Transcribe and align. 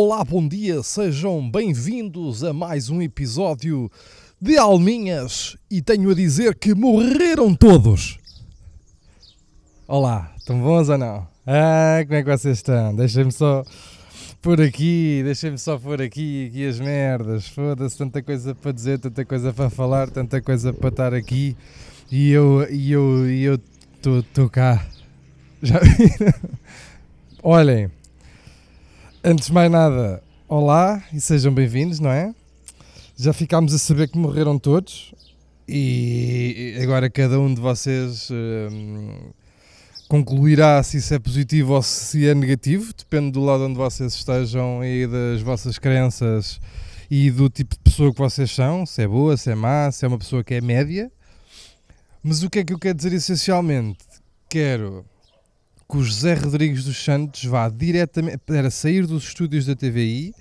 Olá, 0.00 0.22
bom 0.22 0.46
dia, 0.46 0.80
sejam 0.80 1.50
bem-vindos 1.50 2.44
a 2.44 2.52
mais 2.52 2.88
um 2.88 3.02
episódio 3.02 3.90
de 4.40 4.56
Alminhas 4.56 5.56
e 5.68 5.82
tenho 5.82 6.08
a 6.10 6.14
dizer 6.14 6.54
que 6.54 6.72
morreram 6.72 7.52
todos. 7.52 8.16
Olá, 9.88 10.32
estão 10.38 10.60
bons 10.60 10.88
ou 10.88 10.96
não? 10.96 11.26
Ah, 11.44 11.98
como 12.04 12.14
é 12.14 12.22
que 12.22 12.30
vocês 12.30 12.58
estão? 12.58 12.94
Deixem-me 12.94 13.32
só 13.32 13.64
por 14.40 14.60
aqui, 14.60 15.20
deixem-me 15.24 15.58
só 15.58 15.76
por 15.76 16.00
aqui, 16.00 16.46
aqui 16.46 16.68
as 16.68 16.78
merdas. 16.78 17.48
Foda-se, 17.48 17.98
tanta 17.98 18.22
coisa 18.22 18.54
para 18.54 18.70
dizer, 18.70 19.00
tanta 19.00 19.24
coisa 19.24 19.52
para 19.52 19.68
falar, 19.68 20.08
tanta 20.10 20.40
coisa 20.40 20.72
para 20.72 20.90
estar 20.90 21.12
aqui 21.12 21.56
e 22.08 22.30
eu 22.30 22.70
e 22.70 22.92
eu 22.92 23.28
e 23.28 23.42
eu 23.42 23.58
estou 24.00 24.48
cá. 24.48 24.86
Já 25.60 25.80
Olhem, 27.42 27.90
antes 29.28 29.48
de 29.48 29.52
mais 29.52 29.70
nada, 29.70 30.22
olá 30.48 31.04
e 31.12 31.20
sejam 31.20 31.52
bem-vindos, 31.52 32.00
não 32.00 32.10
é? 32.10 32.34
Já 33.14 33.30
ficámos 33.34 33.74
a 33.74 33.78
saber 33.78 34.08
que 34.08 34.16
morreram 34.16 34.58
todos 34.58 35.14
e 35.68 36.78
agora 36.82 37.10
cada 37.10 37.38
um 37.38 37.52
de 37.52 37.60
vocês 37.60 38.30
hum, 38.30 39.30
concluirá 40.08 40.82
se 40.82 40.96
isso 40.96 41.12
é 41.12 41.18
positivo 41.18 41.74
ou 41.74 41.82
se 41.82 42.26
é 42.26 42.34
negativo, 42.34 42.90
depende 42.96 43.32
do 43.32 43.44
lado 43.44 43.64
onde 43.64 43.76
vocês 43.76 44.14
estejam 44.14 44.82
e 44.82 45.06
das 45.06 45.42
vossas 45.42 45.78
crenças 45.78 46.58
e 47.10 47.30
do 47.30 47.50
tipo 47.50 47.74
de 47.74 47.82
pessoa 47.82 48.10
que 48.14 48.18
vocês 48.18 48.50
são, 48.50 48.86
se 48.86 49.02
é 49.02 49.06
boa, 49.06 49.36
se 49.36 49.50
é 49.50 49.54
má, 49.54 49.92
se 49.92 50.06
é 50.06 50.08
uma 50.08 50.18
pessoa 50.18 50.42
que 50.42 50.54
é 50.54 50.62
média. 50.62 51.12
Mas 52.22 52.42
o 52.42 52.48
que 52.48 52.60
é 52.60 52.64
que 52.64 52.72
eu 52.72 52.78
quero 52.78 52.96
dizer 52.96 53.12
essencialmente? 53.12 53.98
Quero 54.48 55.04
que 55.88 55.96
o 55.96 56.04
José 56.04 56.34
Rodrigues 56.34 56.84
dos 56.84 57.02
Santos 57.02 57.44
vá 57.44 57.68
diretamente, 57.68 58.42
era 58.50 58.70
sair 58.70 59.06
dos 59.06 59.24
estúdios 59.24 59.64
da 59.64 59.74
TVI, 59.74 60.34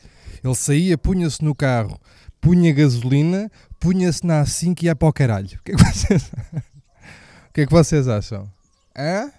ele 0.44 0.56
saía, 0.56 0.98
punha-se 0.98 1.44
no 1.44 1.56
carro, 1.56 2.00
punha 2.42 2.74
gasolina, 2.74 3.50
punha-se 3.80 4.26
na 4.26 4.44
A5 4.44 4.84
e 4.84 4.86
ia 4.86 4.96
para 4.96 5.08
o 5.08 5.14
caralho. 5.14 5.58
O 5.60 5.64
que 5.64 5.72
é 5.72 5.76
que 5.76 5.84
vocês, 5.84 6.24
o 6.24 7.54
que 7.54 7.62
é 7.62 7.66
que 7.66 7.72
vocês 7.72 8.08
acham? 8.08 8.52
Hã? 8.96 9.32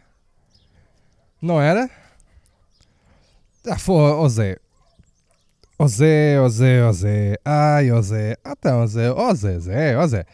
Não 1.41 1.61
era? 1.61 1.91
Ah, 3.67 3.79
foi, 3.79 3.97
ó 3.97 4.29
Zé. 4.29 4.59
Ó 5.79 5.87
Zé, 5.87 6.41
ó 6.41 6.49
Zé, 6.49 6.83
ó 6.83 6.93
Zé. 6.93 7.37
Ai, 7.45 7.93
ó 7.93 8.01
Zé. 8.01 8.37
Ah, 8.43 8.55
então, 8.59 8.87
Zé. 8.87 9.13
Ó 9.13 9.35
Zé, 9.35 9.61
Zé, 9.61 9.97
ó 9.97 10.07
Zé. 10.07 10.25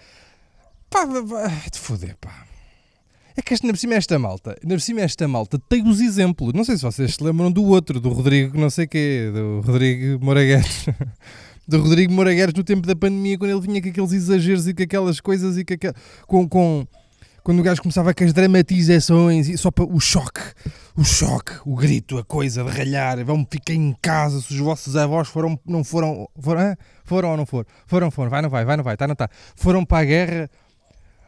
Pá, 0.88 1.06
pá, 1.06 1.50
te 1.70 1.78
foder, 1.78 2.16
pá. 2.16 2.44
É 3.37 3.43
que 3.43 3.55
ainda 3.55 3.73
por 3.73 3.79
cima 3.79 3.95
esta 3.95 4.19
malta, 4.19 4.57
por 4.67 4.81
cima 4.81 5.01
esta 5.01 5.27
malta 5.27 5.59
tem 5.69 5.87
os 5.89 6.01
exemplos. 6.01 6.53
Não 6.53 6.65
sei 6.65 6.77
se 6.77 6.83
vocês 6.83 7.15
se 7.15 7.23
lembram 7.23 7.51
do 7.51 7.65
outro, 7.65 7.99
do 8.01 8.11
Rodrigo 8.11 8.59
não 8.59 8.71
sei 8.71 8.87
quê, 8.87 9.31
do 9.33 9.61
Rodrigo 9.61 10.25
Moraguetes. 10.25 10.87
do 11.67 11.81
Rodrigo 11.81 12.12
Moraguetes 12.12 12.55
no 12.55 12.62
tempo 12.62 12.87
da 12.87 12.95
pandemia, 12.95 13.37
quando 13.37 13.51
ele 13.51 13.61
vinha 13.61 13.83
com 13.83 13.89
aqueles 13.89 14.12
exageros 14.12 14.69
e 14.69 14.75
com 14.75 14.83
aquelas 14.83 15.21
coisas 15.21 15.57
e 15.57 15.65
com, 15.65 15.75
aquel... 15.75 15.93
com, 16.27 16.49
com 16.49 16.87
quando 17.45 17.61
o 17.61 17.62
gajo 17.62 17.83
começava 17.83 18.15
com 18.15 18.25
as 18.25 18.33
dramatizações 18.33 19.51
e 19.51 19.59
só 19.59 19.71
para 19.71 19.85
o 19.85 20.01
choque, 20.01 20.41
o 20.97 21.05
choque, 21.05 21.53
o 21.67 21.77
grito, 21.77 22.17
a 22.17 22.25
coisa 22.25 22.65
de 22.65 22.71
ralhar, 22.71 23.23
vão 23.23 23.47
ficar 23.49 23.75
em 23.75 23.94
casa 24.00 24.41
se 24.41 24.55
os 24.55 24.59
vossos 24.59 24.97
avós 24.97 25.28
foram, 25.28 25.61
não 25.67 25.84
foram, 25.84 26.27
foram, 26.41 26.75
foram 27.05 27.31
ou 27.33 27.37
não 27.37 27.44
foram, 27.44 27.67
foram, 27.87 28.11
foram, 28.11 28.31
vai, 28.31 28.41
não 28.41 28.49
vai, 28.49 28.65
vai, 28.65 28.77
não 28.78 28.84
vai, 28.84 28.97
tá, 28.97 29.06
não 29.06 29.15
tá, 29.15 29.28
foram 29.55 29.84
para 29.84 29.99
a 29.99 30.05
guerra, 30.06 30.50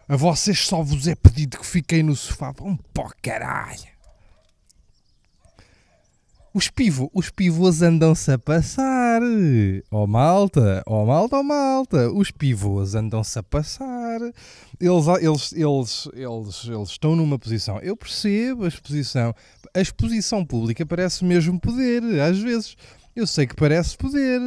a 0.08 0.16
vocês 0.16 0.60
só 0.60 0.82
vos 0.82 1.06
é 1.06 1.14
pedido 1.14 1.58
que 1.58 1.66
fiquem 1.66 2.02
no 2.02 2.14
sofá. 2.14 2.52
Vão 2.52 2.76
para 2.94 3.10
caralho. 3.20 3.96
Os, 6.56 6.70
pivo, 6.70 7.10
os 7.12 7.28
pivôs 7.28 7.82
andam-se 7.82 8.32
a 8.32 8.38
passar. 8.38 9.20
Oh 9.90 10.06
malta, 10.06 10.82
oh 10.86 11.04
malta, 11.04 11.36
oh 11.36 11.42
malta. 11.42 12.10
Os 12.10 12.30
pivôs 12.30 12.94
andam-se 12.94 13.38
a 13.38 13.42
passar. 13.42 14.20
Eles, 14.80 15.06
eles, 15.20 15.52
eles, 15.52 16.08
eles, 16.14 16.64
eles 16.64 16.88
estão 16.88 17.14
numa 17.14 17.38
posição. 17.38 17.78
Eu 17.80 17.94
percebo 17.94 18.64
a 18.64 18.68
exposição. 18.68 19.34
A 19.74 19.80
exposição 19.82 20.46
pública 20.46 20.86
parece 20.86 21.26
mesmo 21.26 21.60
poder, 21.60 22.02
às 22.20 22.38
vezes. 22.38 22.74
Eu 23.14 23.26
sei 23.26 23.46
que 23.46 23.54
parece 23.54 23.94
poder. 23.94 24.40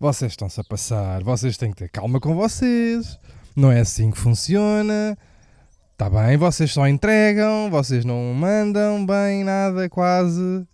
Vocês 0.00 0.32
estão-se 0.32 0.60
a 0.60 0.64
passar. 0.64 1.22
Vocês 1.22 1.56
têm 1.56 1.70
que 1.70 1.76
ter 1.76 1.88
calma 1.88 2.18
com 2.18 2.34
vocês. 2.34 3.16
Não 3.54 3.70
é 3.70 3.80
assim 3.80 4.10
que 4.10 4.18
funciona. 4.18 5.16
Está 5.92 6.08
bem, 6.08 6.36
vocês 6.36 6.72
só 6.72 6.88
entregam, 6.88 7.70
vocês 7.70 8.04
não 8.04 8.34
mandam 8.34 9.04
bem 9.04 9.44
nada, 9.44 9.88
quase. 9.88 10.66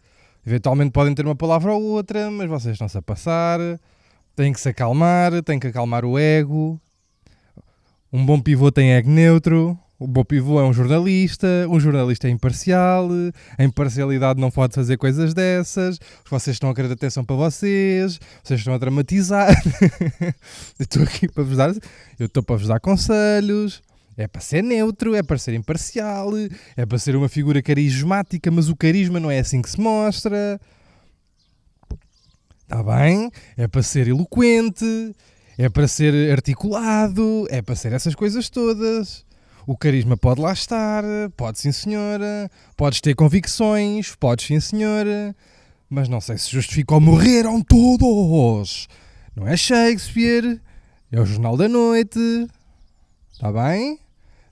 Eventualmente 0.47 0.93
podem 0.93 1.15
ter 1.15 1.27
uma 1.27 1.37
palavra 1.37 1.73
ou 1.73 1.83
outra, 1.83 2.31
mas 2.31 2.49
vocês 2.49 2.73
estão-se 2.73 2.97
a 2.97 3.03
passar. 3.03 3.59
Têm 4.35 4.53
que 4.53 4.61
se 4.61 4.69
acalmar, 4.69 5.43
têm 5.43 5.59
que 5.59 5.67
acalmar 5.67 6.05
o 6.05 6.19
ego. 6.19 6.81
Um 8.13 8.25
bom 8.25 8.41
pivô 8.41 8.73
tem 8.73 8.93
ego 8.93 9.11
neutro. 9.11 9.79
O 10.01 10.07
bom 10.07 10.23
pivô 10.23 10.61
é 10.61 10.65
um 10.65 10.73
jornalista, 10.73 11.49
um 11.69 11.81
jornalista 11.81 12.29
é 12.29 12.31
imparcial, 12.31 13.09
a 13.59 13.65
imparcialidade 13.65 14.41
não 14.41 14.49
pode 14.49 14.73
fazer 14.73 14.97
coisas 14.97 15.35
dessas, 15.35 15.99
vocês 16.31 16.55
estão 16.55 16.71
a 16.71 16.75
querer 16.75 16.93
atenção 16.93 17.25
para 17.25 17.35
vocês, 17.35 18.21
vocês 18.45 18.61
estão 18.61 18.75
a 18.75 18.79
dramatizar. 18.79 19.51
eu 20.79 20.85
estou 20.85 21.03
aqui 21.03 21.27
para 21.27 21.43
vos 21.43 21.57
dar, 21.57 21.75
eu 22.17 22.27
estou 22.27 22.45
para 22.45 22.55
vos 22.55 22.69
dar 22.69 22.79
conselhos, 22.79 23.83
é 24.17 24.29
para 24.29 24.41
ser 24.41 24.63
neutro, 24.63 25.17
é 25.17 25.23
para 25.23 25.37
ser 25.37 25.55
imparcial, 25.55 26.31
é 26.77 26.87
para 26.87 26.99
ser 26.99 27.17
uma 27.17 27.29
figura 27.29 27.61
carismática, 27.61 28.53
mas 28.53 28.69
o 28.69 28.77
carisma 28.77 29.19
não 29.19 29.33
é 29.33 29.41
assim 29.41 29.61
que 29.61 29.69
se 29.69 29.81
mostra. 29.81 30.61
Está 32.63 32.85
bem? 32.85 33.33
É 33.57 33.67
para 33.67 33.83
ser 33.83 34.07
eloquente, 34.07 35.13
é 35.57 35.69
para 35.69 35.89
ser 35.89 36.31
articulado, 36.31 37.49
é 37.51 37.61
para 37.61 37.75
ser 37.75 37.93
essas 37.93 38.15
coisas 38.15 38.49
todas. 38.49 39.27
O 39.69 39.77
carisma 39.77 40.17
pode 40.17 40.41
lá 40.41 40.51
estar, 40.51 41.05
pode 41.37 41.59
sim 41.59 41.71
senhora, 41.73 42.51
podes 42.75 43.03
ter 43.03 43.15
convicções, 43.15 44.15
podes 44.15 44.47
sim 44.47 44.59
senhora, 44.59 45.37
mas 45.91 46.09
não 46.09 46.23
sei 46.23 46.39
se 46.39 46.51
justifica 46.51 46.95
o 46.95 47.01
morreram 47.01 47.61
todos. 47.61 48.89
Não 49.37 49.47
é 49.47 49.59
Shakespeare, 49.59 50.59
é 51.13 51.21
o 51.21 51.27
Jornal 51.27 51.55
da 51.55 51.69
Noite. 51.69 52.49
Está 53.31 53.53
bem? 53.53 54.01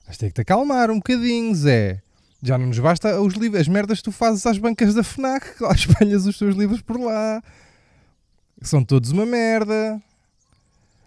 Mas 0.05 0.19
tem 0.19 0.29
que 0.29 0.35
te 0.35 0.41
acalmar 0.41 0.91
um 0.91 0.97
bocadinho, 0.97 1.55
Zé. 1.55 1.99
Já 2.43 2.55
não 2.55 2.67
nos 2.67 2.77
basta 2.77 3.19
os 3.19 3.33
livros, 3.33 3.61
as 3.61 3.67
merdas 3.67 3.97
que 3.97 4.03
tu 4.03 4.11
fazes 4.11 4.45
às 4.45 4.59
bancas 4.59 4.93
da 4.93 5.01
FNAC, 5.01 5.47
lá 5.59 5.73
espalhas 5.73 6.27
os 6.27 6.37
teus 6.37 6.55
livros 6.55 6.83
por 6.83 6.99
lá. 6.99 7.41
São 8.61 8.83
todos 8.83 9.09
uma 9.09 9.25
merda. 9.25 9.99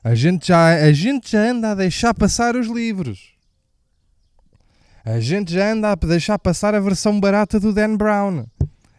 A 0.02 0.16
gente 0.16 0.48
já, 0.48 0.74
a 0.74 0.92
gente 0.92 1.30
já 1.30 1.48
anda 1.48 1.70
a 1.70 1.74
deixar 1.76 2.12
passar 2.12 2.56
os 2.56 2.66
livros. 2.66 3.38
A 5.04 5.18
gente 5.18 5.52
já 5.52 5.72
anda 5.72 5.92
a 5.92 5.94
deixar 5.94 6.38
passar 6.38 6.74
a 6.74 6.80
versão 6.80 7.18
barata 7.18 7.58
do 7.58 7.72
Dan 7.72 7.96
Brown. 7.96 8.44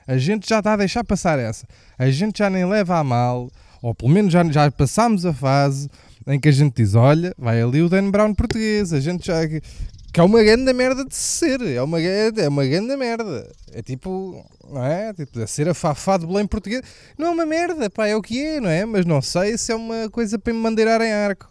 A 0.07 0.17
gente 0.17 0.49
já 0.49 0.59
está 0.59 0.73
a 0.73 0.77
deixar 0.77 1.03
passar 1.03 1.37
essa. 1.37 1.65
A 1.97 2.09
gente 2.09 2.39
já 2.39 2.49
nem 2.49 2.65
leva 2.65 2.97
a 2.97 3.03
mal, 3.03 3.49
ou 3.81 3.93
pelo 3.93 4.11
menos 4.11 4.33
já, 4.33 4.43
já 4.43 4.69
passámos 4.71 5.25
a 5.25 5.33
fase 5.33 5.89
em 6.27 6.39
que 6.39 6.49
a 6.49 6.51
gente 6.51 6.75
diz: 6.75 6.95
olha, 6.95 7.33
vai 7.37 7.61
ali 7.61 7.81
o 7.81 7.89
Dan 7.89 8.09
Brown 8.09 8.33
português. 8.33 8.93
A 8.93 8.99
gente 8.99 9.27
já. 9.27 9.47
Que 9.47 10.19
é 10.19 10.23
uma 10.23 10.43
grande 10.43 10.73
merda 10.73 11.05
de 11.05 11.15
ser. 11.15 11.61
É 11.61 11.81
uma, 11.81 12.01
é 12.01 12.49
uma 12.49 12.65
grande 12.65 12.95
merda. 12.97 13.49
É 13.71 13.81
tipo. 13.81 14.43
Não 14.69 14.83
é? 14.83 15.13
Tipo, 15.13 15.41
a 15.41 15.47
ser 15.47 15.69
a 15.69 15.73
Fafá 15.73 16.17
de 16.17 16.25
Belém 16.25 16.47
português. 16.47 16.81
Não 17.17 17.27
é 17.27 17.29
uma 17.29 17.45
merda, 17.45 17.89
pá, 17.89 18.07
é 18.07 18.15
o 18.15 18.21
que 18.21 18.43
é, 18.43 18.59
não 18.59 18.69
é? 18.69 18.85
Mas 18.85 19.05
não 19.05 19.21
sei 19.21 19.57
se 19.57 19.71
é 19.71 19.75
uma 19.75 20.09
coisa 20.09 20.37
para 20.39 20.51
me 20.51 20.59
mandeirar 20.59 21.01
em 21.01 21.11
arco. 21.11 21.49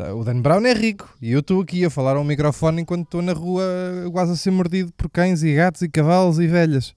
Tá, 0.00 0.14
o 0.14 0.24
Dan 0.24 0.40
Brown 0.40 0.64
é 0.64 0.72
rico 0.72 1.14
e 1.20 1.30
eu 1.30 1.40
estou 1.40 1.60
aqui 1.60 1.84
a 1.84 1.90
falar 1.90 2.16
ao 2.16 2.24
microfone 2.24 2.80
enquanto 2.80 3.04
estou 3.04 3.20
na 3.20 3.34
rua 3.34 3.62
quase 4.10 4.32
a 4.32 4.36
ser 4.36 4.50
mordido 4.50 4.90
por 4.94 5.10
cães 5.10 5.42
e 5.42 5.54
gatos 5.54 5.82
e 5.82 5.90
cavalos 5.90 6.38
e 6.38 6.46
velhas. 6.46 6.94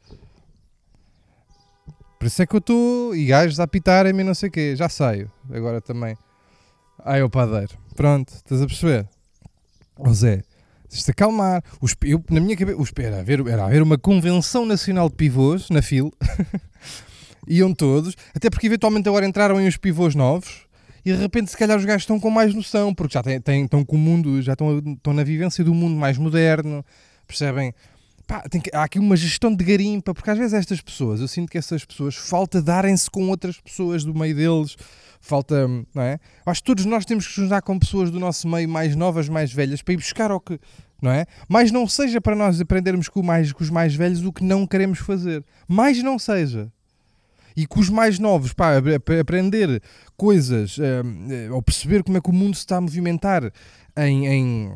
Por 2.17 2.27
isso 2.27 2.41
é 2.41 2.45
que 2.45 2.55
eu 2.55 2.59
estou. 2.59 3.13
E 3.13 3.25
gajos 3.25 3.59
a 3.59 3.63
apitarem-me 3.63 4.21
e 4.21 4.23
não 4.23 4.33
sei 4.33 4.47
o 4.47 4.51
quê. 4.53 4.73
Já 4.77 4.87
saio. 4.87 5.29
Agora 5.51 5.81
também. 5.81 6.15
Ai, 7.03 7.21
o 7.21 7.29
padeiro. 7.29 7.77
Pronto, 7.93 8.29
estás 8.29 8.61
a 8.61 8.65
perceber? 8.65 9.05
Ó 9.99 10.13
Zé, 10.13 10.41
se 10.87 11.11
acalmar. 11.11 11.61
Os, 11.81 11.93
eu, 12.05 12.23
na 12.29 12.39
minha 12.39 12.55
cabeça, 12.55 12.81
os, 12.81 12.89
era, 12.97 13.19
haver, 13.19 13.45
era 13.45 13.65
haver 13.65 13.81
uma 13.81 13.97
convenção 13.97 14.65
nacional 14.65 15.09
de 15.09 15.15
pivôs 15.15 15.69
na 15.69 15.81
FIL. 15.81 16.09
Iam 17.49 17.73
todos. 17.73 18.15
Até 18.33 18.49
porque 18.49 18.67
eventualmente 18.67 19.09
agora 19.09 19.25
entraram 19.25 19.59
em 19.59 19.67
uns 19.67 19.75
pivôs 19.75 20.15
novos 20.15 20.65
e 21.05 21.11
de 21.11 21.17
repente 21.17 21.51
se 21.51 21.57
calhar 21.57 21.77
os 21.77 21.85
gajos 21.85 22.03
estão 22.03 22.19
com 22.19 22.29
mais 22.29 22.53
noção, 22.53 22.93
porque 22.93 23.13
já 23.13 23.23
têm, 23.23 23.39
têm, 23.41 23.65
estão 23.65 23.83
com 23.83 23.95
o 23.95 23.99
mundo, 23.99 24.41
já 24.41 24.53
estão, 24.53 24.79
estão 24.79 25.13
na 25.13 25.23
vivência 25.23 25.63
do 25.63 25.73
mundo 25.73 25.95
mais 25.95 26.17
moderno, 26.17 26.83
percebem? 27.27 27.73
Pá, 28.25 28.41
que, 28.41 28.73
há 28.73 28.83
aqui 28.83 28.99
uma 28.99 29.17
gestão 29.17 29.53
de 29.53 29.63
garimpa, 29.65 30.13
porque 30.13 30.29
às 30.29 30.37
vezes 30.37 30.53
estas 30.53 30.79
pessoas, 30.79 31.19
eu 31.19 31.27
sinto 31.27 31.49
que 31.51 31.57
essas 31.57 31.83
pessoas 31.83 32.15
falta 32.15 32.61
darem-se 32.61 33.09
com 33.11 33.27
outras 33.29 33.59
pessoas 33.59 34.05
do 34.05 34.15
meio 34.15 34.33
deles, 34.33 34.77
falta, 35.19 35.67
não 35.67 36.01
é? 36.01 36.19
Acho 36.45 36.61
que 36.61 36.67
todos 36.67 36.85
nós 36.85 37.05
temos 37.05 37.27
que 37.27 37.41
nos 37.41 37.49
dar 37.49 37.61
com 37.61 37.77
pessoas 37.77 38.09
do 38.09 38.19
nosso 38.19 38.47
meio 38.47 38.69
mais 38.69 38.95
novas, 38.95 39.27
mais 39.27 39.51
velhas, 39.51 39.81
para 39.81 39.93
ir 39.93 39.97
buscar 39.97 40.31
o 40.31 40.39
que, 40.39 40.57
não 41.01 41.11
é? 41.11 41.25
Mas 41.49 41.69
não 41.69 41.85
seja 41.85 42.21
para 42.21 42.35
nós 42.35 42.61
aprendermos 42.61 43.09
com, 43.09 43.21
mais, 43.21 43.51
com 43.51 43.61
os 43.61 43.69
mais 43.69 43.93
velhos 43.93 44.23
o 44.23 44.31
que 44.31 44.43
não 44.43 44.65
queremos 44.65 44.99
fazer. 44.99 45.43
Mais 45.67 46.01
não 46.01 46.17
seja. 46.17 46.71
E 47.55 47.65
com 47.67 47.79
os 47.79 47.89
mais 47.89 48.19
novos, 48.19 48.53
pá, 48.53 48.73
aprender 49.19 49.81
coisas 50.17 50.77
ou 51.51 51.61
perceber 51.61 52.03
como 52.03 52.17
é 52.17 52.21
que 52.21 52.29
o 52.29 52.33
mundo 52.33 52.55
se 52.55 52.61
está 52.61 52.77
a 52.77 52.81
movimentar 52.81 53.51
em, 53.97 54.27
em 54.27 54.71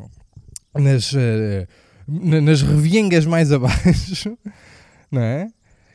nas, 0.74 1.12
uh, 1.12 1.66
nas 2.06 2.62
reviengas 2.62 3.26
mais 3.26 3.50
abaixo, 3.52 4.36
não 5.10 5.22
é? 5.22 5.48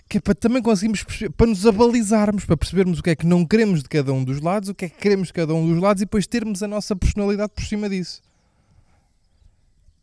Que 0.08 0.18
é 0.18 0.22
para 0.22 0.36
também 0.36 0.62
conseguirmos 0.62 1.04
para 1.36 1.48
nos 1.48 1.66
abalizarmos, 1.66 2.46
para 2.46 2.58
percebermos 2.58 3.00
o 3.00 3.04
que 3.04 3.12
é 3.12 3.16
que 3.16 3.26
não 3.26 3.46
queremos 3.46 3.82
de 3.82 3.90
cada 3.90 4.14
um 4.14 4.24
dos 4.24 4.42
lados, 4.42 4.70
o 4.70 4.76
que 4.76 4.86
é 4.86 4.90
que 4.90 4.98
queremos 4.98 5.28
de 5.28 5.34
cada 5.34 5.54
um 5.56 5.66
dos 5.66 5.82
lados 5.82 6.02
e 6.02 6.06
depois 6.06 6.28
termos 6.28 6.62
a 6.62 6.68
nossa 6.68 6.96
personalidade 6.96 7.52
por 7.56 7.64
cima 7.64 7.90
disso. 7.90 8.22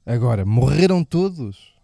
Agora, 0.05 0.44
morreram 0.44 1.05
todos 1.05 1.75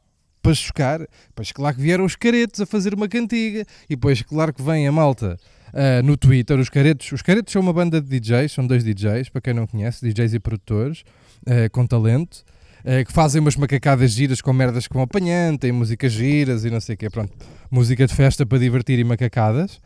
para 0.47 0.55
chocar. 0.55 1.01
Pois 1.35 1.51
claro 1.51 1.75
que 1.75 1.83
vieram 1.83 2.05
os 2.05 2.15
caretos 2.15 2.61
a 2.61 2.67
fazer 2.67 2.95
uma 2.95 3.09
cantiga. 3.09 3.65
E 3.91 3.97
depois, 3.97 4.23
claro 4.23 4.55
que 4.55 4.63
vem 4.63 4.87
a 4.87 4.93
malta 4.93 5.37
uh, 5.73 6.03
no 6.05 6.17
Twitter, 6.17 6.59
os 6.59 6.69
caretos. 6.69 7.11
Os 7.11 7.23
caretos 7.23 7.53
são 7.53 7.61
uma 7.61 7.73
banda 7.73 8.01
de 8.01 8.21
DJs, 8.21 8.53
são 8.53 8.67
dois 8.67 8.85
DJs, 8.85 9.29
para 9.29 9.41
quem 9.41 9.55
não 9.55 9.67
conhece, 9.67 10.07
DJs 10.07 10.35
e 10.35 10.39
produtores, 10.39 11.03
uh, 11.47 11.69
com 11.73 11.85
talento. 11.87 12.45
Uh, 12.85 13.05
que 13.05 13.13
fazem 13.13 13.41
umas 13.41 13.57
macacadas 13.57 14.13
giras 14.13 14.41
com 14.41 14.53
merdas 14.53 14.87
que 14.87 14.95
vão 14.95 15.03
apanhando, 15.03 15.67
músicas 15.75 16.13
giras 16.13 16.65
e 16.65 16.71
não 16.71 16.81
sei 16.81 16.95
o 16.95 16.99
quê, 16.99 17.11
pronto, 17.11 17.33
música 17.69 18.07
de 18.07 18.15
festa 18.15 18.47
para 18.47 18.59
divertir 18.59 18.97
e 19.01 19.03
macacadas. 19.03 19.81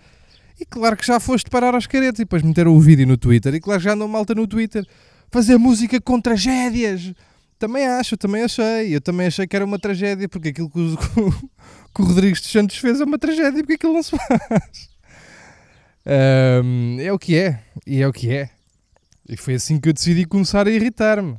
E 0.60 0.66
claro 0.66 0.94
que 0.94 1.06
já 1.06 1.18
foste 1.18 1.48
parar 1.48 1.74
aos 1.74 1.86
caretos 1.86 2.20
e 2.20 2.24
depois 2.24 2.42
meteram 2.42 2.76
o 2.76 2.80
vídeo 2.80 3.06
no 3.06 3.16
Twitter. 3.16 3.54
E 3.54 3.60
claro 3.60 3.80
que 3.80 3.84
já 3.86 3.94
andam 3.94 4.06
malta 4.06 4.34
no 4.34 4.46
Twitter 4.46 4.86
fazer 5.30 5.56
música 5.56 5.98
com 5.98 6.20
tragédias, 6.20 7.14
também 7.60 7.86
acho, 7.86 8.16
também 8.16 8.42
achei. 8.42 8.96
Eu 8.96 9.00
também 9.02 9.26
achei 9.26 9.46
que 9.46 9.54
era 9.54 9.64
uma 9.64 9.78
tragédia, 9.78 10.26
porque 10.28 10.48
aquilo 10.48 10.70
que 10.70 10.80
o, 10.80 10.96
que 11.94 12.02
o 12.02 12.04
Rodrigues 12.04 12.40
de 12.40 12.48
Santos 12.48 12.78
fez 12.78 13.00
é 13.00 13.04
uma 13.04 13.18
tragédia, 13.18 13.62
porque 13.62 13.74
aquilo 13.74 13.92
não 13.92 14.02
se 14.02 14.12
faz. 14.12 14.88
Um, 16.64 16.98
é 16.98 17.12
o 17.12 17.18
que 17.18 17.36
é, 17.36 17.62
e 17.86 18.00
é 18.00 18.08
o 18.08 18.12
que 18.12 18.34
é. 18.34 18.48
E 19.28 19.36
foi 19.36 19.54
assim 19.54 19.78
que 19.78 19.90
eu 19.90 19.92
decidi 19.92 20.24
começar 20.24 20.66
a 20.66 20.70
irritar-me. 20.70 21.36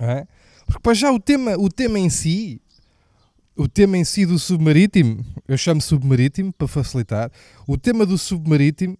É? 0.00 0.26
Porque 0.64 0.80
para 0.80 0.94
já 0.94 1.12
o 1.12 1.20
tema, 1.20 1.54
o 1.58 1.68
tema 1.68 1.98
em 1.98 2.08
si, 2.08 2.60
o 3.54 3.68
tema 3.68 3.98
em 3.98 4.04
si 4.04 4.24
do 4.24 4.38
submarítimo, 4.38 5.24
eu 5.46 5.58
chamo 5.58 5.82
submarítimo 5.82 6.52
para 6.52 6.66
facilitar, 6.66 7.30
o 7.66 7.76
tema 7.76 8.06
do 8.06 8.16
submarítimo 8.16 8.98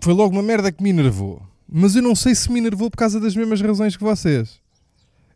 foi 0.00 0.12
logo 0.12 0.34
uma 0.34 0.42
merda 0.42 0.70
que 0.70 0.82
me 0.82 0.90
enervou. 0.90 1.42
Mas 1.66 1.96
eu 1.96 2.02
não 2.02 2.14
sei 2.14 2.34
se 2.34 2.52
me 2.52 2.60
enervou 2.60 2.90
por 2.90 2.98
causa 2.98 3.18
das 3.18 3.34
mesmas 3.34 3.60
razões 3.62 3.96
que 3.96 4.04
vocês. 4.04 4.61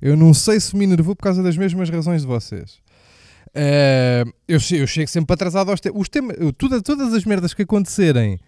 Eu 0.00 0.16
não 0.16 0.34
sei 0.34 0.60
se 0.60 0.76
me 0.76 0.84
enervou 0.84 1.14
por 1.16 1.22
causa 1.22 1.43
das 1.43 1.56
mesmas 1.56 1.88
razões 1.88 2.22
de 2.22 2.26
vocês. 2.26 2.78
Uh, 3.48 4.28
eu, 4.46 4.58
eu, 4.72 4.87
chego 4.87 5.08
sempre 5.08 5.32
atrasado 5.32 5.70
aos 5.70 5.81
temas. 5.81 6.08
Tema, 6.08 6.34
tudo, 6.58 6.82
todas 6.82 7.14
as 7.14 7.25
merdas 7.25 7.54
que 7.54 7.62
acontecerem 7.62 8.38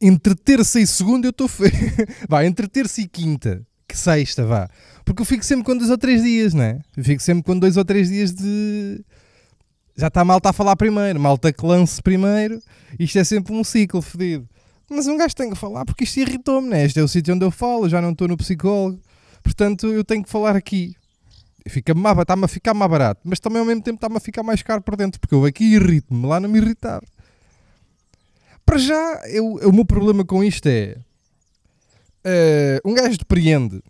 entre 0.00 0.34
terça 0.34 0.80
e 0.80 0.86
segunda 0.86 1.26
eu 1.26 1.30
estou 1.30 1.48
feio. 1.48 1.72
vá, 2.28 2.44
entre 2.44 2.66
terça 2.66 3.00
e 3.00 3.06
quinta, 3.06 3.64
que 3.86 3.96
sexta, 3.96 4.44
vá. 4.44 4.68
Porque 5.04 5.22
eu 5.22 5.26
fico 5.26 5.44
sempre 5.44 5.64
com 5.64 5.76
dois 5.76 5.90
ou 5.90 5.98
três 5.98 6.22
dias, 6.22 6.52
não 6.52 6.64
é? 6.64 6.80
Eu 6.96 7.04
fico 7.04 7.22
sempre 7.22 7.44
com 7.44 7.58
dois 7.58 7.76
ou 7.76 7.84
três 7.84 8.08
dias 8.08 8.34
de. 8.34 9.04
Já 9.96 10.08
está 10.08 10.24
mal, 10.24 10.38
está 10.38 10.50
a 10.50 10.52
falar 10.52 10.74
primeiro, 10.74 11.20
malta 11.20 11.52
que 11.52 11.64
lance 11.64 12.02
primeiro. 12.02 12.58
Isto 12.98 13.18
é 13.20 13.24
sempre 13.24 13.54
um 13.54 13.62
ciclo 13.62 14.02
fedido. 14.02 14.48
Mas 14.90 15.06
um 15.06 15.16
gajo 15.16 15.34
tem 15.34 15.50
que 15.50 15.56
falar 15.56 15.84
porque 15.84 16.04
isto 16.04 16.18
irritou-me, 16.18 16.68
né? 16.68 16.84
Este 16.84 16.98
é 16.98 17.02
o 17.02 17.08
sítio 17.08 17.34
onde 17.34 17.44
eu 17.44 17.50
falo, 17.50 17.88
já 17.88 18.02
não 18.02 18.10
estou 18.10 18.26
no 18.26 18.36
psicólogo. 18.36 19.00
Portanto, 19.44 19.86
eu 19.86 20.02
tenho 20.02 20.24
que 20.24 20.30
falar 20.30 20.56
aqui. 20.56 20.96
Fica-me 21.68 22.00
está-me 22.20 22.44
a 22.44 22.48
ficar 22.48 22.74
mais 22.74 22.90
barato, 22.90 23.20
mas 23.24 23.38
também 23.38 23.60
ao 23.60 23.64
mesmo 23.64 23.82
tempo 23.82 23.96
está-me 23.96 24.16
a 24.16 24.20
ficar 24.20 24.42
mais 24.42 24.62
caro 24.62 24.82
por 24.82 24.96
dentro, 24.96 25.20
porque 25.20 25.34
eu 25.34 25.44
aqui 25.44 25.74
irrito-me, 25.74 26.26
lá 26.26 26.40
não 26.40 26.48
me 26.48 26.58
irritar. 26.58 27.02
Para 28.66 28.78
já, 28.78 29.20
eu, 29.26 29.44
o 29.46 29.72
meu 29.72 29.84
problema 29.84 30.24
com 30.24 30.42
isto 30.42 30.66
é. 30.66 30.96
Uh, 32.24 32.88
um 32.88 32.94
gajo 32.94 33.18
depreende. 33.18 33.82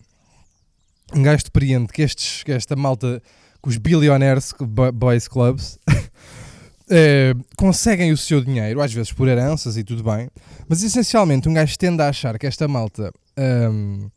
Um 1.14 1.22
gajo 1.22 1.44
depreende 1.44 1.92
que, 1.92 2.02
estes, 2.02 2.42
que 2.42 2.50
esta 2.50 2.74
malta, 2.74 3.22
que 3.62 3.68
os 3.68 3.76
billionaires 3.76 4.52
boys 4.92 5.28
clubs, 5.28 5.78
uh, 5.88 7.44
conseguem 7.56 8.12
o 8.12 8.16
seu 8.16 8.40
dinheiro, 8.44 8.80
às 8.80 8.92
vezes 8.92 9.12
por 9.12 9.28
heranças 9.28 9.76
e 9.76 9.84
tudo 9.84 10.02
bem, 10.02 10.28
mas 10.68 10.82
essencialmente 10.82 11.48
um 11.48 11.54
gajo 11.54 11.78
tende 11.78 12.02
a 12.02 12.08
achar 12.08 12.38
que 12.38 12.46
esta 12.46 12.66
malta. 12.66 13.12
Um, 13.38 14.10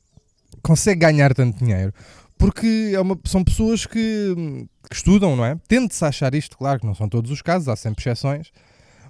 consegue 0.62 1.02
ganhar 1.02 1.34
tanto 1.34 1.64
dinheiro 1.64 1.94
porque 2.38 2.92
é 2.94 3.00
uma, 3.00 3.18
são 3.26 3.44
pessoas 3.44 3.86
que, 3.86 4.68
que 4.90 4.96
estudam, 4.96 5.36
não 5.36 5.44
é? 5.44 5.58
Tende-se 5.68 6.04
a 6.06 6.10
achar 6.10 6.34
isto, 6.36 6.58
claro 6.58 6.80
que 6.80 6.86
não 6.86 6.94
são 6.94 7.10
todos 7.10 7.32
os 7.32 7.42
casos, 7.42 7.68
há 7.68 7.76
sempre 7.76 8.02
exceções, 8.02 8.52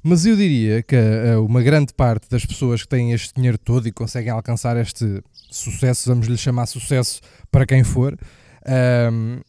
mas 0.01 0.25
eu 0.25 0.35
diria 0.35 0.81
que 0.81 0.95
uh, 0.95 1.43
uma 1.43 1.61
grande 1.61 1.93
parte 1.93 2.29
das 2.29 2.45
pessoas 2.45 2.83
que 2.83 2.87
têm 2.87 3.11
este 3.11 3.33
dinheiro 3.35 3.57
todo 3.57 3.87
e 3.87 3.91
conseguem 3.91 4.31
alcançar 4.31 4.77
este 4.77 5.21
sucesso, 5.51 6.09
vamos 6.09 6.27
lhe 6.27 6.37
chamar 6.37 6.65
sucesso 6.65 7.21
para 7.51 7.65
quem 7.65 7.83
for, 7.83 8.13
uh, 8.13 9.43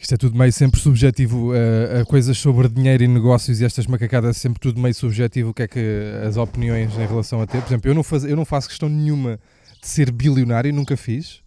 isto 0.00 0.14
é 0.14 0.16
tudo 0.16 0.36
meio 0.36 0.52
sempre 0.52 0.80
subjetivo, 0.80 1.52
a 2.00 2.04
coisas 2.04 2.36
sobre 2.36 2.68
dinheiro 2.68 3.04
e 3.04 3.08
negócios 3.08 3.60
e 3.60 3.64
estas 3.64 3.86
macacadas 3.86 4.36
é 4.36 4.38
sempre 4.38 4.58
tudo 4.58 4.80
meio 4.80 4.94
subjetivo, 4.94 5.50
o 5.50 5.54
que 5.54 5.62
é 5.62 5.68
que 5.68 6.02
as 6.26 6.36
opiniões 6.36 6.92
em 6.94 7.06
relação 7.06 7.40
a 7.40 7.46
ter. 7.46 7.60
Por 7.60 7.68
exemplo, 7.68 7.90
eu 7.90 7.94
não, 7.94 8.02
faz, 8.02 8.24
eu 8.24 8.34
não 8.34 8.44
faço 8.44 8.68
questão 8.68 8.88
nenhuma 8.88 9.38
de 9.80 9.88
ser 9.88 10.10
bilionário, 10.10 10.72
nunca 10.72 10.96
fiz. 10.96 11.40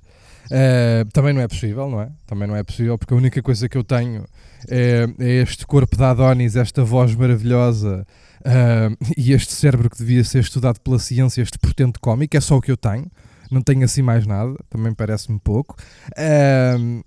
Uh, 0.48 1.08
também 1.14 1.34
não 1.34 1.42
é 1.42 1.48
possível, 1.48 1.90
não 1.90 2.02
é? 2.02 2.10
Também 2.26 2.48
não 2.48 2.56
é 2.56 2.64
possível, 2.64 2.98
porque 2.98 3.14
a 3.14 3.18
única 3.18 3.42
coisa 3.42 3.70
que 3.70 3.78
eu 3.78 3.84
tenho 3.84 4.26
é, 4.68 5.08
é 5.20 5.42
este 5.42 5.66
corpo 5.66 5.96
de 5.96 6.04
Adonis, 6.04 6.56
esta 6.56 6.84
voz 6.84 7.16
maravilhosa 7.16 8.06
uh, 8.42 9.06
e 9.18 9.32
este 9.32 9.54
cérebro 9.54 9.90
que 9.90 9.98
devia 9.98 10.24
ser 10.24 10.40
estudado 10.40 10.80
pela 10.82 11.00
ciência, 11.00 11.42
este 11.42 11.58
portento 11.58 12.00
cómico, 12.00 12.36
é 12.36 12.42
só 12.42 12.58
o 12.58 12.62
que 12.62 12.72
eu 12.72 12.78
tenho. 12.78 13.10
Não 13.50 13.62
tenho 13.62 13.84
assim 13.84 14.02
mais 14.02 14.26
nada, 14.26 14.56
também 14.70 14.94
parece-me 14.94 15.40
pouco. 15.40 15.76
Uh, 16.12 17.04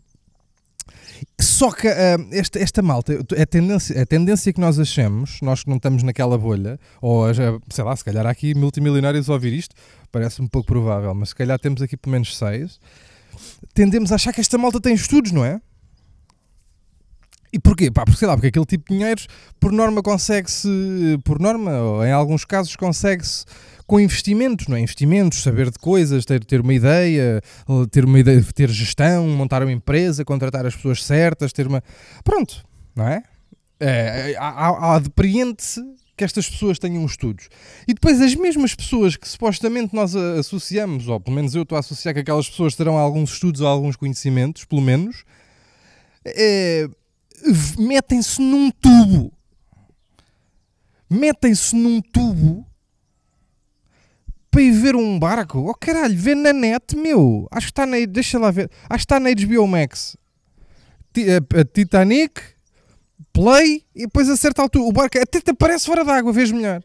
só 1.40 1.70
que 1.70 1.86
esta, 2.32 2.58
esta 2.58 2.82
malta, 2.82 3.14
é 3.34 3.42
a 3.42 3.46
tendência, 3.46 4.02
a 4.02 4.06
tendência 4.06 4.52
que 4.52 4.60
nós 4.60 4.78
achamos, 4.78 5.38
nós 5.40 5.62
que 5.62 5.70
não 5.70 5.76
estamos 5.76 6.02
naquela 6.02 6.36
bolha, 6.36 6.78
ou 7.00 7.24
sei 7.70 7.84
lá, 7.84 7.94
se 7.96 8.04
calhar 8.04 8.26
há 8.26 8.30
aqui 8.30 8.54
multimilionários 8.54 9.30
a 9.30 9.32
ouvir 9.32 9.52
isto, 9.52 9.74
parece 10.14 10.40
um 10.40 10.46
pouco 10.46 10.68
provável, 10.68 11.12
mas 11.12 11.30
se 11.30 11.34
calhar 11.34 11.58
temos 11.58 11.82
aqui 11.82 11.96
pelo 11.96 12.12
menos 12.12 12.36
seis, 12.38 12.78
tendemos 13.74 14.12
a 14.12 14.14
achar 14.14 14.32
que 14.32 14.40
esta 14.40 14.56
malta 14.56 14.80
tem 14.80 14.94
estudos, 14.94 15.32
não 15.32 15.44
é? 15.44 15.60
E 17.52 17.58
porquê? 17.58 17.90
Pá, 17.90 18.04
porque 18.04 18.18
sei 18.18 18.28
lá, 18.28 18.34
porque 18.34 18.46
aquele 18.46 18.64
tipo 18.64 18.84
de 18.88 18.96
dinheiros, 18.96 19.26
por 19.58 19.72
norma, 19.72 20.02
consegue-se, 20.02 20.68
por 21.24 21.40
norma, 21.40 21.72
ou 21.80 22.06
em 22.06 22.12
alguns 22.12 22.44
casos, 22.44 22.76
consegue-se 22.76 23.44
com 23.88 23.98
investimentos, 23.98 24.68
não 24.68 24.76
é? 24.76 24.80
Investimentos, 24.80 25.42
saber 25.42 25.68
de 25.68 25.78
coisas, 25.80 26.24
ter, 26.24 26.44
ter 26.44 26.60
uma 26.60 26.72
ideia, 26.72 27.40
ter 27.90 28.04
uma 28.04 28.20
ideia, 28.20 28.40
ter 28.54 28.70
gestão, 28.70 29.26
montar 29.28 29.62
uma 29.62 29.72
empresa, 29.72 30.24
contratar 30.24 30.64
as 30.64 30.76
pessoas 30.76 31.02
certas, 31.02 31.52
ter 31.52 31.66
uma. 31.66 31.82
Pronto, 32.22 32.64
não 32.94 33.08
é? 33.08 33.24
é 33.80 34.36
há, 34.38 34.94
há, 34.94 34.98
depreende-se 35.00 35.80
que 36.16 36.24
estas 36.24 36.48
pessoas 36.48 36.78
tenham 36.78 37.04
estudos. 37.04 37.48
E 37.88 37.94
depois 37.94 38.20
as 38.20 38.34
mesmas 38.34 38.74
pessoas 38.74 39.16
que 39.16 39.28
supostamente 39.28 39.94
nós 39.94 40.14
associamos, 40.14 41.08
ou 41.08 41.18
pelo 41.20 41.36
menos 41.36 41.54
eu 41.54 41.62
estou 41.62 41.76
a 41.76 41.80
associar 41.80 42.14
que 42.14 42.20
aquelas 42.20 42.48
pessoas 42.48 42.74
terão 42.74 42.96
alguns 42.96 43.32
estudos 43.32 43.60
ou 43.60 43.66
alguns 43.66 43.96
conhecimentos, 43.96 44.64
pelo 44.64 44.80
menos, 44.80 45.24
é, 46.24 46.88
metem-se 47.78 48.40
num 48.40 48.70
tubo. 48.70 49.32
Metem-se 51.10 51.76
num 51.76 52.00
tubo 52.00 52.66
para 54.50 54.62
ir 54.62 54.70
ver 54.70 54.94
um 54.94 55.18
barco. 55.18 55.58
Oh 55.58 55.74
caralho, 55.74 56.16
vê 56.16 56.34
na 56.34 56.52
net, 56.52 56.96
meu. 56.96 57.48
Acho 57.50 57.66
que 57.66 57.72
está 57.72 57.84
na. 57.84 57.96
Deixa 58.06 58.38
lá 58.38 58.52
ver. 58.52 58.70
Acho 58.88 59.06
que 59.06 59.14
está 59.14 59.20
na 59.20 59.30
HBO 59.30 59.66
Max. 59.66 60.16
A 61.58 61.64
Titanic, 61.64 62.40
Play, 63.32 63.84
e 63.94 64.02
depois 64.02 64.28
a 64.28 64.36
certa 64.36 64.62
altura 64.62 64.84
o 64.84 64.92
barco 64.92 65.18
até 65.18 65.40
te 65.40 65.50
aparece 65.50 65.86
fora 65.86 66.04
d'água, 66.04 66.32
vês 66.32 66.52
melhor. 66.52 66.82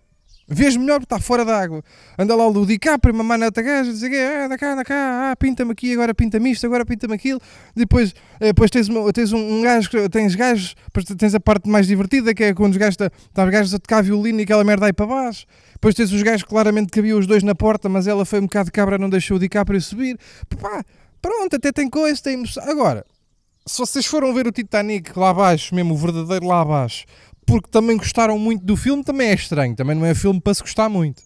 Vês 0.51 0.75
melhor 0.75 0.99
porque 0.99 1.13
está 1.13 1.19
fora 1.19 1.45
d'água. 1.45 1.83
Anda 2.17 2.35
lá 2.35 2.47
o 2.47 2.65
DiCaprio, 2.65 3.13
mamãe 3.13 3.37
na 3.37 3.45
outra 3.45 3.61
gaja, 3.61 3.93
diz 3.93 4.03
ah, 4.03 4.47
da 4.47 4.57
cá, 4.57 4.73
da 4.73 4.83
cá, 4.83 5.29
ah, 5.31 5.35
pinta-me 5.35 5.73
aqui, 5.73 5.93
agora 5.93 6.11
pinta-me 6.11 6.51
isto, 6.51 6.65
agora 6.65 6.83
pinta-me 6.83 7.13
aquilo. 7.13 7.39
Depois, 7.75 8.15
eh, 8.39 8.47
depois 8.47 8.71
tens, 8.71 8.87
uma, 8.87 9.13
tens 9.13 9.31
um, 9.31 9.37
um 9.37 9.61
gajo, 9.61 9.87
tens 10.09 10.33
gajos, 10.33 10.75
tens 11.19 11.35
a 11.35 11.39
parte 11.39 11.69
mais 11.69 11.85
divertida 11.85 12.33
que 12.33 12.45
é 12.45 12.53
quando 12.53 12.71
os 12.71 12.77
gajos, 12.77 12.97
tá, 12.97 13.11
os 13.45 13.49
gajos 13.51 13.75
a 13.75 13.79
tocar 13.79 14.01
violino 14.01 14.39
e 14.39 14.43
aquela 14.43 14.63
merda 14.63 14.87
aí 14.87 14.93
para 14.93 15.05
baixo. 15.05 15.45
Depois 15.73 15.93
tens 15.93 16.11
os 16.11 16.23
gajos 16.23 16.41
claramente 16.41 16.91
que 16.91 16.99
havia 16.99 17.15
os 17.15 17.27
dois 17.27 17.43
na 17.43 17.53
porta, 17.53 17.87
mas 17.87 18.07
ela 18.07 18.25
foi 18.25 18.39
um 18.39 18.43
bocado 18.43 18.71
cabra, 18.71 18.97
não 18.97 19.09
deixou 19.09 19.37
o 19.37 19.39
DiCaprio 19.39 19.79
subir. 19.79 20.17
Pá, 20.59 20.83
pronto, 21.21 21.57
até 21.57 21.71
tem 21.71 21.87
coisa, 21.87 22.19
tem 22.23 22.33
emoção. 22.33 22.63
Agora, 22.63 23.05
se 23.69 23.77
vocês 23.77 24.05
foram 24.07 24.33
ver 24.33 24.47
o 24.47 24.51
Titanic 24.51 25.17
lá 25.17 25.29
abaixo, 25.29 25.75
mesmo 25.75 25.93
o 25.93 25.97
verdadeiro 25.97 26.47
lá 26.47 26.61
abaixo, 26.61 27.05
porque 27.45 27.69
também 27.69 27.97
gostaram 27.97 28.37
muito 28.39 28.65
do 28.65 28.75
filme, 28.75 29.03
também 29.03 29.29
é 29.29 29.33
estranho. 29.35 29.75
Também 29.75 29.95
não 29.95 30.05
é 30.05 30.15
filme 30.15 30.41
para 30.41 30.55
se 30.55 30.61
gostar 30.61 30.89
muito. 30.89 31.21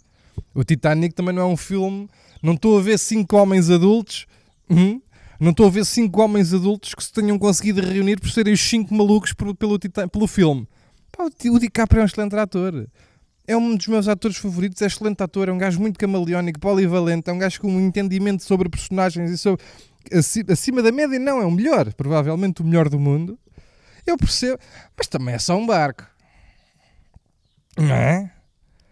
O 0.54 0.64
Titanic 0.64 1.16
também 1.16 1.34
não 1.34 1.42
é 1.44 1.46
um 1.46 1.56
filme. 1.56 2.10
Não 2.42 2.54
estou 2.54 2.78
a 2.78 2.82
ver 2.82 3.00
cinco 3.00 3.38
homens 3.38 3.70
adultos. 3.70 4.26
Hum, 4.70 5.02
não 5.40 5.52
estou 5.52 5.68
a 5.68 5.70
ver 5.70 5.86
cinco 5.86 6.22
homens 6.22 6.54
adultos 6.54 6.94
que 6.94 7.04
se 7.04 7.14
tenham 7.14 7.40
conseguido 7.40 7.82
reunir 7.82 8.20
por 8.20 8.30
serem 8.30 8.54
os 8.54 8.62
cinco 8.62 8.94
malucos 8.94 9.32
pelo, 9.32 9.56
pelo, 9.56 9.80
pelo 9.80 10.28
filme. 10.28 10.68
Pá, 11.12 11.26
o 11.26 11.60
DiCaprio 11.60 12.02
é 12.02 12.04
um 12.04 12.06
excelente 12.06 12.36
ator. 12.36 12.88
É 13.48 13.56
um 13.56 13.76
dos 13.76 13.88
meus 13.88 14.08
atores 14.08 14.38
favoritos, 14.38 14.82
é 14.82 14.86
excelente 14.86 15.22
ator, 15.22 15.50
é 15.50 15.52
um 15.52 15.58
gajo 15.58 15.80
muito 15.80 16.00
camaleónico, 16.00 16.60
polivalente, 16.60 17.30
é 17.30 17.34
um 17.34 17.38
gajo 17.38 17.60
com 17.60 17.68
um 17.70 17.80
entendimento 17.80 18.44
sobre 18.44 18.70
personagens 18.70 19.32
e 19.32 19.38
sobre. 19.38 19.64
Acima 20.50 20.82
da 20.82 20.92
média, 20.92 21.20
não, 21.20 21.42
é 21.42 21.46
o 21.46 21.52
melhor, 21.52 21.94
provavelmente 21.94 22.62
o 22.62 22.66
melhor 22.66 22.90
do 22.90 23.00
mundo. 23.00 23.38
Eu 24.06 24.18
percebo, 24.18 24.60
mas 24.98 25.08
também 25.08 25.36
é 25.36 25.40
só 25.40 25.56
um 25.58 25.66
barco. 25.66 26.06
Não 27.78 27.94
é? 27.94 28.32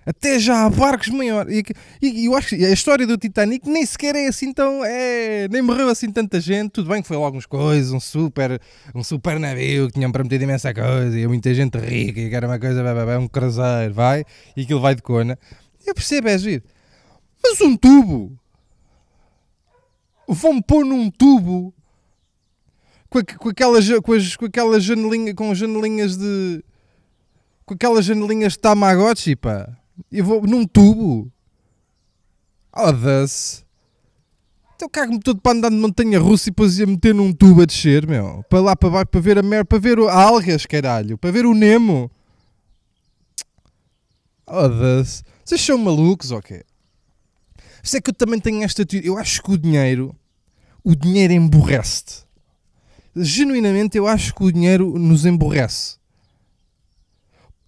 Até 0.04 0.40
já 0.40 0.66
há 0.66 0.70
barcos 0.70 1.10
maiores. 1.10 1.64
E, 2.02 2.08
e, 2.08 2.26
eu 2.26 2.36
acho 2.36 2.50
que 2.50 2.66
a 2.66 2.72
história 2.72 3.06
do 3.06 3.18
Titanic 3.18 3.70
nem 3.70 3.86
sequer 3.86 4.16
é 4.16 4.28
assim 4.28 4.52
tão. 4.52 4.84
É, 4.84 5.48
nem 5.50 5.62
morreu 5.62 5.90
assim 5.90 6.12
tanta 6.12 6.42
gente. 6.42 6.72
Tudo 6.72 6.90
bem 6.90 7.02
que 7.02 7.08
foi 7.08 7.18
logo 7.18 7.40
coisas, 7.48 7.92
um 7.92 8.00
super, 8.00 8.60
um 8.96 9.04
super 9.04 9.40
navio 9.40 9.88
que 9.88 9.94
tinham 9.94 10.12
prometido 10.12 10.44
imensa 10.44 10.74
coisa 10.74 11.18
e 11.18 11.28
muita 11.28 11.54
gente 11.54 11.78
rica 11.78 12.20
e 12.20 12.30
que 12.30 12.36
era 12.36 12.48
uma 12.48 12.60
coisa, 12.60 12.84
um 13.20 13.28
cruzeiro, 13.28 13.94
vai, 13.94 14.26
e 14.58 14.64
aquilo 14.64 14.82
vai 14.82 14.96
de 14.96 15.04
cona. 15.04 15.38
Eu 15.86 15.94
percebo, 15.94 16.30
é 16.30 16.38
giro. 16.38 16.64
Mas 17.44 17.62
um 17.62 17.78
tubo. 17.78 18.41
Vão 20.34 20.62
pôr 20.62 20.86
num 20.86 21.10
tubo 21.12 21.74
com, 23.10 23.20
com, 23.38 23.50
aquelas, 23.50 23.90
com, 24.00 24.14
as, 24.14 24.36
com 24.36 24.46
aquelas 24.46 24.84
janelinhas, 24.84 25.36
com 25.36 25.54
janelinhas 25.54 26.18
de. 26.18 26.64
com 27.66 27.74
aquelas 27.74 28.06
janelinhas 28.06 28.54
de 28.54 28.60
Tamagotchi, 28.60 29.36
pá 29.36 29.82
eu 30.10 30.24
vou 30.24 30.48
num 30.48 30.66
tubo. 30.66 31.32
Oda-se. 32.74 33.64
Então 34.76 34.90
cago-me 34.90 35.20
todo 35.20 35.40
para 35.42 35.58
andar 35.58 35.70
de 35.70 35.76
montanha 35.76 36.20
russa 36.20 36.50
e 36.50 36.52
depois 36.52 36.80
ia 36.80 36.88
meter 36.88 37.14
num 37.14 37.34
tubo 37.34 37.62
a 37.62 37.66
descer, 37.66 38.08
meu. 38.08 38.44
Para 38.50 38.62
lá 38.62 38.76
para 38.76 38.90
baixo, 38.90 39.08
para 39.08 39.22
ver 39.22 39.38
a 39.38 39.44
merda, 39.44 39.66
para 39.66 39.78
ver 39.78 40.00
a 40.00 40.14
algas, 40.14 40.66
caralho. 40.66 41.18
Para 41.18 41.32
ver 41.32 41.46
o 41.46 41.54
Nemo. 41.54 42.10
Oda-se. 44.48 45.24
Vocês 45.46 45.62
são 45.62 45.78
malucos 45.78 46.32
ou 46.32 46.40
okay? 46.40 46.60
quê? 46.60 46.66
Isso 47.84 47.98
é 47.98 48.02
que 48.02 48.10
eu 48.10 48.14
também 48.14 48.40
tenho 48.40 48.64
esta 48.64 48.86
teoria. 48.86 49.10
Eu 49.10 49.18
acho 49.18 49.42
que 49.44 49.52
o 49.52 49.58
dinheiro, 49.58 50.16
o 50.84 50.96
dinheiro 50.96 51.34
emborrece-te. 51.34 52.26
Genuinamente 53.16 53.98
eu 53.98 54.08
acho 54.08 54.34
que 54.34 54.44
o 54.44 54.52
dinheiro 54.52 54.98
nos 54.98 55.26
emborrece 55.26 56.02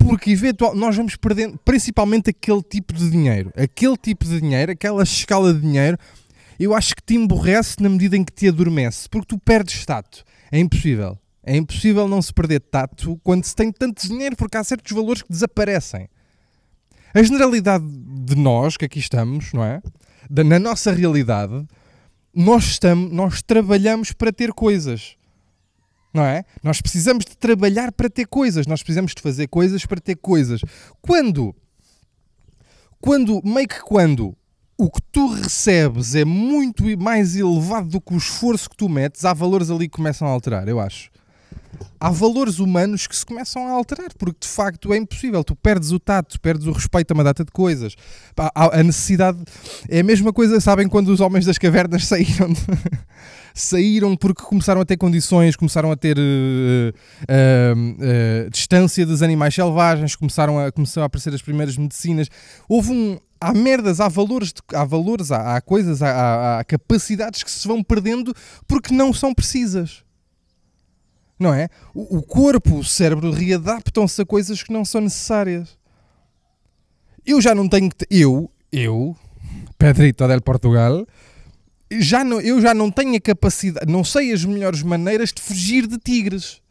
porque 0.03 0.31
eventual, 0.31 0.75
nós 0.75 0.95
vamos 0.95 1.15
perdendo 1.15 1.57
principalmente 1.63 2.29
aquele 2.29 2.61
tipo 2.61 2.93
de 2.93 3.09
dinheiro. 3.09 3.51
Aquele 3.55 3.97
tipo 3.97 4.25
de 4.25 4.41
dinheiro, 4.41 4.71
aquela 4.71 5.03
escala 5.03 5.53
de 5.53 5.61
dinheiro, 5.61 5.97
eu 6.59 6.73
acho 6.73 6.95
que 6.95 7.01
te 7.01 7.15
emborrece 7.15 7.81
na 7.81 7.89
medida 7.89 8.17
em 8.17 8.23
que 8.23 8.31
te 8.31 8.47
adormece, 8.47 9.07
porque 9.09 9.27
tu 9.27 9.39
perdes 9.39 9.85
tato. 9.85 10.23
É 10.51 10.59
impossível. 10.59 11.17
É 11.41 11.55
impossível 11.55 12.07
não 12.07 12.21
se 12.21 12.33
perder 12.33 12.61
tato 12.61 13.19
quando 13.23 13.43
se 13.43 13.55
tem 13.55 13.71
tanto 13.71 14.07
dinheiro, 14.07 14.35
porque 14.35 14.57
há 14.57 14.63
certos 14.63 14.91
valores 14.91 15.21
que 15.21 15.29
desaparecem. 15.29 16.07
A 17.13 17.21
generalidade 17.21 17.85
de 17.85 18.35
nós 18.35 18.77
que 18.77 18.85
aqui 18.85 18.99
estamos, 18.99 19.51
não 19.53 19.63
é? 19.63 19.81
na 20.29 20.57
nossa 20.57 20.91
realidade, 20.91 21.65
nós, 22.33 22.63
estamos, 22.65 23.11
nós 23.11 23.41
trabalhamos 23.41 24.11
para 24.11 24.31
ter 24.31 24.51
coisas 24.53 25.15
não 26.13 26.23
é? 26.23 26.45
Nós 26.61 26.79
precisamos 26.79 27.25
de 27.25 27.35
trabalhar 27.35 27.91
para 27.91 28.09
ter 28.09 28.27
coisas, 28.27 28.67
nós 28.67 28.83
precisamos 28.83 29.13
de 29.15 29.21
fazer 29.21 29.47
coisas 29.47 29.85
para 29.85 29.99
ter 29.99 30.15
coisas. 30.15 30.61
Quando, 31.01 31.55
quando, 33.01 33.41
meio 33.43 33.67
que 33.67 33.81
quando 33.81 34.37
o 34.77 34.91
que 34.91 35.01
tu 35.11 35.27
recebes 35.33 36.13
é 36.13 36.23
muito 36.23 36.83
mais 36.99 37.35
elevado 37.35 37.89
do 37.89 38.01
que 38.01 38.13
o 38.13 38.17
esforço 38.17 38.69
que 38.69 38.77
tu 38.77 38.87
metes, 38.87 39.25
há 39.25 39.33
valores 39.33 39.71
ali 39.71 39.89
que 39.89 39.95
começam 39.95 40.27
a 40.27 40.31
alterar, 40.31 40.67
eu 40.67 40.79
acho. 40.79 41.09
Há 41.99 42.09
valores 42.09 42.59
humanos 42.59 43.07
que 43.07 43.15
se 43.15 43.25
começam 43.25 43.67
a 43.67 43.71
alterar, 43.71 44.13
porque 44.17 44.39
de 44.41 44.47
facto 44.47 44.93
é 44.93 44.97
impossível. 44.97 45.43
Tu 45.43 45.55
perdes 45.55 45.91
o 45.91 45.99
tato, 45.99 46.39
perdes 46.39 46.67
o 46.67 46.71
respeito 46.71 47.11
a 47.11 47.13
uma 47.13 47.23
data 47.23 47.45
de 47.45 47.51
coisas. 47.51 47.95
A 48.53 48.83
necessidade. 48.83 49.39
É 49.89 50.01
a 50.01 50.03
mesma 50.03 50.33
coisa, 50.33 50.59
sabem, 50.59 50.87
quando 50.87 51.09
os 51.09 51.19
homens 51.19 51.45
das 51.45 51.57
cavernas 51.57 52.05
saíram. 52.07 52.51
De 52.51 52.61
saíram 53.53 54.15
porque 54.15 54.43
começaram 54.43 54.81
a 54.81 54.85
ter 54.85 54.97
condições, 54.97 55.55
começaram 55.55 55.91
a 55.91 55.95
ter 55.95 56.17
uh, 56.17 56.19
uh, 56.19 58.47
uh, 58.47 58.49
distância 58.49 59.05
dos 59.05 59.21
animais 59.21 59.53
selvagens, 59.53 60.15
começaram 60.15 60.59
a, 60.59 60.71
começaram 60.71 61.03
a 61.03 61.05
aparecer 61.05 61.33
as 61.33 61.41
primeiras 61.41 61.77
medicinas. 61.77 62.27
Houve 62.67 62.91
um. 62.91 63.19
Há 63.39 63.53
merdas, 63.53 63.99
há 63.99 64.07
valores, 64.07 64.53
há, 64.73 64.85
valores, 64.85 65.29
há, 65.29 65.57
há 65.57 65.61
coisas, 65.61 66.01
há, 66.01 66.09
há, 66.09 66.59
há 66.59 66.63
capacidades 66.63 67.43
que 67.43 67.51
se 67.51 67.67
vão 67.67 67.83
perdendo 67.83 68.33
porque 68.65 68.93
não 68.93 69.11
são 69.11 69.33
precisas 69.33 70.01
não 71.43 71.53
é? 71.53 71.69
O, 71.93 72.17
o 72.17 72.23
corpo, 72.23 72.79
o 72.79 72.83
cérebro 72.83 73.29
readaptam-se 73.29 74.21
a 74.21 74.25
coisas 74.25 74.63
que 74.63 74.73
não 74.73 74.83
são 74.83 75.01
necessárias. 75.01 75.77
Eu 77.25 77.39
já 77.39 77.53
não 77.53 77.69
tenho. 77.69 77.91
Eu, 78.09 78.49
eu, 78.71 79.15
Pedrito 79.77 80.27
del 80.27 80.41
Portugal, 80.41 81.05
já 81.91 82.23
não, 82.23 82.41
eu 82.41 82.59
já 82.61 82.73
não 82.73 82.89
tenho 82.89 83.15
a 83.15 83.19
capacidade, 83.19 83.91
não 83.91 84.03
sei 84.03 84.31
as 84.31 84.43
melhores 84.43 84.81
maneiras 84.81 85.31
de 85.31 85.41
fugir 85.41 85.85
de 85.85 85.97
tigres. 85.97 86.61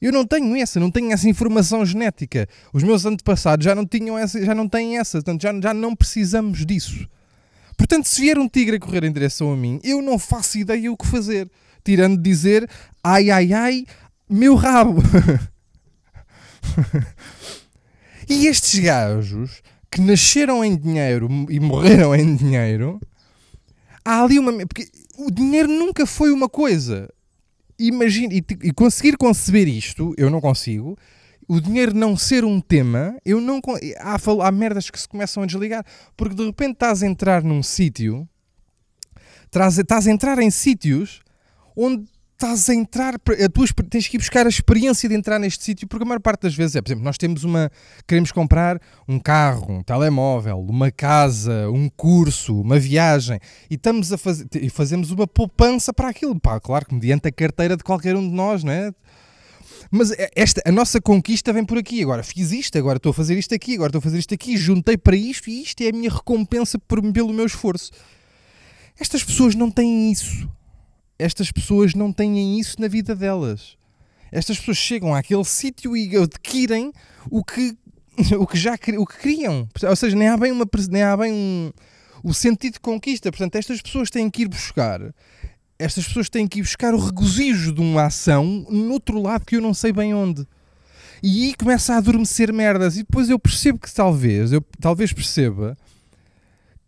Eu 0.00 0.12
não 0.12 0.26
tenho 0.26 0.56
essa, 0.56 0.80
não 0.80 0.90
tenho 0.90 1.12
essa 1.12 1.28
informação 1.28 1.84
genética. 1.84 2.48
Os 2.72 2.82
meus 2.82 3.04
antepassados 3.04 3.64
já 3.64 3.74
não 3.74 3.84
tinham 3.84 4.16
essa, 4.16 4.42
já 4.42 4.54
não 4.54 4.66
têm 4.66 4.98
essa, 4.98 5.18
portanto 5.18 5.42
já, 5.42 5.60
já 5.60 5.74
não 5.74 5.94
precisamos 5.94 6.64
disso. 6.64 7.06
Portanto, 7.76 8.06
se 8.06 8.20
vier 8.20 8.38
um 8.38 8.48
tigre 8.48 8.76
a 8.76 8.80
correr 8.80 9.04
em 9.04 9.12
direção 9.12 9.52
a 9.52 9.56
mim, 9.56 9.80
eu 9.82 10.00
não 10.00 10.18
faço 10.18 10.58
ideia 10.58 10.90
o 10.90 10.96
que 10.96 11.06
fazer, 11.06 11.50
tirando 11.84 12.20
dizer 12.20 12.68
ai 13.02 13.30
ai 13.30 13.52
ai, 13.52 13.84
meu 14.30 14.54
rabo. 14.54 15.02
e 18.28 18.46
estes 18.46 18.80
gajos 18.80 19.62
que 19.90 20.00
nasceram 20.00 20.64
em 20.64 20.76
dinheiro 20.76 21.28
e 21.48 21.58
morreram 21.58 22.14
em 22.14 22.36
dinheiro 22.36 23.00
há 24.04 24.22
ali 24.22 24.38
uma. 24.38 24.52
Porque 24.66 24.88
o 25.18 25.30
dinheiro 25.30 25.68
nunca 25.68 26.06
foi 26.06 26.30
uma 26.30 26.48
coisa. 26.48 27.08
Imagina, 27.78 28.34
e, 28.34 28.44
e 28.62 28.72
conseguir 28.72 29.16
conceber 29.16 29.68
isto, 29.68 30.14
eu 30.16 30.30
não 30.30 30.40
consigo. 30.40 30.98
O 31.48 31.60
dinheiro 31.60 31.94
não 31.94 32.16
ser 32.16 32.44
um 32.44 32.60
tema, 32.60 33.16
eu 33.24 33.40
não. 33.40 33.60
Há, 33.98 34.16
há 34.46 34.52
merdas 34.52 34.90
que 34.90 35.00
se 35.00 35.08
começam 35.08 35.42
a 35.42 35.46
desligar. 35.46 35.84
Porque 36.16 36.34
de 36.34 36.44
repente 36.44 36.74
estás 36.74 37.02
a 37.02 37.06
entrar 37.06 37.42
num 37.42 37.62
sítio, 37.62 38.28
estás 39.46 40.06
a 40.06 40.10
entrar 40.10 40.38
em 40.38 40.50
sítios 40.50 41.20
onde 41.76 42.04
estás 42.40 42.70
a 42.70 42.74
entrar, 42.74 43.14
a 43.16 43.48
tua, 43.50 43.66
tens 43.90 44.08
que 44.08 44.16
ir 44.16 44.18
buscar 44.18 44.46
a 44.46 44.48
experiência 44.48 45.06
de 45.06 45.14
entrar 45.14 45.38
neste 45.38 45.62
sítio, 45.62 45.86
porque 45.86 46.04
a 46.04 46.06
maior 46.06 46.20
parte 46.20 46.42
das 46.42 46.54
vezes 46.54 46.74
é, 46.74 46.80
por 46.80 46.88
exemplo, 46.88 47.04
nós 47.04 47.18
temos 47.18 47.44
uma, 47.44 47.70
queremos 48.08 48.32
comprar 48.32 48.80
um 49.06 49.18
carro, 49.18 49.70
um 49.70 49.82
telemóvel, 49.82 50.58
uma 50.58 50.90
casa, 50.90 51.68
um 51.70 51.90
curso, 51.90 52.58
uma 52.58 52.78
viagem, 52.78 53.38
e 53.68 53.74
estamos 53.74 54.10
a 54.10 54.16
fazer, 54.16 54.46
e 54.54 54.70
fazemos 54.70 55.10
uma 55.10 55.26
poupança 55.26 55.92
para 55.92 56.08
aquilo, 56.08 56.40
pá, 56.40 56.58
claro 56.58 56.86
que 56.86 56.94
mediante 56.94 57.28
a 57.28 57.32
carteira 57.32 57.76
de 57.76 57.84
qualquer 57.84 58.16
um 58.16 58.26
de 58.26 58.34
nós, 58.34 58.64
não 58.64 58.72
é? 58.72 58.90
Mas 59.90 60.10
é, 60.12 60.30
esta, 60.34 60.62
a 60.64 60.72
nossa 60.72 60.98
conquista 61.00 61.52
vem 61.52 61.64
por 61.64 61.76
aqui. 61.76 62.00
Agora 62.00 62.22
fiz 62.22 62.52
isto, 62.52 62.78
agora 62.78 62.98
estou 62.98 63.10
a 63.10 63.14
fazer 63.14 63.36
isto 63.36 63.54
aqui, 63.54 63.74
agora 63.74 63.88
estou 63.88 63.98
a 63.98 64.02
fazer 64.02 64.18
isto 64.18 64.32
aqui, 64.32 64.56
juntei 64.56 64.96
para 64.96 65.16
isto 65.16 65.50
e 65.50 65.62
isto 65.62 65.82
é 65.82 65.88
a 65.88 65.92
minha 65.92 66.08
recompensa 66.08 66.78
por, 66.78 67.02
pelo 67.12 67.32
meu 67.32 67.44
esforço. 67.44 67.90
Estas 68.98 69.24
pessoas 69.24 69.56
não 69.56 69.68
têm 69.68 70.12
isso 70.12 70.48
estas 71.20 71.52
pessoas 71.52 71.94
não 71.94 72.12
têm 72.12 72.58
isso 72.58 72.80
na 72.80 72.88
vida 72.88 73.14
delas. 73.14 73.76
Estas 74.32 74.58
pessoas 74.58 74.78
chegam 74.78 75.14
àquele 75.14 75.44
sítio 75.44 75.96
e 75.96 76.16
adquirem 76.16 76.92
o 77.30 77.44
que, 77.44 77.76
o 78.38 78.46
que 78.46 78.56
já 78.56 78.74
o 78.98 79.06
que 79.06 79.18
queriam. 79.18 79.68
Ou 79.82 79.96
seja, 79.96 80.16
nem 80.16 80.28
há 80.28 80.36
bem, 80.36 80.52
uma, 80.52 80.64
nem 80.88 81.02
há 81.02 81.16
bem 81.16 81.32
um, 81.32 81.72
o 82.22 82.32
sentido 82.32 82.74
de 82.74 82.80
conquista. 82.80 83.30
Portanto, 83.30 83.56
estas 83.56 83.82
pessoas 83.82 84.08
têm 84.08 84.30
que 84.30 84.42
ir 84.42 84.48
buscar. 84.48 85.00
Estas 85.78 86.06
pessoas 86.06 86.28
têm 86.28 86.46
que 86.46 86.60
ir 86.60 86.62
buscar 86.62 86.94
o 86.94 86.98
regozijo 86.98 87.72
de 87.72 87.80
uma 87.80 88.04
ação 88.04 88.44
no 88.68 88.92
outro 88.92 89.20
lado 89.20 89.44
que 89.44 89.56
eu 89.56 89.60
não 89.60 89.74
sei 89.74 89.92
bem 89.92 90.14
onde. 90.14 90.46
E 91.22 91.48
aí 91.48 91.54
começa 91.54 91.94
a 91.94 91.98
adormecer 91.98 92.52
merdas. 92.52 92.96
E 92.96 93.00
depois 93.00 93.28
eu 93.28 93.38
percebo 93.38 93.78
que 93.78 93.92
talvez, 93.92 94.52
eu 94.52 94.64
talvez 94.80 95.12
perceba 95.12 95.76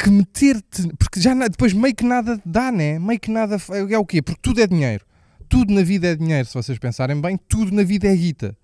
que 0.03 0.11
meter-te. 0.11 0.89
Porque 0.99 1.21
já 1.21 1.35
depois 1.35 1.73
meio 1.73 1.95
que 1.95 2.05
nada 2.05 2.41
dá, 2.45 2.73
né? 2.73 2.99
Meio 2.99 3.21
que 3.21 3.31
nada. 3.31 3.57
É 3.91 3.99
o 3.99 4.05
quê? 4.05 4.21
Porque 4.21 4.41
tudo 4.43 4.61
é 4.61 4.67
dinheiro. 4.67 5.05
Tudo 5.49 5.73
na 5.75 5.83
vida 5.83 6.09
é 6.09 6.17
dinheiro, 6.17 6.49
se 6.49 6.55
vocês 6.55 6.79
pensarem 6.79 7.21
bem, 7.21 7.37
tudo 7.37 7.73
na 7.73 7.83
vida 7.83 8.09
é 8.09 8.17
guita. 8.17 8.57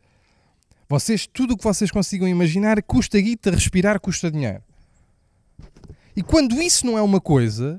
Vocês, 0.88 1.26
tudo 1.26 1.52
o 1.52 1.56
que 1.56 1.62
vocês 1.62 1.90
consigam 1.90 2.26
imaginar 2.26 2.82
custa 2.82 3.20
guita, 3.20 3.50
respirar 3.50 4.00
custa 4.00 4.30
dinheiro. 4.30 4.62
E 6.16 6.22
quando 6.22 6.60
isso 6.62 6.86
não 6.86 6.96
é 6.96 7.02
uma 7.02 7.20
coisa, 7.20 7.78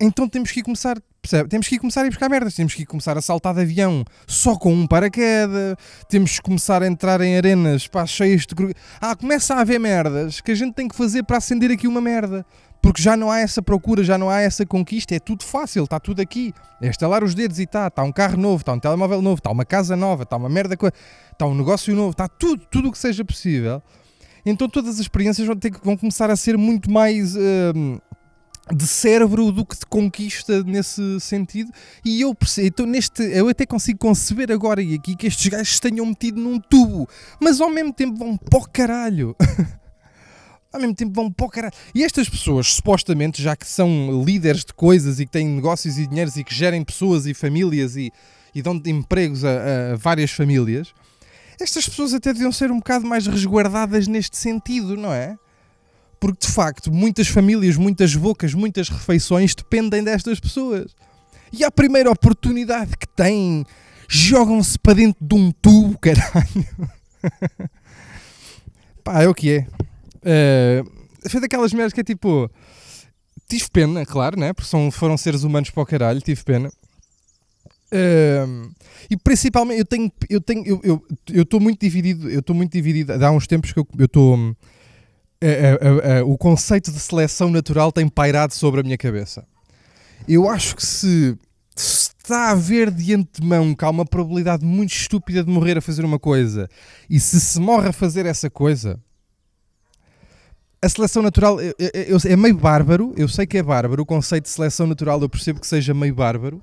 então 0.00 0.28
temos 0.28 0.50
que 0.50 0.60
começar, 0.60 1.00
percebe? 1.22 1.48
Temos 1.48 1.68
que 1.68 1.78
começar 1.78 2.02
a 2.02 2.06
ir 2.06 2.10
buscar 2.10 2.28
merdas, 2.28 2.54
temos 2.54 2.74
que 2.74 2.84
começar 2.84 3.16
a 3.16 3.22
saltar 3.22 3.54
de 3.54 3.60
avião 3.60 4.04
só 4.26 4.56
com 4.56 4.74
um 4.74 4.88
paraquedas, 4.88 5.76
temos 6.08 6.32
que 6.32 6.42
começar 6.42 6.82
a 6.82 6.86
entrar 6.86 7.20
em 7.20 7.36
arenas 7.36 7.86
pá, 7.86 8.04
cheias 8.04 8.44
de. 8.44 8.54
Ah, 9.00 9.14
começa 9.14 9.54
a 9.54 9.60
haver 9.60 9.78
merdas 9.78 10.40
que 10.40 10.50
a 10.50 10.54
gente 10.54 10.74
tem 10.74 10.88
que 10.88 10.96
fazer 10.96 11.22
para 11.22 11.38
acender 11.38 11.70
aqui 11.70 11.86
uma 11.86 12.00
merda. 12.00 12.44
Porque 12.86 13.02
já 13.02 13.16
não 13.16 13.32
há 13.32 13.40
essa 13.40 13.60
procura, 13.60 14.04
já 14.04 14.16
não 14.16 14.30
há 14.30 14.42
essa 14.42 14.64
conquista, 14.64 15.12
é 15.12 15.18
tudo 15.18 15.42
fácil, 15.42 15.82
está 15.82 15.98
tudo 15.98 16.22
aqui. 16.22 16.54
É 16.80 16.86
estalar 16.86 17.24
os 17.24 17.34
dedos 17.34 17.58
e 17.58 17.64
está, 17.64 17.88
está 17.88 18.04
um 18.04 18.12
carro 18.12 18.36
novo, 18.36 18.62
está 18.62 18.72
um 18.72 18.78
telemóvel 18.78 19.20
novo, 19.20 19.38
está 19.38 19.50
uma 19.50 19.64
casa 19.64 19.96
nova, 19.96 20.22
está 20.22 20.36
uma 20.36 20.48
merda, 20.48 20.76
está 21.32 21.46
um 21.46 21.54
negócio 21.56 21.92
novo, 21.96 22.12
está 22.12 22.28
tudo, 22.28 22.64
tudo 22.70 22.88
o 22.88 22.92
que 22.92 22.98
seja 22.98 23.24
possível. 23.24 23.82
Então 24.44 24.68
todas 24.68 24.94
as 24.94 25.00
experiências 25.00 25.48
vão, 25.48 25.56
ter, 25.56 25.72
vão 25.82 25.96
começar 25.96 26.30
a 26.30 26.36
ser 26.36 26.56
muito 26.56 26.88
mais 26.88 27.34
uh, 27.34 28.00
de 28.72 28.86
cérebro 28.86 29.50
do 29.50 29.66
que 29.66 29.76
de 29.76 29.86
conquista 29.86 30.62
nesse 30.62 31.18
sentido. 31.18 31.72
E 32.04 32.20
eu 32.20 32.32
percebo, 32.36 32.68
então 32.68 32.86
neste, 32.86 33.20
eu 33.20 33.48
até 33.48 33.66
consigo 33.66 33.98
conceber 33.98 34.52
agora 34.52 34.80
e 34.80 34.94
aqui 34.94 35.16
que 35.16 35.26
estes 35.26 35.48
gajos 35.48 35.74
se 35.74 35.80
tenham 35.80 36.06
metido 36.06 36.40
num 36.40 36.60
tubo, 36.60 37.08
mas 37.40 37.60
ao 37.60 37.68
mesmo 37.68 37.92
tempo 37.92 38.16
vão 38.16 38.36
para 38.36 38.60
o 38.60 38.68
caralho. 38.68 39.34
ao 40.76 40.80
mesmo 40.80 40.94
tempo 40.94 41.12
vão 41.14 41.30
para 41.30 41.46
o 41.46 41.48
caralho. 41.48 41.74
E 41.94 42.04
estas 42.04 42.28
pessoas, 42.28 42.74
supostamente, 42.74 43.42
já 43.42 43.56
que 43.56 43.66
são 43.66 44.22
líderes 44.24 44.64
de 44.64 44.72
coisas 44.72 45.18
e 45.18 45.26
que 45.26 45.32
têm 45.32 45.46
negócios 45.48 45.98
e 45.98 46.06
dinheiros 46.06 46.36
e 46.36 46.44
que 46.44 46.54
gerem 46.54 46.84
pessoas 46.84 47.26
e 47.26 47.34
famílias 47.34 47.96
e, 47.96 48.12
e 48.54 48.62
dão 48.62 48.80
empregos 48.86 49.44
a, 49.44 49.92
a 49.92 49.96
várias 49.96 50.30
famílias, 50.30 50.92
estas 51.60 51.88
pessoas 51.88 52.12
até 52.12 52.32
deviam 52.32 52.52
ser 52.52 52.70
um 52.70 52.78
bocado 52.78 53.06
mais 53.06 53.26
resguardadas 53.26 54.06
neste 54.06 54.36
sentido, 54.36 54.96
não 54.96 55.12
é? 55.12 55.36
Porque 56.20 56.46
de 56.46 56.52
facto, 56.52 56.92
muitas 56.92 57.28
famílias, 57.28 57.76
muitas 57.76 58.14
bocas, 58.14 58.54
muitas 58.54 58.88
refeições 58.88 59.54
dependem 59.54 60.04
destas 60.04 60.38
pessoas. 60.38 60.94
E 61.52 61.64
à 61.64 61.70
primeira 61.70 62.10
oportunidade 62.10 62.96
que 62.98 63.08
têm, 63.08 63.64
jogam-se 64.08 64.78
para 64.78 64.94
dentro 64.94 65.24
de 65.24 65.34
um 65.34 65.50
tubo, 65.50 65.98
caralho. 65.98 66.66
Pá, 69.02 69.22
é 69.22 69.28
o 69.28 69.34
que 69.34 69.50
é. 69.50 69.66
Uh, 70.26 71.28
foi 71.28 71.40
daquelas 71.40 71.72
merdas 71.72 71.92
que 71.92 72.00
é 72.00 72.04
tipo. 72.04 72.50
Tive 73.48 73.68
pena, 73.72 74.04
claro, 74.04 74.38
né? 74.38 74.52
Porque 74.52 74.68
são, 74.68 74.90
foram 74.90 75.16
seres 75.16 75.44
humanos 75.44 75.70
para 75.70 75.82
o 75.82 75.86
caralho, 75.86 76.20
tive 76.20 76.42
pena. 76.42 76.68
Uh, 77.92 78.68
e 79.08 79.16
principalmente 79.16 79.78
eu 79.78 79.84
tenho 79.84 80.12
eu 80.28 80.40
tenho 80.40 80.80
eu 80.82 81.06
eu 81.30 81.44
estou 81.44 81.60
muito 81.60 81.80
dividido 81.80 82.28
eu 82.28 82.40
estou 82.40 82.56
muito 82.56 82.72
dividido 82.72 83.12
há 83.12 83.30
uns 83.30 83.46
tempos 83.46 83.72
que 83.72 83.78
eu 83.78 83.86
estou 84.00 84.36
uh, 84.36 84.56
o 86.26 86.36
conceito 86.36 86.90
de 86.90 86.98
seleção 86.98 87.48
natural 87.48 87.92
tem 87.92 88.08
pairado 88.08 88.52
sobre 88.54 88.80
a 88.80 88.82
minha 88.82 88.98
cabeça 88.98 89.46
eu 90.26 90.50
acho 90.50 90.74
que 90.74 90.84
se, 90.84 91.38
se 91.76 92.10
está 92.18 92.48
a 92.48 92.50
haver 92.50 92.90
de 92.90 93.14
antemão 93.14 93.72
que 93.72 93.84
há 93.84 93.90
uma 93.90 94.04
probabilidade 94.04 94.64
muito 94.64 94.92
estúpida 94.92 95.44
de 95.44 95.50
morrer 95.50 95.78
a 95.78 95.80
fazer 95.80 96.04
uma 96.04 96.18
coisa 96.18 96.68
e 97.08 97.20
se 97.20 97.40
se 97.40 97.60
morre 97.60 97.90
a 97.90 97.92
fazer 97.92 98.26
essa 98.26 98.50
coisa 98.50 99.00
a 100.82 100.88
seleção 100.88 101.22
natural 101.22 101.58
eu, 101.60 102.18
é 102.24 102.36
meio 102.36 102.56
bárbaro 102.56 103.12
eu 103.16 103.28
sei 103.28 103.46
que 103.46 103.58
é 103.58 103.62
bárbaro 103.62 104.02
o 104.02 104.06
conceito 104.06 104.44
de 104.44 104.50
seleção 104.50 104.86
natural 104.86 105.20
eu 105.20 105.28
percebo 105.28 105.60
que 105.60 105.66
seja 105.66 105.94
meio 105.94 106.14
bárbaro 106.14 106.62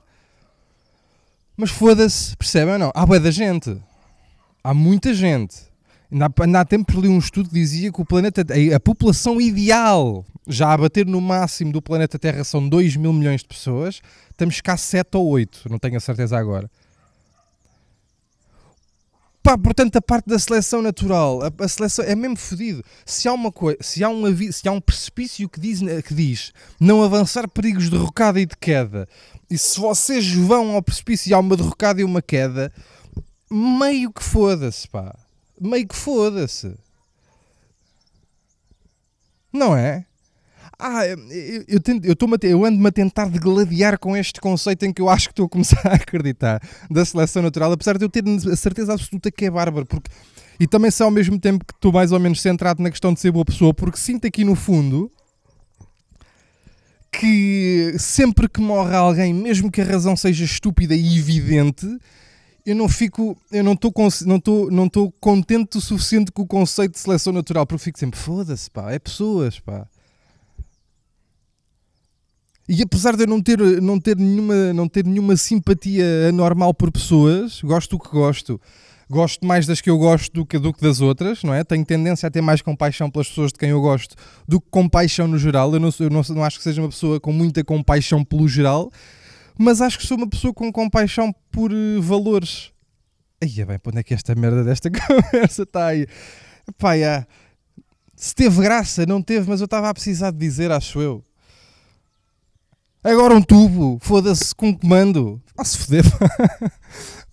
mas 1.56 1.70
foda-se, 1.70 2.36
percebem 2.36 2.74
ou 2.74 2.80
não? 2.80 2.92
Há 2.96 3.06
boa 3.06 3.20
da 3.20 3.30
gente. 3.30 3.78
Há 4.64 4.74
muita 4.74 5.14
gente. 5.14 5.56
Ainda 6.12 6.26
há, 6.26 6.44
ainda 6.44 6.60
há 6.62 6.66
tempo 6.66 7.00
li 7.00 7.08
um 7.08 7.20
estudo 7.20 7.50
que 7.50 7.56
dizia 7.56 7.92
que 7.92 8.02
o 8.02 8.06
planeta, 8.06 8.42
a, 8.42 8.76
a 8.76 8.80
população 8.80 9.40
ideal, 9.40 10.26
já 10.48 10.74
a 10.74 10.78
bater 10.78 11.06
no 11.06 11.22
máximo 11.22 11.72
do 11.72 11.82
planeta 11.82 12.18
Terra, 12.18 12.44
são 12.44 12.68
2 12.68 12.96
mil 12.96 13.14
milhões 13.14 13.42
de 13.42 13.48
pessoas. 13.48 14.02
Estamos 14.32 14.62
cá 14.62 14.76
7 14.76 15.16
ou 15.16 15.28
8, 15.28 15.70
não 15.70 15.78
tenho 15.78 15.98
a 15.98 16.00
certeza 16.00 16.38
agora. 16.38 16.70
Pá, 19.44 19.58
portanto, 19.58 19.98
a 19.98 20.02
parte 20.02 20.26
da 20.30 20.40
seleção 20.40 20.82
natural, 20.82 21.42
a, 21.44 21.52
a 21.66 21.68
seleção 21.68 22.06
é 22.06 22.16
mesmo 22.16 22.38
fodido. 22.38 22.82
Se 23.06 23.28
há 23.28 23.34
uma 23.34 23.52
coisa, 23.52 23.78
se 23.82 24.02
há 24.02 24.08
um 24.08 24.24
se 24.54 24.68
há 24.70 24.72
um 24.72 24.80
precipício 24.80 25.50
que 25.50 25.60
diz, 25.60 25.82
que 26.08 26.14
diz 26.14 26.54
não 26.80 27.04
avançar 27.04 27.50
perigos 27.50 27.90
de 27.90 27.98
rocada 27.98 28.40
e 28.40 28.46
de 28.46 28.56
queda, 28.56 29.06
e 29.50 29.58
se 29.58 29.78
vocês 29.78 30.34
vão 30.34 30.72
ao 30.72 30.82
precipício 30.82 31.30
e 31.30 31.34
há 31.34 31.40
uma 31.40 31.58
derrocada 31.58 32.00
e 32.00 32.06
uma 32.06 32.22
queda, 32.22 32.72
meio 33.52 34.14
que 34.14 34.24
foda-se, 34.24 34.88
pá. 34.88 35.14
Meio 35.60 35.88
que 35.90 35.96
foda-se. 35.96 36.76
Não 39.52 39.76
é? 39.76 40.06
Ah, 40.86 41.08
eu, 41.08 41.18
eu, 41.66 41.80
eu, 42.04 42.50
eu 42.50 42.66
ando-me 42.66 42.88
a 42.90 42.92
tentar 42.92 43.30
degladiar 43.30 43.98
com 43.98 44.18
este 44.18 44.42
conceito 44.42 44.84
em 44.84 44.92
que 44.92 45.02
eu 45.02 45.08
acho 45.08 45.30
que 45.30 45.32
estou 45.32 45.46
a 45.46 45.50
começar 45.50 45.80
a 45.88 45.96
acreditar 45.96 46.62
da 46.92 47.06
seleção 47.06 47.42
natural, 47.42 47.72
apesar 47.72 47.98
de 47.98 48.04
eu 48.04 48.10
ter 48.10 48.22
a 48.28 48.56
certeza 48.58 48.92
absoluta 48.92 49.32
que 49.32 49.46
é 49.46 49.50
bárbaro, 49.50 49.86
porque 49.86 50.12
e 50.60 50.68
também 50.68 50.92
sei 50.92 51.06
ao 51.06 51.12
mesmo 51.12 51.40
tempo 51.40 51.64
que 51.64 51.74
estou 51.74 51.94
mais 51.94 52.12
ou 52.12 52.20
menos 52.20 52.42
centrado 52.42 52.84
na 52.84 52.92
questão 52.92 53.14
de 53.14 53.22
ser 53.22 53.32
boa 53.32 53.46
pessoa, 53.46 53.74
porque 53.74 53.98
sinto 53.98 54.28
aqui 54.28 54.44
no 54.44 54.56
fundo 54.56 55.10
que 57.10 57.96
sempre 57.98 58.50
que 58.50 58.60
morre 58.60 58.94
alguém, 58.94 59.34
mesmo 59.34 59.72
que 59.72 59.80
a 59.80 59.86
razão 59.86 60.18
seja 60.18 60.44
estúpida 60.44 60.94
e 60.94 61.18
evidente, 61.18 61.88
eu 62.66 62.76
não 62.76 62.90
fico, 62.90 63.38
eu 63.54 63.64
não 63.64 63.72
estou 63.72 63.94
não 64.26 64.36
estou 64.36 64.70
não 64.70 64.86
estou 64.88 65.14
contente 65.22 65.78
o 65.78 65.82
suficiente 65.82 66.30
com 66.30 66.42
o 66.42 66.48
conceito 66.48 66.92
de 66.92 67.00
seleção 67.00 67.32
natural, 67.32 67.66
porque 67.66 67.86
fico 67.86 68.00
sempre, 68.00 68.20
foda-se, 68.20 68.70
pá, 68.70 68.92
é 68.92 69.00
pessoas, 69.00 69.62
pá. 69.62 69.88
E 72.68 72.82
apesar 72.82 73.16
de 73.18 73.24
eu 73.24 73.28
não 73.28 73.42
ter, 73.42 73.60
não 73.82 74.00
ter, 74.00 74.18
nenhuma, 74.18 74.74
não 74.74 74.88
ter 74.88 75.06
nenhuma 75.06 75.36
simpatia 75.36 76.06
anormal 76.30 76.74
por 76.74 76.92
pessoas, 76.92 77.62
gosto 77.62 77.98
do 77.98 78.04
que 78.04 78.10
gosto. 78.10 78.60
Gosto 79.10 79.46
mais 79.46 79.68
das 79.68 79.82
que 79.82 79.90
eu 79.90 79.98
gosto 79.98 80.34
do 80.34 80.46
que, 80.46 80.58
do 80.58 80.74
que 80.74 80.82
das 80.82 81.02
outras, 81.02 81.44
não 81.44 81.54
é? 81.54 81.64
Tenho 81.64 81.86
tendência 81.86 82.26
a 82.26 82.32
ter 82.32 82.42
mais 82.42 82.62
compaixão 82.62 83.12
pelas 83.12 83.28
pessoas 83.28 83.52
de 83.52 83.60
quem 83.60 83.70
eu 83.70 83.82
gosto 83.82 84.16
do 84.48 84.62
que 84.62 84.68
compaixão 84.72 85.28
no 85.28 85.38
geral. 85.38 85.74
Eu 85.74 85.80
não, 85.80 85.90
eu 86.00 86.10
não, 86.10 86.22
não 86.30 86.44
acho 86.44 86.58
que 86.58 86.64
seja 86.64 86.82
uma 86.82 86.88
pessoa 86.88 87.20
com 87.20 87.34
muita 87.34 87.64
compaixão 87.66 88.24
pelo 88.24 88.48
geral, 88.48 88.90
mas 89.60 89.82
acho 89.82 90.00
que 90.00 90.08
sou 90.08 90.18
uma 90.18 90.28
pessoa 90.28 90.54
com 90.54 90.72
compaixão 90.72 91.36
por 91.52 91.72
uh, 91.72 92.02
valores. 92.02 92.72
Aí 93.42 93.60
é 93.60 93.66
bem, 93.66 93.78
para 93.78 93.90
onde 93.90 94.00
é 94.00 94.04
que 94.04 94.14
esta 94.14 94.34
merda 94.36 94.64
desta 94.64 94.90
conversa 94.90 95.64
está 95.64 95.88
aí? 95.88 96.08
Pá, 96.78 96.94
yeah. 96.94 97.28
se 98.16 98.34
teve 98.34 98.62
graça, 98.62 99.06
não 99.06 99.22
teve, 99.22 99.50
mas 99.50 99.60
eu 99.60 99.66
estava 99.66 99.90
a 99.90 99.94
precisar 99.94 100.32
de 100.32 100.38
dizer, 100.38 100.72
acho 100.72 101.02
eu. 101.02 101.24
Agora 103.04 103.36
um 103.36 103.42
tubo, 103.42 103.98
foda-se, 104.02 104.56
com 104.56 104.74
comando. 104.74 105.42
Vão 105.56 105.66
se 105.66 105.78
foder, 105.78 106.04
pá. 106.18 106.72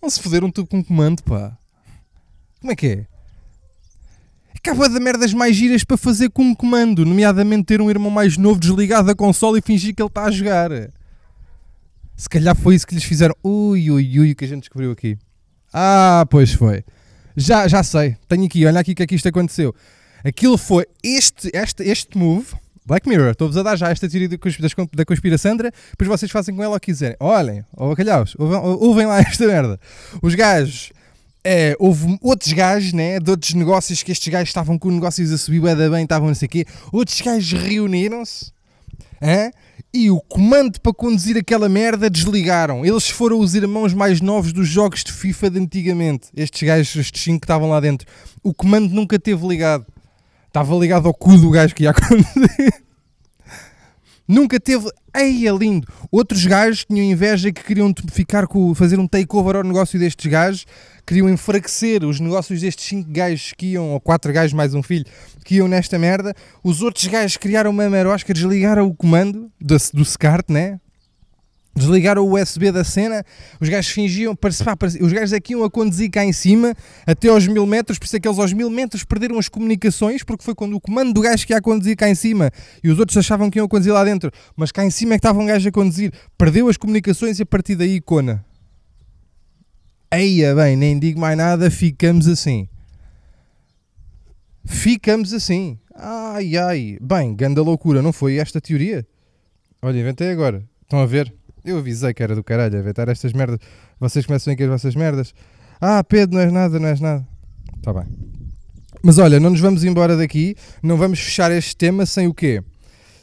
Vão 0.01 0.09
se 0.09 0.21
foder 0.21 0.43
um 0.43 0.51
tubo 0.51 0.67
com 0.67 0.83
comando, 0.83 1.23
pá. 1.23 1.57
Como 2.59 2.73
é 2.73 2.75
que 2.75 2.87
é? 2.87 3.07
Acaba 4.53 4.89
de 4.89 4.99
merdas 4.99 5.33
mais 5.33 5.55
giras 5.55 5.83
para 5.83 5.95
fazer 5.95 6.29
com 6.29 6.43
um 6.43 6.53
comando, 6.53 7.05
nomeadamente 7.05 7.63
ter 7.63 7.81
um 7.81 7.89
irmão 7.89 8.11
mais 8.11 8.37
novo 8.37 8.59
desligado 8.59 9.07
da 9.07 9.15
console 9.15 9.59
e 9.59 9.61
fingir 9.61 9.95
que 9.95 10.01
ele 10.01 10.07
está 10.07 10.25
a 10.25 10.31
jogar. 10.31 10.69
Se 12.17 12.29
calhar 12.29 12.55
foi 12.55 12.75
isso 12.75 12.85
que 12.85 12.93
lhes 12.93 13.03
fizeram. 13.03 13.33
Ui, 13.41 13.89
ui, 13.89 14.19
ui, 14.19 14.31
o 14.31 14.35
que 14.35 14.45
a 14.45 14.47
gente 14.47 14.63
descobriu 14.63 14.91
aqui. 14.91 15.17
Ah, 15.73 16.27
pois 16.29 16.53
foi. 16.53 16.83
Já, 17.35 17.67
já 17.67 17.81
sei. 17.81 18.17
Tenho 18.27 18.45
aqui, 18.45 18.65
olha 18.65 18.81
aqui 18.81 18.91
o 18.91 18.95
que 18.95 19.03
é 19.03 19.07
que 19.07 19.15
isto 19.15 19.27
aconteceu. 19.29 19.73
Aquilo 20.23 20.57
foi 20.57 20.85
este, 21.01 21.49
este, 21.53 21.81
este 21.83 22.17
move 22.17 22.53
Black 22.85 23.07
Mirror, 23.07 23.31
estou-vos 23.31 23.57
a 23.57 23.63
dar 23.63 23.75
já 23.75 23.89
esta 23.89 24.09
teoria 24.09 24.29
da 24.29 25.05
conspiraçandra, 25.05 25.71
depois 25.91 26.07
vocês 26.07 26.31
fazem 26.31 26.55
com 26.55 26.63
ela 26.63 26.77
o 26.77 26.79
que 26.79 26.87
quiserem. 26.87 27.15
Olhem, 27.19 27.63
ou 27.73 27.89
bacalhaus, 27.89 28.35
ouvem 28.37 29.05
lá 29.05 29.19
esta 29.21 29.45
merda. 29.45 29.79
Os 30.21 30.33
gajos, 30.33 30.91
é, 31.43 31.75
houve 31.79 32.17
outros 32.21 32.51
gajos, 32.53 32.93
né, 32.93 33.19
de 33.19 33.29
outros 33.29 33.53
negócios 33.53 34.01
que 34.01 34.11
estes 34.11 34.27
gajos 34.31 34.49
estavam 34.49 34.79
com 34.79 34.89
negócios 34.89 35.31
a 35.31 35.37
subir 35.37 35.61
bem, 35.61 35.89
bem 35.89 36.03
estavam 36.03 36.27
não 36.27 36.35
sei 36.35 36.47
o 36.47 36.49
quê, 36.49 36.65
outros 36.91 37.21
gajos 37.21 37.61
reuniram-se, 37.61 38.51
e 39.93 40.09
o 40.09 40.19
comando 40.21 40.79
para 40.79 40.93
conduzir 40.93 41.37
aquela 41.37 41.67
merda 41.67 42.09
desligaram. 42.09 42.85
Eles 42.85 43.09
foram 43.09 43.39
os 43.39 43.53
irmãos 43.55 43.93
mais 43.93 44.21
novos 44.21 44.53
dos 44.53 44.67
jogos 44.67 45.03
de 45.03 45.11
FIFA 45.11 45.49
de 45.49 45.59
antigamente. 45.59 46.29
Estes 46.35 46.63
gajos, 46.63 46.95
estes 46.95 47.21
cinco 47.21 47.41
que 47.41 47.45
estavam 47.45 47.69
lá 47.69 47.79
dentro. 47.79 48.07
O 48.41 48.53
comando 48.53 48.89
nunca 48.93 49.19
teve 49.19 49.45
ligado. 49.45 49.85
Estava 50.51 50.75
ligado 50.75 51.07
ao 51.07 51.13
cu 51.13 51.37
do 51.37 51.49
gajo 51.49 51.73
que 51.73 51.83
ia 51.83 51.91
acontecer. 51.95 52.73
Nunca 54.27 54.59
teve. 54.59 54.89
Ei, 55.15 55.47
é 55.47 55.51
lindo. 55.51 55.87
Outros 56.11 56.45
gajos 56.45 56.83
tinham 56.83 57.05
inveja 57.05 57.53
que 57.53 57.63
queriam 57.63 57.93
ficar 58.11 58.47
com, 58.47 58.75
fazer 58.75 58.99
um 58.99 59.07
takeover 59.07 59.55
ao 59.55 59.63
negócio 59.63 59.97
destes 59.97 60.29
gajos, 60.29 60.65
queriam 61.05 61.29
enfraquecer 61.29 62.03
os 62.03 62.19
negócios 62.19 62.59
destes 62.59 62.85
5 62.85 63.09
gajos 63.11 63.53
que 63.57 63.67
iam, 63.67 63.91
ou 63.91 63.99
4 64.01 64.33
gajos 64.33 64.51
mais 64.51 64.73
um 64.73 64.83
filho, 64.83 65.05
que 65.45 65.55
iam 65.55 65.69
nesta 65.69 65.97
merda. 65.97 66.33
Os 66.61 66.81
outros 66.81 67.07
gajos 67.07 67.37
criaram 67.37 67.71
uma 67.71 67.89
merosca, 67.89 68.33
desligaram 68.33 68.87
o 68.87 68.93
comando 68.93 69.49
do, 69.59 69.77
do 69.93 70.03
SCART, 70.03 70.49
né? 70.49 70.81
Desligaram 71.73 72.27
o 72.27 72.35
USB 72.37 72.69
da 72.69 72.83
cena, 72.83 73.23
os 73.59 73.69
gajos 73.69 73.91
fingiam, 73.91 74.37
os 74.99 75.13
gajos 75.13 75.31
aqui 75.31 75.53
iam 75.53 75.63
a 75.63 75.69
conduzir 75.69 76.11
cá 76.11 76.23
em 76.23 76.33
cima, 76.33 76.75
até 77.07 77.29
aos 77.29 77.47
mil 77.47 77.65
metros, 77.65 77.97
por 77.97 78.05
isso 78.05 78.17
é 78.17 78.19
que 78.19 78.27
eles 78.27 78.37
aos 78.39 78.51
mil 78.51 78.69
metros 78.69 79.05
perderam 79.05 79.39
as 79.39 79.47
comunicações, 79.47 80.21
porque 80.21 80.43
foi 80.43 80.53
quando 80.53 80.75
o 80.75 80.81
comando 80.81 81.13
do 81.13 81.21
gajo 81.21 81.47
que 81.47 81.53
ia 81.53 81.57
a 81.57 81.61
conduzir 81.61 81.95
cá 81.95 82.09
em 82.09 82.15
cima 82.15 82.51
e 82.83 82.89
os 82.89 82.99
outros 82.99 83.17
achavam 83.17 83.49
que 83.49 83.57
iam 83.57 83.65
a 83.65 83.69
conduzir 83.69 83.93
lá 83.93 84.03
dentro, 84.03 84.29
mas 84.55 84.69
cá 84.69 84.83
em 84.83 84.89
cima 84.89 85.13
é 85.13 85.17
que 85.17 85.19
estava 85.19 85.39
um 85.39 85.45
gajo 85.45 85.67
a 85.69 85.71
conduzir, 85.71 86.11
perdeu 86.37 86.67
as 86.67 86.75
comunicações 86.75 87.39
e 87.39 87.43
a 87.43 87.45
partir 87.45 87.75
daí, 87.75 88.01
cona. 88.01 88.45
Eia 90.13 90.53
bem, 90.53 90.75
nem 90.75 90.99
digo 90.99 91.21
mais 91.21 91.37
nada, 91.37 91.71
ficamos 91.71 92.27
assim. 92.27 92.67
Ficamos 94.65 95.33
assim. 95.33 95.79
Ai 95.95 96.57
ai. 96.57 96.97
Bem, 97.01 97.33
ganda 97.33 97.61
loucura, 97.61 98.01
não 98.01 98.11
foi 98.11 98.35
esta 98.35 98.59
teoria? 98.59 99.07
Olha, 99.81 99.99
inventei 99.99 100.29
agora. 100.29 100.63
Estão 100.83 100.99
a 100.99 101.05
ver? 101.05 101.33
Eu 101.63 101.77
avisei 101.77 102.13
que 102.13 102.23
era 102.23 102.35
do 102.35 102.43
caralho, 102.43 102.79
inventar 102.79 103.07
estas 103.09 103.33
merdas. 103.33 103.59
Vocês 103.99 104.25
começam 104.25 104.55
com 104.55 104.63
as 104.63 104.69
vossas 104.69 104.95
merdas. 104.95 105.33
Ah, 105.79 106.03
Pedro, 106.03 106.35
não 106.35 106.41
és 106.41 106.51
nada, 106.51 106.79
não 106.79 106.87
és 106.87 106.99
nada. 106.99 107.27
Está 107.77 107.93
bem. 107.93 108.05
Mas 109.03 109.17
olha, 109.17 109.39
não 109.39 109.49
nos 109.49 109.59
vamos 109.59 109.83
embora 109.83 110.15
daqui, 110.15 110.55
não 110.83 110.97
vamos 110.97 111.19
fechar 111.19 111.51
este 111.51 111.75
tema 111.75 112.05
sem 112.05 112.27
o 112.27 112.33
quê? 112.33 112.63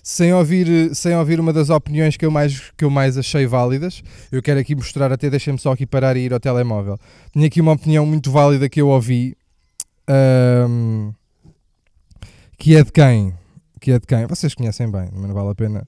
Sem 0.03 0.33
ouvir, 0.33 0.95
sem 0.95 1.15
ouvir 1.15 1.39
uma 1.39 1.53
das 1.53 1.71
opiniões 1.71 2.17
que 2.17 2.25
eu, 2.25 2.31
mais, 2.31 2.73
que 2.77 2.85
eu 2.85 2.91
mais 2.91 3.19
achei 3.19 3.47
válidas. 3.47 4.03
Eu 4.33 4.43
quero 4.43 4.59
aqui 4.59 4.75
mostrar, 4.75 5.13
até 5.13 5.29
deixem-me 5.29 5.59
só 5.59 5.73
aqui 5.73 5.87
parar 5.87 6.17
e 6.17 6.21
ir 6.21 6.33
ao 6.33 6.41
telemóvel. 6.41 6.99
Tinha 7.33 7.47
aqui 7.47 7.61
uma 7.61 7.73
opinião 7.73 8.07
muito 8.07 8.31
válida 8.31 8.69
que 8.69 8.81
eu 8.81 8.89
ouvi. 8.89 9.37
Um, 10.69 11.13
que 12.59 12.75
é 12.75 12.83
de 12.83 12.91
quem? 12.91 13.35
Que 13.81 13.93
é 13.93 13.99
de 13.99 14.07
quem? 14.07 14.27
Vocês 14.27 14.55
conhecem 14.55 14.91
bem, 14.91 15.11
mas 15.13 15.29
não 15.29 15.35
vale 15.35 15.51
a 15.51 15.55
pena. 15.55 15.87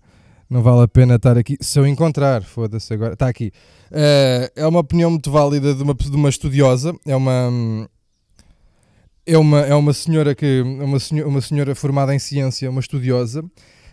Não 0.51 0.63
vale 0.63 0.83
a 0.83 0.89
pena 0.89 1.15
estar 1.15 1.39
aqui. 1.39 1.57
Se 1.61 1.79
eu 1.79 1.87
encontrar, 1.87 2.43
foda-se 2.43 2.93
agora. 2.93 3.13
Está 3.13 3.29
aqui. 3.29 3.53
Uh, 3.93 4.51
é 4.57 4.67
uma 4.67 4.81
opinião 4.81 5.09
muito 5.09 5.31
válida 5.31 5.73
de 5.73 5.83
uma, 5.85 5.95
de 5.95 6.11
uma 6.11 6.29
estudiosa. 6.29 6.93
É 7.07 7.15
uma 7.15 7.89
é 9.25 9.39
uma, 9.39 9.61
é 9.61 9.75
uma 9.77 9.93
senhora 9.93 10.35
que 10.35 10.61
uma 10.61 10.99
senhora, 10.99 11.29
uma 11.29 11.41
senhora 11.41 11.75
formada 11.77 12.13
em 12.13 12.19
ciência, 12.19 12.69
uma 12.69 12.81
estudiosa, 12.81 13.45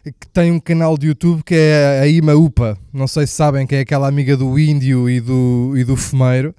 que 0.03 0.27
tem 0.33 0.51
um 0.51 0.59
canal 0.59 0.97
de 0.97 1.07
YouTube 1.07 1.43
que 1.43 1.53
é 1.53 1.99
a 2.01 2.07
Ima 2.07 2.33
Upa. 2.33 2.75
Não 2.91 3.07
sei 3.07 3.27
se 3.27 3.33
sabem 3.33 3.67
que 3.67 3.75
é 3.75 3.81
aquela 3.81 4.07
amiga 4.07 4.35
do 4.35 4.57
índio 4.57 5.07
e 5.07 5.21
do, 5.21 5.73
e 5.77 5.83
do 5.83 5.95
fumeiro. 5.95 6.55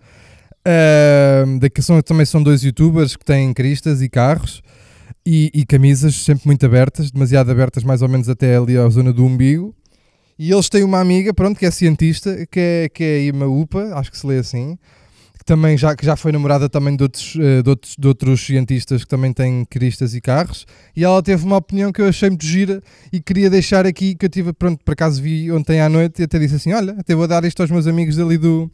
Uh, 0.61 1.59
daqui 1.59 1.83
são, 1.83 2.01
também 2.03 2.25
são 2.25 2.41
dois 2.41 2.63
youtubers 2.63 3.17
que 3.17 3.25
têm 3.25 3.53
cristas 3.53 4.01
e 4.01 4.09
carros 4.09 4.63
e, 5.27 5.51
e, 5.55 5.67
camisas 5.67 6.15
sempre 6.15 6.47
muito 6.47 6.65
abertas, 6.65 7.11
demasiado 7.11 7.51
abertas, 7.51 7.85
mais 7.85 8.01
ou 8.01 8.09
menos 8.09 8.29
até 8.29 8.57
ali 8.57 8.77
à 8.77 8.89
zona 8.89 9.13
do 9.13 9.25
umbigo. 9.25 9.75
E 10.39 10.53
eles 10.53 10.69
têm 10.69 10.85
uma 10.85 11.01
amiga, 11.01 11.35
pronto, 11.35 11.59
que 11.59 11.67
é 11.67 11.71
cientista, 11.71 12.47
que 12.47 12.61
é, 12.61 12.89
que 12.89 13.03
é 13.03 13.17
a 13.17 13.21
Ima 13.21 13.47
Upa, 13.47 13.93
acho 13.95 14.11
que 14.11 14.19
se 14.19 14.27
lê 14.27 14.39
assim 14.39 14.79
também 15.49 15.79
já, 15.79 15.97
que 15.97 16.05
já 16.05 16.15
foi 16.15 16.31
namorada 16.31 16.69
também 16.69 16.95
de 16.95 17.03
outros, 17.03 17.35
uh, 17.37 17.63
de, 17.63 17.71
outros, 17.71 17.97
de 17.99 18.07
outros 18.07 18.45
cientistas 18.45 19.03
que 19.03 19.09
também 19.09 19.33
têm 19.33 19.65
cristas 19.65 20.15
e 20.15 20.21
carros, 20.21 20.67
e 20.95 21.03
ela 21.03 21.23
teve 21.23 21.43
uma 21.43 21.57
opinião 21.57 21.91
que 21.91 22.03
eu 22.03 22.07
achei 22.07 22.29
muito 22.29 22.45
gira 22.45 22.83
e 23.11 23.19
queria 23.19 23.49
deixar 23.49 23.87
aqui, 23.87 24.15
que 24.15 24.27
eu 24.27 24.29
tive, 24.29 24.53
pronto, 24.53 24.85
por 24.85 24.93
acaso 24.93 25.23
vi 25.23 25.51
ontem 25.51 25.81
à 25.81 25.89
noite 25.89 26.21
e 26.21 26.25
até 26.25 26.39
disse 26.39 26.57
assim, 26.57 26.75
olha, 26.75 26.95
até 26.99 27.15
vou 27.15 27.27
dar 27.27 27.47
isto 27.47 27.63
aos 27.63 27.71
meus 27.71 27.87
amigos 27.87 28.19
ali 28.19 28.37
do, 28.37 28.71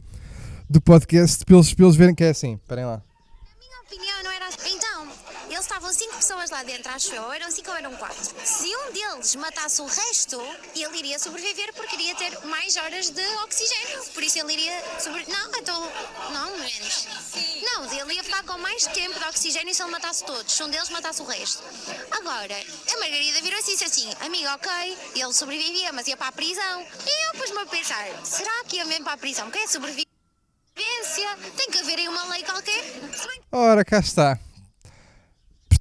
do 0.69 0.81
podcast 0.81 1.45
para 1.45 1.55
eles 1.55 1.95
verem 1.95 2.13
que 2.13 2.25
é 2.25 2.31
assim, 2.31 2.55
esperem 2.55 2.83
lá. 2.83 3.01
Na 3.01 3.57
minha 3.57 3.81
opinião 3.87 4.23
não 4.25 4.31
era 4.31 4.47
assim. 4.49 4.75
Então, 4.75 5.07
eles 5.49 5.65
estavam 5.85 5.93
cinco 5.93 6.15
pessoas 6.15 6.49
lá 6.49 6.63
dentro, 6.63 6.91
acho 6.91 7.13
eu, 7.13 7.31
eram 7.31 7.51
cinco 7.51 7.69
ou 7.69 7.75
eram 7.75 7.95
quatro. 7.95 8.35
Se 8.43 8.75
um 8.75 8.91
deles 8.91 9.35
matasse 9.35 9.81
o 9.81 9.85
resto, 9.85 10.41
ele 10.75 10.97
iria 10.97 11.19
sobreviver 11.19 11.73
porque 11.73 11.95
iria 11.95 12.15
ter 12.15 12.45
mais 12.45 12.75
horas 12.77 13.09
de 13.09 13.27
oxigênio. 13.43 14.03
Por 14.13 14.23
isso 14.23 14.39
ele 14.39 14.53
iria. 14.53 14.83
Não, 15.27 15.59
então. 15.59 15.91
Não, 16.31 16.57
menos. 16.57 17.07
Não, 17.61 17.93
ele 17.93 18.13
ia 18.15 18.23
ficar 18.23 18.43
com 18.43 18.57
mais 18.57 18.85
tempo 18.87 19.19
de 19.19 19.25
oxigênio 19.25 19.73
se 19.73 19.81
ele 19.81 19.91
matasse 19.91 20.23
todos. 20.23 20.51
Se 20.51 20.63
um 20.63 20.69
deles 20.69 20.89
matasse 20.89 21.21
o 21.21 21.25
resto. 21.25 21.63
Agora, 22.11 22.55
a 22.55 22.99
Margarida 22.99 23.41
virou-se 23.41 23.71
e 23.71 23.73
disse 23.73 23.85
assim: 23.85 24.13
amigo, 24.21 24.47
ok, 24.49 24.97
ele 25.15 25.33
sobrevivia, 25.33 25.91
mas 25.93 26.07
ia 26.07 26.17
para 26.17 26.27
a 26.27 26.31
prisão. 26.31 26.81
E 27.05 27.27
eu 27.27 27.39
pus-me 27.39 27.59
a 27.59 27.65
pensar: 27.65 28.05
será 28.23 28.63
que 28.67 28.77
ia 28.77 28.85
mesmo 28.85 29.03
para 29.03 29.13
a 29.13 29.17
prisão? 29.17 29.51
Quem 29.51 29.63
é 29.63 29.67
sobrevivência? 29.67 30.07
Tem 31.55 31.69
que 31.69 31.79
haver 31.79 31.99
aí 31.99 32.07
uma 32.07 32.23
lei 32.25 32.43
qualquer. 32.43 32.83
Ora, 33.51 33.85
cá 33.85 33.99
está. 33.99 34.39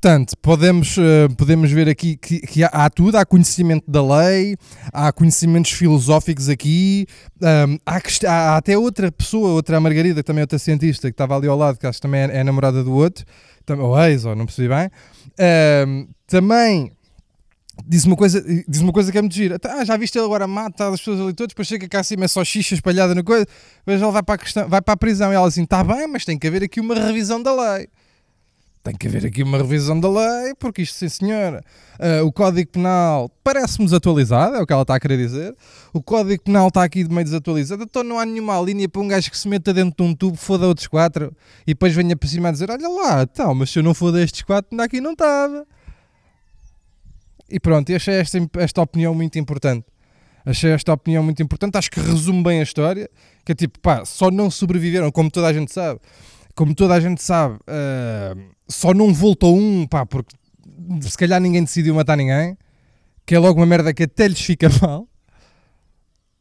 Portanto, 0.04 0.36
podemos, 0.42 0.98
uh, 0.98 1.34
podemos 1.34 1.72
ver 1.72 1.88
aqui 1.88 2.14
que, 2.14 2.38
que 2.40 2.62
há, 2.62 2.66
há, 2.66 2.90
tudo, 2.90 3.16
há 3.16 3.24
conhecimento 3.24 3.90
da 3.90 4.02
lei, 4.02 4.54
há 4.92 5.10
conhecimentos 5.10 5.70
filosóficos 5.72 6.50
aqui, 6.50 7.06
há, 7.42 7.96
há, 8.30 8.56
até 8.58 8.76
outra 8.76 9.10
pessoa, 9.10 9.52
outra 9.52 9.80
Margarida, 9.80 10.22
também 10.22 10.42
outra 10.42 10.58
cientista, 10.58 11.08
que 11.08 11.14
estava 11.14 11.34
ali 11.34 11.48
ao 11.48 11.56
lado, 11.56 11.78
que 11.78 11.86
acho 11.86 11.96
que 11.96 12.02
também 12.02 12.20
é, 12.20 12.40
é 12.40 12.44
namorada 12.44 12.84
do 12.84 12.92
outro, 12.92 13.24
ou 13.78 13.98
ex, 13.98 14.26
ou 14.26 14.36
não 14.36 14.44
percebi 14.44 14.68
bem, 14.68 14.90
também 16.26 16.92
diz 17.86 18.04
uma 18.04 18.14
coisa, 18.14 18.44
diz 18.68 18.82
uma 18.82 18.92
coisa 18.92 19.10
que 19.10 19.16
é 19.16 19.22
muito 19.22 19.34
gira. 19.34 19.58
Ah, 19.64 19.86
já 19.86 19.96
viste 19.96 20.18
ele 20.18 20.26
agora 20.26 20.46
mata 20.46 20.86
as 20.88 21.00
pessoas 21.00 21.18
ali 21.18 21.32
todas, 21.32 21.48
depois 21.48 21.66
chega 21.66 21.88
cá 21.88 22.00
acima 22.00 22.26
é 22.26 22.28
só 22.28 22.44
xixa 22.44 22.74
espalhada 22.74 23.14
na 23.14 23.22
coisa, 23.22 23.46
depois 23.78 24.02
ele 24.02 24.12
vai 24.12 24.22
para 24.22 24.34
a, 24.34 24.38
questão, 24.38 24.68
vai 24.68 24.82
para 24.82 24.92
a 24.92 24.98
prisão. 24.98 25.32
E 25.32 25.34
ela 25.34 25.48
assim, 25.48 25.62
está 25.62 25.82
bem, 25.82 26.06
mas 26.06 26.26
tem 26.26 26.38
que 26.38 26.46
haver 26.46 26.62
aqui 26.62 26.78
uma 26.78 26.94
revisão 26.94 27.42
da 27.42 27.54
lei 27.54 27.88
tem 28.84 28.94
que 28.94 29.08
haver 29.08 29.24
aqui 29.24 29.42
uma 29.42 29.56
revisão 29.56 29.98
da 29.98 30.10
lei, 30.10 30.54
porque 30.58 30.82
isto, 30.82 30.94
sim 30.96 31.08
senhora, 31.08 31.64
uh, 31.98 32.26
o 32.26 32.30
Código 32.30 32.70
Penal 32.70 33.30
parece-me 33.42 33.86
desatualizado, 33.86 34.56
é 34.56 34.60
o 34.60 34.66
que 34.66 34.74
ela 34.74 34.82
está 34.82 34.94
a 34.94 35.00
querer 35.00 35.16
dizer. 35.16 35.56
O 35.90 36.02
Código 36.02 36.42
Penal 36.42 36.68
está 36.68 36.84
aqui 36.84 37.02
de 37.02 37.08
meio 37.08 37.24
desatualizado, 37.24 37.84
então 37.84 38.04
não 38.04 38.18
há 38.18 38.26
nenhuma 38.26 38.60
linha 38.60 38.86
para 38.86 39.00
um 39.00 39.08
gajo 39.08 39.30
que 39.30 39.38
se 39.38 39.48
meta 39.48 39.72
dentro 39.72 40.04
de 40.04 40.10
um 40.10 40.14
tubo, 40.14 40.36
foda 40.36 40.66
outros 40.66 40.86
quatro, 40.86 41.34
e 41.66 41.72
depois 41.72 41.94
venha 41.94 42.14
para 42.14 42.28
cima 42.28 42.50
a 42.50 42.52
dizer: 42.52 42.70
Olha 42.70 42.88
lá, 42.88 43.22
então, 43.22 43.54
mas 43.54 43.70
se 43.70 43.78
eu 43.78 43.82
não 43.82 43.94
for 43.94 44.12
destes 44.12 44.42
quatro, 44.42 44.68
ainda 44.70 44.84
aqui 44.84 45.00
não 45.00 45.12
estava. 45.12 45.66
E 47.48 47.58
pronto, 47.58 47.90
achei 47.94 48.14
esta, 48.16 48.38
esta 48.58 48.82
opinião 48.82 49.14
muito 49.14 49.38
importante. 49.38 49.86
Achei 50.44 50.72
esta 50.72 50.92
opinião 50.92 51.22
muito 51.22 51.42
importante, 51.42 51.78
acho 51.78 51.90
que 51.90 52.00
resume 52.00 52.42
bem 52.42 52.60
a 52.60 52.62
história, 52.62 53.08
que 53.46 53.52
é 53.52 53.54
tipo, 53.54 53.80
pá, 53.80 54.04
só 54.04 54.30
não 54.30 54.50
sobreviveram, 54.50 55.10
como 55.10 55.30
toda 55.30 55.46
a 55.46 55.52
gente 55.54 55.72
sabe 55.72 55.98
como 56.54 56.74
toda 56.74 56.94
a 56.94 57.00
gente 57.00 57.22
sabe, 57.22 57.56
uh, 57.56 58.54
só 58.68 58.94
não 58.94 59.12
voltou 59.12 59.56
um, 59.56 59.86
pá, 59.86 60.06
porque 60.06 60.34
se 61.02 61.16
calhar 61.18 61.40
ninguém 61.40 61.64
decidiu 61.64 61.94
matar 61.94 62.16
ninguém, 62.16 62.56
que 63.26 63.34
é 63.34 63.38
logo 63.38 63.60
uma 63.60 63.66
merda 63.66 63.92
que 63.92 64.04
até 64.04 64.28
lhes 64.28 64.40
fica 64.40 64.68
mal. 64.80 65.08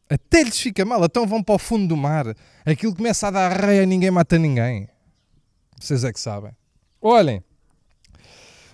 Até 0.08 0.42
lhes 0.42 0.60
fica 0.60 0.84
mal, 0.84 1.04
então 1.04 1.26
vão 1.26 1.42
para 1.42 1.54
o 1.54 1.58
fundo 1.58 1.88
do 1.88 1.96
mar. 1.96 2.26
Aquilo 2.64 2.94
começa 2.94 3.28
a 3.28 3.30
dar 3.30 3.52
reia, 3.52 3.86
ninguém 3.86 4.10
mata 4.10 4.38
ninguém. 4.38 4.88
Vocês 5.80 6.04
é 6.04 6.12
que 6.12 6.20
sabem. 6.20 6.52
Olhem, 7.00 7.42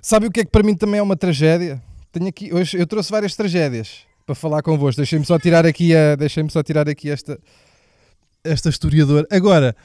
sabe 0.02 0.26
o 0.26 0.30
que 0.30 0.40
é 0.40 0.44
que 0.44 0.50
para 0.50 0.62
mim 0.62 0.74
também 0.74 0.98
é 0.98 1.02
uma 1.02 1.16
tragédia? 1.16 1.82
Tenho 2.12 2.28
aqui, 2.28 2.52
hoje 2.52 2.76
eu 2.76 2.86
trouxe 2.86 3.10
várias 3.10 3.34
tragédias 3.34 4.00
para 4.26 4.34
falar 4.34 4.62
convosco. 4.62 4.96
Deixem-me 4.98 5.24
só 5.24 5.38
tirar 5.38 5.64
aqui 5.64 5.94
a, 5.94 6.16
deixem-me 6.16 6.50
só 6.50 6.62
tirar 6.62 6.88
aqui 6.88 7.08
esta 7.10 7.38
esta 8.44 8.68
historiadora. 8.68 9.26
Agora, 9.30 9.76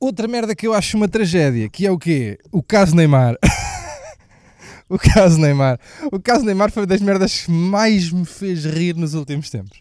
Outra 0.00 0.28
merda 0.28 0.54
que 0.54 0.66
eu 0.66 0.72
acho 0.72 0.96
uma 0.96 1.08
tragédia, 1.08 1.68
que 1.68 1.84
é 1.84 1.90
o 1.90 1.98
quê? 1.98 2.38
O 2.52 2.62
caso 2.62 2.94
Neymar. 2.94 3.36
o 4.88 4.96
caso 4.96 5.40
Neymar. 5.40 5.78
O 6.12 6.20
caso 6.20 6.44
Neymar 6.44 6.70
foi 6.70 6.86
das 6.86 7.00
merdas 7.00 7.42
que 7.42 7.50
mais 7.50 8.12
me 8.12 8.24
fez 8.24 8.64
rir 8.64 8.94
nos 8.94 9.14
últimos 9.14 9.50
tempos. 9.50 9.80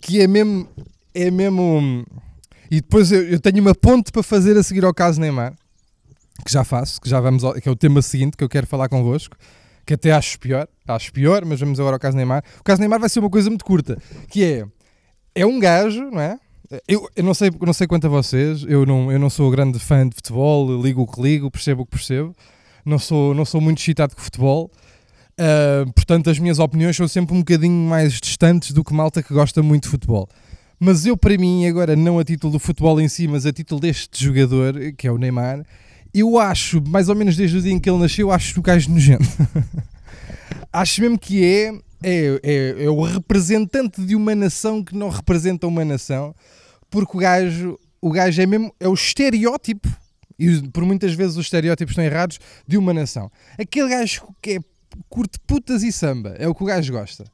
Que 0.00 0.22
é 0.22 0.26
mesmo. 0.26 0.66
É 1.14 1.30
mesmo. 1.30 2.06
E 2.70 2.76
depois 2.76 3.12
eu, 3.12 3.28
eu 3.28 3.38
tenho 3.38 3.60
uma 3.60 3.74
ponte 3.74 4.10
para 4.10 4.22
fazer 4.22 4.56
a 4.56 4.62
seguir 4.62 4.84
ao 4.86 4.94
caso 4.94 5.20
Neymar. 5.20 5.54
Que 6.44 6.50
já 6.52 6.64
faço, 6.64 7.00
que 7.00 7.08
já 7.08 7.20
vamos 7.20 7.44
ao, 7.44 7.54
que 7.54 7.68
é 7.68 7.72
o 7.72 7.76
tema 7.76 8.00
seguinte 8.00 8.36
que 8.38 8.44
eu 8.44 8.48
quero 8.48 8.66
falar 8.66 8.88
convosco. 8.88 9.36
Que 9.84 9.94
até 9.94 10.12
acho 10.12 10.38
pior. 10.38 10.66
Acho 10.88 11.12
pior, 11.12 11.44
mas 11.44 11.60
vamos 11.60 11.78
agora 11.78 11.96
ao 11.96 12.00
caso 12.00 12.16
Neymar. 12.16 12.42
O 12.58 12.64
caso 12.64 12.80
Neymar 12.80 13.00
vai 13.00 13.10
ser 13.10 13.20
uma 13.20 13.30
coisa 13.30 13.50
muito 13.50 13.66
curta. 13.66 13.98
Que 14.28 14.44
é. 14.44 14.66
É 15.34 15.44
um 15.44 15.58
gajo, 15.58 16.10
não 16.10 16.20
é? 16.20 16.38
Eu, 16.88 17.08
eu, 17.14 17.22
não, 17.22 17.34
sei, 17.34 17.50
não 17.60 17.72
sei 17.72 17.86
quanto 17.86 18.06
a 18.06 18.10
vocês, 18.10 18.64
eu 18.66 18.84
não, 18.84 19.12
eu 19.12 19.18
não 19.18 19.30
sou 19.30 19.50
grande 19.50 19.78
fã 19.78 20.08
de 20.08 20.14
futebol, 20.14 20.82
ligo 20.82 21.02
o 21.02 21.06
que 21.06 21.20
ligo, 21.20 21.50
percebo 21.50 21.82
o 21.82 21.84
que 21.84 21.92
percebo, 21.92 22.34
não 22.84 22.98
sou, 22.98 23.34
não 23.34 23.44
sou 23.44 23.60
muito 23.60 23.78
excitado 23.78 24.16
com 24.16 24.20
futebol, 24.20 24.70
uh, 25.38 25.92
portanto 25.92 26.28
as 26.28 26.38
minhas 26.38 26.58
opiniões 26.58 26.96
são 26.96 27.06
sempre 27.06 27.36
um 27.36 27.38
bocadinho 27.38 27.88
mais 27.88 28.14
distantes 28.14 28.72
do 28.72 28.82
que 28.82 28.92
malta 28.92 29.22
que 29.22 29.32
gosta 29.32 29.62
muito 29.62 29.84
de 29.84 29.90
futebol. 29.90 30.28
Mas 30.78 31.06
eu, 31.06 31.16
para 31.16 31.36
mim, 31.38 31.66
agora 31.66 31.96
não 31.96 32.18
a 32.18 32.24
título 32.24 32.54
do 32.54 32.58
futebol 32.58 33.00
em 33.00 33.08
si, 33.08 33.26
mas 33.26 33.46
a 33.46 33.52
título 33.52 33.80
deste 33.80 34.22
jogador, 34.22 34.74
que 34.96 35.06
é 35.06 35.12
o 35.12 35.16
Neymar, 35.16 35.64
eu 36.12 36.38
acho, 36.38 36.82
mais 36.86 37.08
ou 37.08 37.14
menos 37.14 37.36
desde 37.36 37.58
o 37.58 37.62
dia 37.62 37.72
em 37.72 37.78
que 37.78 37.88
ele 37.88 37.98
nasceu, 37.98 38.30
acho 38.30 38.58
o 38.58 38.62
gajo 38.62 38.90
nojento. 38.90 39.24
acho 40.72 41.00
mesmo 41.00 41.18
que 41.18 41.44
é 41.44 41.72
é, 42.02 42.40
é, 42.42 42.84
é, 42.84 42.90
o 42.90 43.02
representante 43.02 44.04
de 44.04 44.14
uma 44.14 44.34
nação 44.34 44.82
que 44.84 44.94
não 44.96 45.08
representa 45.08 45.66
uma 45.66 45.84
nação, 45.84 46.34
porque 46.90 47.16
o 47.16 47.20
gajo, 47.20 47.78
o 48.00 48.10
gajo 48.10 48.40
é 48.40 48.46
mesmo 48.46 48.74
é 48.78 48.88
o 48.88 48.94
estereótipo, 48.94 49.88
e 50.38 50.68
por 50.68 50.84
muitas 50.84 51.14
vezes 51.14 51.36
os 51.36 51.46
estereótipos 51.46 51.92
estão 51.92 52.04
errados, 52.04 52.38
de 52.66 52.76
uma 52.76 52.92
nação. 52.92 53.30
Aquele 53.58 53.88
gajo 53.88 54.28
que 54.42 54.52
é 54.52 54.58
curte 55.08 55.38
putas 55.46 55.82
e 55.82 55.90
samba, 55.90 56.34
é 56.38 56.46
o 56.46 56.54
que 56.54 56.62
o 56.62 56.66
gajo 56.66 56.92
gosta. 56.92 57.24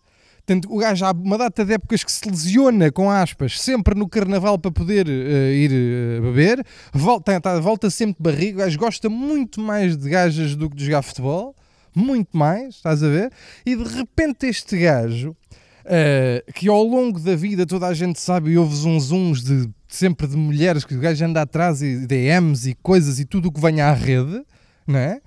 Portanto, 0.44 0.68
o 0.72 0.79
gajo 0.79 1.05
há 1.05 1.12
uma 1.12 1.38
data 1.38 1.64
de 1.64 1.75
épocas 1.75 2.03
que 2.03 2.11
se 2.11 2.29
lesiona, 2.29 2.90
com 2.90 3.09
aspas, 3.09 3.61
sempre 3.61 3.94
no 3.94 4.09
carnaval 4.09 4.59
para 4.59 4.72
poder 4.72 5.07
uh, 5.07 5.53
ir 5.53 5.70
uh, 5.70 6.22
beber, 6.22 6.64
volta, 6.92 7.40
tá, 7.40 7.61
volta 7.61 7.88
sempre 7.90 8.16
de 8.16 8.22
barriga, 8.22 8.57
o 8.57 8.59
gajo 8.59 8.79
gosta 8.79 9.09
muito 9.09 9.61
mais 9.61 9.96
de 9.96 10.09
gajas 10.09 10.57
do 10.57 10.68
que 10.68 10.77
de 10.77 10.87
jogar 10.87 11.03
futebol 11.03 11.55
muito 11.94 12.37
mais, 12.37 12.76
estás 12.76 13.02
a 13.02 13.09
ver? 13.09 13.31
E 13.64 13.76
de 13.76 13.85
repente 13.85 14.46
este 14.46 14.78
gajo, 14.78 15.31
uh, 15.31 16.52
que 16.52 16.68
ao 16.68 16.83
longo 16.83 17.18
da 17.20 17.35
vida 17.35 17.66
toda 17.66 17.87
a 17.87 17.94
gente 17.94 18.20
sabe 18.20 18.50
e 18.50 18.59
ouve 18.59 18.87
uns 18.87 19.11
uns 19.11 19.42
de 19.42 19.68
sempre 19.88 20.26
de 20.26 20.37
mulheres 20.37 20.85
que 20.85 20.94
o 20.94 21.00
gajo 21.00 21.24
anda 21.24 21.42
atrás 21.42 21.83
e 21.83 22.07
DMs 22.07 22.70
e 22.70 22.74
coisas 22.74 23.20
e 23.20 23.24
tudo 23.24 23.48
o 23.48 23.52
que 23.52 23.61
venha 23.61 23.87
à 23.87 23.92
rede, 23.92 24.42
não 24.87 24.98
é? 24.98 25.20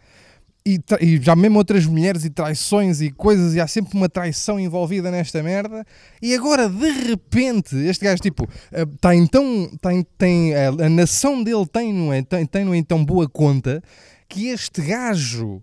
E, 0.68 0.80
e, 1.00 1.22
já 1.22 1.36
mesmo 1.36 1.60
outras 1.60 1.86
mulheres 1.86 2.26
e 2.26 2.30
traições 2.32 3.00
e 3.00 3.12
coisas, 3.12 3.54
e 3.54 3.62
há 3.62 3.68
sempre 3.68 3.96
uma 3.96 4.10
traição 4.10 4.60
envolvida 4.60 5.12
nesta 5.12 5.44
merda. 5.44 5.86
E 6.20 6.34
agora, 6.34 6.68
de 6.68 6.90
repente, 7.08 7.76
este 7.76 8.04
gajo, 8.04 8.20
tipo, 8.20 8.50
está 8.96 9.14
eh, 9.14 9.18
então, 9.18 9.70
tem, 9.80 10.04
tem, 10.18 10.56
a, 10.56 10.70
a 10.70 10.90
nação 10.90 11.44
dele 11.44 11.68
tem, 11.68 11.94
não 11.94 12.12
é? 12.12 12.24
Tem, 12.24 12.44
tem, 12.48 12.66
não 12.66 12.74
então, 12.74 13.06
boa 13.06 13.30
conta 13.30 13.80
que 14.28 14.48
este 14.48 14.82
gajo 14.82 15.62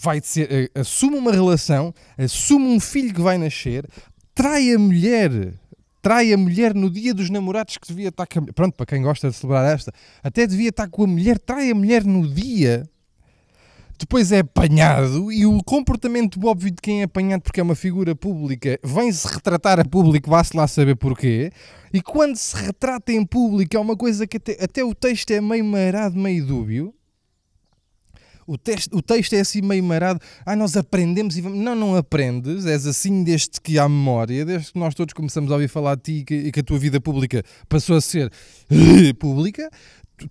vai 0.00 0.20
ser, 0.22 0.70
uh, 0.74 0.80
assume 0.80 1.16
uma 1.16 1.32
relação, 1.32 1.94
assume 2.16 2.66
um 2.66 2.80
filho 2.80 3.12
que 3.12 3.20
vai 3.20 3.38
nascer, 3.38 3.86
trai 4.34 4.72
a 4.72 4.78
mulher, 4.78 5.54
trai 6.00 6.32
a 6.32 6.36
mulher 6.36 6.74
no 6.74 6.88
dia 6.90 7.12
dos 7.12 7.30
namorados 7.30 7.76
que 7.76 7.88
devia 7.88 8.08
estar 8.08 8.26
com 8.26 8.40
a, 8.40 8.52
Pronto, 8.52 8.74
para 8.74 8.86
quem 8.86 9.02
gosta 9.02 9.28
de 9.28 9.36
celebrar 9.36 9.74
esta, 9.74 9.92
até 10.22 10.46
devia 10.46 10.70
estar 10.70 10.88
com 10.88 11.04
a 11.04 11.06
mulher, 11.06 11.38
trai 11.38 11.70
a 11.70 11.74
mulher 11.74 12.04
no 12.04 12.26
dia 12.28 12.88
depois 14.00 14.32
é 14.32 14.38
apanhado 14.38 15.30
e 15.30 15.44
o 15.44 15.62
comportamento 15.62 16.40
óbvio 16.46 16.70
de 16.70 16.78
quem 16.80 17.02
é 17.02 17.04
apanhado 17.04 17.42
porque 17.42 17.60
é 17.60 17.62
uma 17.62 17.74
figura 17.74 18.16
pública 18.16 18.80
vem-se 18.82 19.28
retratar 19.28 19.78
a 19.78 19.84
público, 19.84 20.30
vá-se 20.30 20.56
lá 20.56 20.66
saber 20.66 20.96
porquê. 20.96 21.52
E 21.92 22.00
quando 22.00 22.34
se 22.36 22.56
retrata 22.56 23.12
em 23.12 23.26
público 23.26 23.76
é 23.76 23.78
uma 23.78 23.94
coisa 23.94 24.26
que 24.26 24.38
até, 24.38 24.56
até 24.58 24.82
o 24.82 24.94
texto 24.94 25.30
é 25.32 25.40
meio 25.42 25.64
marado, 25.66 26.18
meio 26.18 26.46
dúbio. 26.46 26.94
O 28.52 28.58
texto, 28.58 28.96
o 28.96 29.00
texto 29.00 29.32
é 29.34 29.40
assim 29.40 29.62
meio 29.62 29.84
marado. 29.84 30.18
Ah, 30.44 30.56
nós 30.56 30.76
aprendemos 30.76 31.36
e 31.36 31.40
vamos. 31.40 31.58
Não, 31.58 31.74
não 31.74 31.94
aprendes. 31.94 32.66
És 32.66 32.86
assim 32.86 33.22
desde 33.22 33.60
que 33.62 33.78
há 33.78 33.88
memória, 33.88 34.44
desde 34.44 34.72
que 34.72 34.78
nós 34.78 34.94
todos 34.94 35.14
começamos 35.14 35.50
a 35.52 35.54
ouvir 35.54 35.68
falar 35.68 35.94
de 35.94 36.02
ti 36.02 36.12
e 36.12 36.24
que, 36.24 36.34
e 36.34 36.52
que 36.52 36.60
a 36.60 36.62
tua 36.62 36.78
vida 36.78 37.00
pública 37.00 37.44
passou 37.68 37.96
a 37.96 38.00
ser 38.00 38.32
pública 39.20 39.70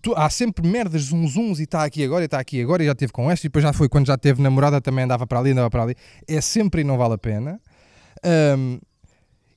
tu, 0.01 0.13
há 0.15 0.29
sempre 0.29 0.67
merdas, 0.67 1.03
zunzuns 1.03 1.59
e 1.59 1.63
está 1.63 1.83
aqui 1.83 2.03
agora 2.03 2.23
e 2.23 2.25
está 2.25 2.39
aqui 2.39 2.61
agora 2.61 2.83
e 2.83 2.85
já 2.85 2.95
teve 2.95 3.11
com 3.11 3.29
esta 3.29 3.45
e 3.45 3.49
depois 3.49 3.63
já 3.63 3.73
foi 3.73 3.89
quando 3.89 4.07
já 4.07 4.17
teve 4.17 4.41
namorada 4.41 4.81
também 4.81 5.05
andava 5.05 5.25
para 5.25 5.39
ali, 5.39 5.51
andava 5.51 5.69
para 5.69 5.83
ali. 5.83 5.95
É 6.27 6.41
sempre 6.41 6.81
e 6.81 6.83
não 6.83 6.97
vale 6.97 7.13
a 7.13 7.17
pena. 7.17 7.59
Um, 8.57 8.79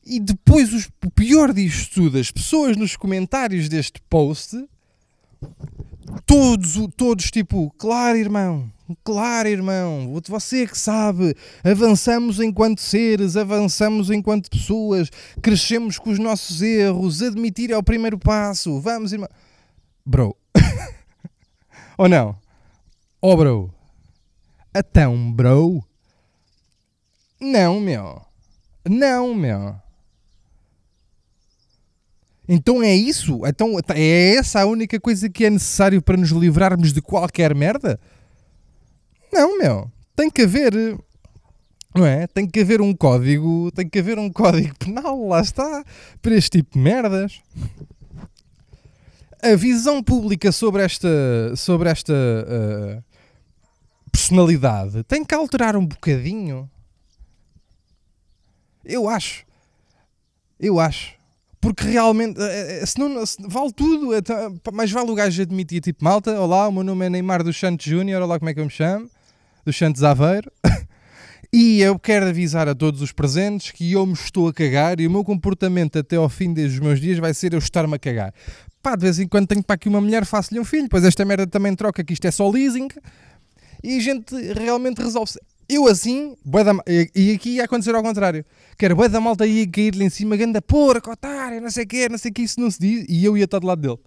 e 0.05 0.21
depois 0.21 0.73
os, 0.73 0.89
o 1.05 1.11
pior 1.11 1.53
disto 1.53 1.95
tudo, 1.95 2.19
as 2.19 2.31
pessoas 2.31 2.77
nos 2.77 2.97
comentários 2.97 3.69
deste 3.69 4.01
post, 4.09 4.57
todos, 6.27 6.79
todos 6.97 7.31
tipo, 7.31 7.71
claro 7.79 8.17
irmão, 8.17 8.71
claro 9.05 9.49
irmão, 9.49 10.21
você 10.29 10.67
que 10.67 10.79
sabe, 10.79 11.35
avançamos 11.65 12.41
enquanto 12.41 12.81
seres, 12.81 13.37
avançamos 13.37 14.11
enquanto 14.11 14.51
pessoas, 14.51 15.11
crescemos 15.41 15.99
com 15.99 16.11
os 16.11 16.19
nossos 16.19 16.63
erros, 16.63 17.23
admitir 17.23 17.71
é 17.71 17.77
o 17.77 17.83
primeiro 17.83 18.19
passo, 18.19 18.81
vamos 18.81 19.13
irmão 19.13 19.29
bro. 20.05 20.37
Ou 21.97 22.09
não? 22.09 22.37
Oh, 23.21 23.37
bro. 23.37 23.73
Então, 24.75 25.33
bro. 25.33 25.85
Não, 27.41 27.81
meu. 27.81 28.23
Não, 28.89 29.35
meu. 29.35 29.82
Então 32.49 32.83
é 32.83 32.95
isso? 32.95 33.41
Então 33.47 33.79
é 33.95 34.35
essa 34.35 34.61
a 34.61 34.67
única 34.67 34.99
coisa 34.99 35.29
que 35.29 35.45
é 35.45 35.51
necessário 35.51 36.03
para 36.03 36.17
nos 36.17 36.31
livrarmos 36.31 36.93
de 36.93 37.01
qualquer 37.01 37.55
merda? 37.55 37.99
Não, 39.33 39.59
meu. 39.59 39.91
Tem 40.15 40.31
que 40.31 40.43
haver. 40.43 40.73
Não 41.95 42.05
é? 42.05 42.27
Tem 42.27 42.47
que 42.47 42.61
haver 42.61 42.81
um 42.81 42.95
código. 42.95 43.71
Tem 43.73 43.89
que 43.89 43.99
haver 43.99 44.19
um 44.19 44.31
código 44.31 44.75
penal, 44.79 45.29
lá 45.29 45.41
está. 45.41 45.85
Para 46.21 46.35
este 46.35 46.59
tipo 46.59 46.73
de 46.73 46.79
merdas 46.79 47.41
a 49.43 49.57
visão 49.57 50.01
pública 50.03 50.53
sobre 50.53 50.85
esta, 50.85 51.09
sobre 51.57 51.91
esta 51.91 52.13
uh, 52.13 53.03
personalidade 54.13 55.03
tem 55.03 55.25
que 55.25 55.35
alterar 55.35 55.77
um 55.77 55.85
bocadinho. 55.85 56.71
Eu 58.85 59.09
acho. 59.09 59.45
Eu 60.61 60.79
acho. 60.79 61.15
Porque 61.63 61.87
realmente, 61.87 62.39
uh, 62.39 62.87
se 62.87 62.99
não, 62.99 63.25
se 63.25 63.39
vale 63.41 63.73
tudo. 63.73 64.15
Então, 64.15 64.61
mas 64.73 64.91
vale 64.91 65.11
o 65.11 65.15
gajo 65.15 65.41
admitir, 65.41 65.81
tipo, 65.81 66.05
malta, 66.05 66.39
olá, 66.39 66.69
o 66.69 66.73
meu 66.73 66.85
nome 66.85 67.07
é 67.07 67.09
Neymar 67.09 67.43
dos 67.43 67.59
Santos 67.59 67.87
Júnior, 67.87 68.21
olá 68.21 68.39
como 68.39 68.51
é 68.51 68.55
que 68.55 68.61
eu 68.61 68.65
me 68.65 68.71
chamo, 68.71 69.09
dos 69.65 69.77
Santos 69.79 70.03
Aveiro. 70.03 70.53
E 71.55 71.83
eu 71.83 71.99
quero 71.99 72.27
avisar 72.27 72.67
a 72.67 72.75
todos 72.75 73.03
os 73.03 73.13
presentes 73.13 73.73
que 73.73 73.93
eu 73.93 74.07
me 74.07 74.15
estou 74.15 74.49
a 74.49 74.55
cagar 74.55 74.99
e 74.99 75.07
o 75.07 75.11
meu 75.11 75.23
comportamento 75.23 75.99
até 75.99 76.17
ao 76.17 76.27
fim 76.27 76.51
dos 76.55 76.79
meus 76.79 76.99
dias 76.99 77.19
vai 77.19 77.35
ser 77.35 77.53
eu 77.53 77.59
estar-me 77.59 77.95
a 77.95 77.99
cagar 77.99 78.33
pá, 78.83 78.97
de 78.97 79.03
vez 79.03 79.19
em 79.19 79.29
quando 79.29 79.47
tenho 79.47 79.63
para 79.63 79.75
aqui 79.75 79.89
uma 79.89 80.01
mulher, 80.01 80.27
faço-lhe 80.27 80.59
um 80.59 80.65
filho, 80.65 80.89
pois 80.91 81.05
esta 81.05 81.25
merda 81.25 81.47
também 81.47 81.75
troca, 81.75 82.03
que 82.03 82.13
isto 82.13 82.25
é 82.27 82.31
só 82.31 82.51
leasing, 82.51 82.89
e 83.83 83.97
a 83.97 84.01
gente 84.01 84.35
realmente 84.53 85.01
resolve-se. 85.01 85.39
Eu 85.75 85.87
assim, 85.87 86.37
da, 86.45 86.73
e 87.15 87.33
aqui 87.33 87.51
ia 87.57 87.65
acontecer 87.65 87.95
ao 87.95 88.03
contrário, 88.03 88.45
que 88.77 88.85
era 88.85 89.09
da 89.09 89.21
malta 89.21 89.47
ia 89.47 89.67
cair-lhe 89.67 90.05
em 90.05 90.11
cima, 90.11 90.37
ganda 90.37 90.61
porra, 90.61 91.01
otário, 91.09 91.61
não 91.61 91.71
sei 91.71 91.85
o 91.85 91.87
que, 91.87 92.09
não 92.09 92.19
sei 92.19 92.31
o 92.31 92.35
que, 92.35 92.43
isso 92.43 92.61
não 92.61 92.71
se 92.71 92.79
diz, 92.79 93.07
e 93.09 93.25
eu 93.25 93.37
ia 93.37 93.45
estar 93.45 93.59
do 93.59 93.67
lado 93.67 93.81
dele. 93.81 93.99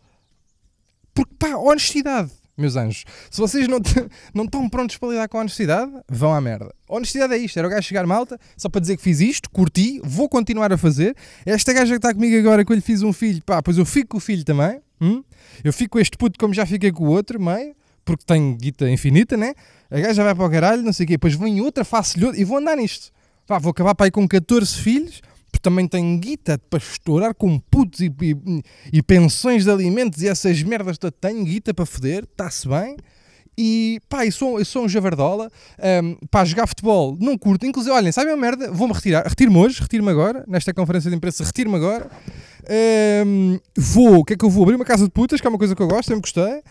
Porque 1.13 1.33
pá, 1.39 1.55
honestidade 1.55 2.31
meus 2.57 2.75
anjos. 2.75 3.05
Se 3.29 3.39
vocês 3.39 3.67
não, 3.67 3.79
não 4.33 4.45
estão 4.45 4.69
prontos 4.69 4.97
para 4.97 5.09
lidar 5.09 5.27
com 5.27 5.37
a 5.37 5.41
honestidade, 5.41 5.91
vão 6.09 6.33
à 6.33 6.39
merda. 6.39 6.73
Honestidade 6.87 7.33
é 7.33 7.37
isto: 7.37 7.57
era 7.57 7.67
o 7.67 7.71
gajo 7.71 7.87
chegar 7.87 8.05
malta, 8.05 8.39
só 8.55 8.69
para 8.69 8.81
dizer 8.81 8.97
que 8.97 9.03
fiz 9.03 9.19
isto, 9.19 9.49
curti, 9.49 9.99
vou 10.03 10.29
continuar 10.29 10.71
a 10.71 10.77
fazer. 10.77 11.15
Esta 11.45 11.73
gaja 11.73 11.93
que 11.93 11.97
está 11.97 12.13
comigo 12.13 12.37
agora, 12.37 12.63
que 12.63 12.71
eu 12.71 12.75
lhe 12.75 12.81
fiz 12.81 13.01
um 13.01 13.11
filho, 13.11 13.41
pá, 13.43 13.61
pois 13.61 13.77
eu 13.77 13.85
fico 13.85 14.09
com 14.09 14.17
o 14.17 14.21
filho 14.21 14.43
também. 14.43 14.79
Hum? 15.01 15.23
Eu 15.63 15.73
fico 15.73 15.91
com 15.91 15.99
este 15.99 16.17
puto 16.17 16.39
como 16.39 16.53
já 16.53 16.65
fiquei 16.65 16.91
com 16.91 17.03
o 17.03 17.07
outro, 17.07 17.41
meio, 17.41 17.75
porque 18.05 18.23
tenho 18.25 18.55
guita 18.55 18.89
infinita, 18.89 19.35
né? 19.35 19.53
A 19.89 19.99
gaja 19.99 20.23
vai 20.23 20.35
para 20.35 20.45
o 20.45 20.49
caralho, 20.49 20.83
não 20.83 20.93
sei 20.93 21.03
o 21.03 21.07
quê. 21.07 21.13
Depois 21.15 21.33
vem 21.33 21.59
outra, 21.59 21.83
faço-lhe 21.83 22.25
outra, 22.25 22.39
e 22.39 22.43
vou 22.43 22.57
andar 22.57 22.77
nisto. 22.77 23.11
Pá, 23.47 23.59
vou 23.59 23.71
acabar 23.71 23.95
para 23.95 24.05
aí 24.05 24.11
com 24.11 24.27
14 24.27 24.77
filhos 24.77 25.21
porque 25.55 25.63
também 25.63 25.87
tenho 25.87 26.19
guita 26.19 26.59
para 26.69 26.79
estourar 26.79 27.33
com 27.33 27.57
putos 27.57 28.01
e, 28.01 28.13
e, 28.21 28.63
e, 28.91 29.01
pensões 29.01 29.63
de 29.63 29.71
alimentos 29.71 30.21
e 30.21 30.27
essas 30.27 30.61
merdas 30.61 30.97
todas. 30.97 31.17
Tenho 31.19 31.45
guita 31.45 31.73
para 31.73 31.85
foder, 31.85 32.25
está-se 32.25 32.67
bem. 32.67 32.97
E 33.57 34.01
pá, 34.09 34.25
eu 34.25 34.31
sou, 34.33 34.59
eu 34.59 34.65
sou 34.65 34.83
um 34.83 34.89
javardola. 34.89 35.49
Um, 36.03 36.15
pá, 36.29 36.43
jogar 36.43 36.67
futebol 36.67 37.17
não 37.21 37.37
curto. 37.37 37.65
Inclusive, 37.65 37.95
olhem, 37.95 38.11
sabem 38.11 38.33
a 38.33 38.37
merda? 38.37 38.69
Vou-me 38.69 38.93
retirar. 38.93 39.25
Retiro-me 39.25 39.57
hoje, 39.57 39.81
retiro-me 39.81 40.11
agora, 40.11 40.43
nesta 40.45 40.73
conferência 40.73 41.09
de 41.09 41.15
imprensa, 41.15 41.43
retiro-me 41.43 41.77
agora. 41.77 42.11
Um, 43.25 43.57
vou, 43.77 44.19
o 44.19 44.25
que 44.25 44.33
é 44.33 44.37
que 44.37 44.43
eu 44.43 44.49
vou? 44.49 44.63
Abrir 44.63 44.75
uma 44.75 44.83
casa 44.83 45.05
de 45.05 45.11
putas, 45.11 45.39
que 45.39 45.47
é 45.47 45.49
uma 45.49 45.57
coisa 45.57 45.73
que 45.73 45.81
eu 45.81 45.87
gosto, 45.87 46.09
sempre 46.09 46.21
gostei. 46.21 46.61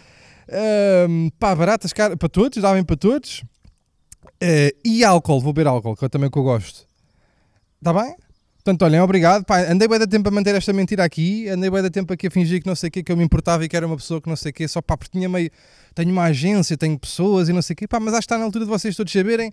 Um, 1.08 1.30
pá, 1.38 1.54
baratas, 1.54 1.92
cara, 1.92 2.16
para 2.16 2.28
todos, 2.28 2.60
dá 2.60 2.72
bem 2.72 2.84
para 2.84 2.96
todos. 2.96 3.42
Uh, 4.42 4.74
e 4.84 5.04
álcool, 5.04 5.40
vou 5.40 5.52
beber 5.52 5.68
álcool, 5.68 5.96
que 5.96 6.04
é 6.04 6.08
também 6.08 6.30
que 6.30 6.38
eu 6.38 6.42
gosto. 6.42 6.86
Está 7.78 7.92
bem? 7.92 8.14
Portanto, 8.64 8.82
olhem, 8.82 9.00
obrigado. 9.00 9.44
Pá, 9.44 9.60
andei 9.60 9.86
bem 9.86 9.98
da 9.98 10.06
tempo 10.06 10.26
a 10.26 10.32
manter 10.32 10.54
esta 10.54 10.72
mentira 10.72 11.04
aqui, 11.04 11.48
andei 11.48 11.70
bem 11.70 11.82
da 11.82 11.90
tempo 11.90 12.12
aqui 12.12 12.28
a 12.28 12.30
fingir 12.30 12.62
que 12.62 12.66
não 12.66 12.74
sei 12.74 12.88
o 12.88 12.90
que, 12.90 13.02
que 13.02 13.12
eu 13.12 13.16
me 13.16 13.22
importava 13.22 13.62
e 13.62 13.68
que 13.68 13.76
era 13.76 13.86
uma 13.86 13.96
pessoa 13.96 14.22
que 14.22 14.28
não 14.28 14.36
sei 14.36 14.50
o 14.50 14.54
que, 14.54 14.66
só 14.66 14.80
pá, 14.80 14.96
porque 14.96 15.12
tinha 15.16 15.28
meio. 15.28 15.50
Tenho 15.94 16.10
uma 16.10 16.24
agência, 16.24 16.76
tenho 16.76 16.98
pessoas 16.98 17.48
e 17.48 17.52
não 17.52 17.60
sei 17.60 17.74
o 17.74 17.76
que, 17.76 17.86
pá, 17.86 18.00
mas 18.00 18.14
acho 18.14 18.22
que 18.22 18.24
está 18.24 18.38
na 18.38 18.44
altura 18.44 18.64
de 18.64 18.70
vocês 18.70 18.96
todos 18.96 19.12
saberem, 19.12 19.52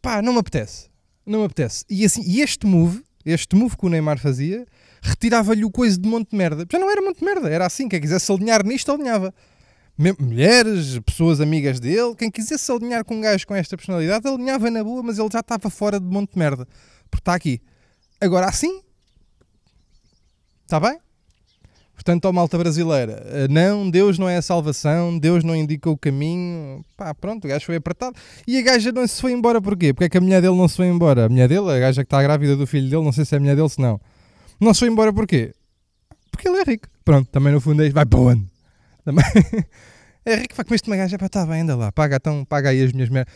pá, 0.00 0.22
não 0.22 0.32
me 0.32 0.38
apetece. 0.38 0.88
Não 1.26 1.40
me 1.40 1.46
apetece. 1.46 1.84
E, 1.90 2.04
assim, 2.04 2.22
e 2.24 2.40
este 2.40 2.66
move, 2.66 3.02
este 3.24 3.56
move 3.56 3.76
que 3.76 3.84
o 3.84 3.88
Neymar 3.88 4.18
fazia, 4.18 4.64
retirava-lhe 5.02 5.64
o 5.64 5.70
coisa 5.70 5.98
de 5.98 6.08
monte 6.08 6.30
de 6.30 6.36
merda. 6.36 6.64
Já 6.70 6.78
não 6.78 6.88
era 6.88 7.02
monte 7.02 7.18
de 7.18 7.24
merda, 7.24 7.50
era 7.50 7.66
assim, 7.66 7.88
quem 7.88 8.00
quisesse 8.00 8.30
alinhar 8.30 8.64
nisto, 8.64 8.92
alinhava. 8.92 9.34
Mulheres, 9.98 10.98
pessoas 11.00 11.40
amigas 11.40 11.80
dele, 11.80 12.14
quem 12.14 12.30
quisesse 12.30 12.70
alinhar 12.70 13.02
com 13.04 13.16
um 13.16 13.20
gajo 13.20 13.46
com 13.46 13.54
esta 13.54 13.76
personalidade, 13.76 14.28
alinhava 14.28 14.70
na 14.70 14.84
boa, 14.84 15.02
mas 15.02 15.18
ele 15.18 15.28
já 15.32 15.40
estava 15.40 15.70
fora 15.70 15.98
de 15.98 16.06
monte 16.06 16.32
de 16.32 16.38
merda. 16.38 16.68
Porque 17.10 17.22
está 17.22 17.34
aqui. 17.34 17.62
Agora 18.20 18.46
assim, 18.46 18.82
está 20.64 20.78
bem? 20.78 20.98
Portanto, 21.94 22.26
ó 22.26 22.32
malta 22.32 22.58
brasileira, 22.58 23.22
eh, 23.26 23.48
não, 23.48 23.88
Deus 23.90 24.18
não 24.18 24.28
é 24.28 24.36
a 24.36 24.42
salvação, 24.42 25.18
Deus 25.18 25.42
não 25.42 25.56
indica 25.56 25.88
o 25.88 25.96
caminho. 25.96 26.84
Pá, 26.94 27.14
pronto, 27.14 27.46
o 27.46 27.48
gajo 27.48 27.64
foi 27.64 27.76
apertado. 27.76 28.14
E 28.46 28.58
a 28.58 28.62
gaja 28.62 28.92
não 28.92 29.06
se 29.06 29.18
foi 29.18 29.32
embora 29.32 29.62
porquê? 29.62 29.94
Porque 29.94 30.04
é 30.04 30.08
que 30.10 30.18
a 30.18 30.20
mulher 30.20 30.42
dele 30.42 30.54
não 30.54 30.68
se 30.68 30.76
foi 30.76 30.88
embora? 30.88 31.24
A 31.24 31.28
mulher 31.28 31.48
dele, 31.48 31.70
a 31.70 31.78
gaja 31.78 32.04
que 32.04 32.06
está 32.06 32.22
grávida 32.22 32.54
do 32.54 32.66
filho 32.66 32.90
dele, 32.90 33.02
não 33.02 33.12
sei 33.12 33.24
se 33.24 33.34
é 33.34 33.38
a 33.38 33.40
mulher 33.40 33.56
dele, 33.56 33.68
se 33.70 33.80
não. 33.80 33.98
Não 34.60 34.74
se 34.74 34.80
foi 34.80 34.88
embora 34.90 35.10
porquê? 35.10 35.54
Porque 36.30 36.46
ele 36.46 36.58
é 36.58 36.64
rico. 36.64 36.86
Pronto, 37.02 37.28
também 37.30 37.50
no 37.50 37.62
fundo 37.62 37.82
é 37.82 37.88
vai 37.88 38.04
para 38.04 38.18
onde? 38.18 38.55
Também 39.06 39.24
é 40.24 40.34
rico, 40.34 40.56
vai 40.56 40.64
com 40.64 40.74
este 40.74 40.90
uma 40.90 40.96
gaja, 40.96 41.16
para 41.16 41.28
estar 41.28 41.46
bem, 41.46 41.60
anda 41.60 41.76
lá, 41.76 41.92
paga, 41.92 42.16
então, 42.16 42.44
paga 42.44 42.70
aí 42.70 42.82
as 42.82 42.92
minhas 42.92 43.08
merdas. 43.08 43.32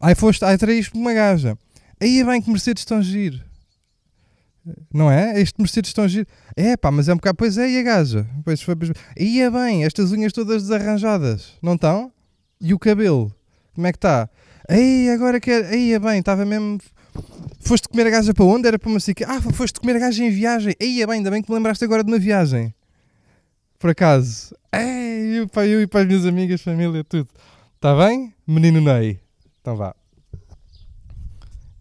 Aí 0.00 0.16
foste, 0.16 0.44
aí 0.44 0.58
traíste 0.58 0.92
uma 0.96 1.14
gaja. 1.14 1.56
Aí 2.00 2.18
é 2.18 2.24
bem 2.24 2.42
que 2.42 2.50
Mercedes 2.50 2.80
estão 2.80 3.00
giro. 3.00 3.40
Não 4.92 5.08
é? 5.08 5.40
Este 5.40 5.60
Mercedes 5.60 5.90
estão 5.90 6.02
a 6.02 6.08
giro. 6.08 6.26
É 6.56 6.76
pá, 6.76 6.90
mas 6.90 7.08
é 7.08 7.12
um 7.12 7.16
bocado. 7.16 7.36
Pois 7.36 7.56
é, 7.56 7.70
e 7.70 7.78
a 7.78 7.82
gaja? 7.82 8.26
Pois 8.44 8.60
foi. 8.60 8.74
Ia 9.16 9.48
bem, 9.48 9.84
estas 9.84 10.10
unhas 10.10 10.32
todas 10.32 10.62
desarranjadas, 10.62 11.52
não 11.62 11.74
estão? 11.74 12.12
E 12.60 12.74
o 12.74 12.78
cabelo? 12.78 13.32
Como 13.74 13.86
é 13.86 13.92
que 13.92 13.98
está? 13.98 14.28
Ei, 14.68 15.08
agora 15.10 15.38
que 15.38 15.50
é. 15.52 15.76
Ia 15.76 16.00
bem, 16.00 16.18
estava 16.18 16.44
mesmo. 16.44 16.78
Foste 17.60 17.88
comer 17.88 18.08
a 18.08 18.10
gaja 18.10 18.34
para 18.34 18.44
onde? 18.44 18.66
Era 18.66 18.78
para 18.78 18.90
uma 18.90 18.98
cica. 18.98 19.24
Ah, 19.28 19.40
foste 19.40 19.78
comer 19.78 19.96
a 19.96 20.00
gaja 20.00 20.24
em 20.24 20.30
viagem. 20.30 20.74
Ia 20.80 21.06
bem, 21.06 21.18
ainda 21.18 21.30
bem 21.30 21.42
que 21.42 21.50
me 21.50 21.56
lembraste 21.56 21.84
agora 21.84 22.02
de 22.02 22.10
uma 22.10 22.18
viagem. 22.18 22.74
Por 23.82 23.90
acaso. 23.90 24.54
Ei, 24.72 25.40
eu, 25.40 25.48
pá, 25.48 25.66
eu 25.66 25.82
e 25.82 25.88
para 25.88 26.02
as 26.02 26.06
minhas 26.06 26.24
amigas, 26.24 26.62
família, 26.62 27.02
tudo. 27.02 27.28
Está 27.74 27.96
bem? 27.96 28.32
Menino 28.46 28.80
Ney. 28.80 29.18
Então 29.60 29.74
vá. 29.74 29.92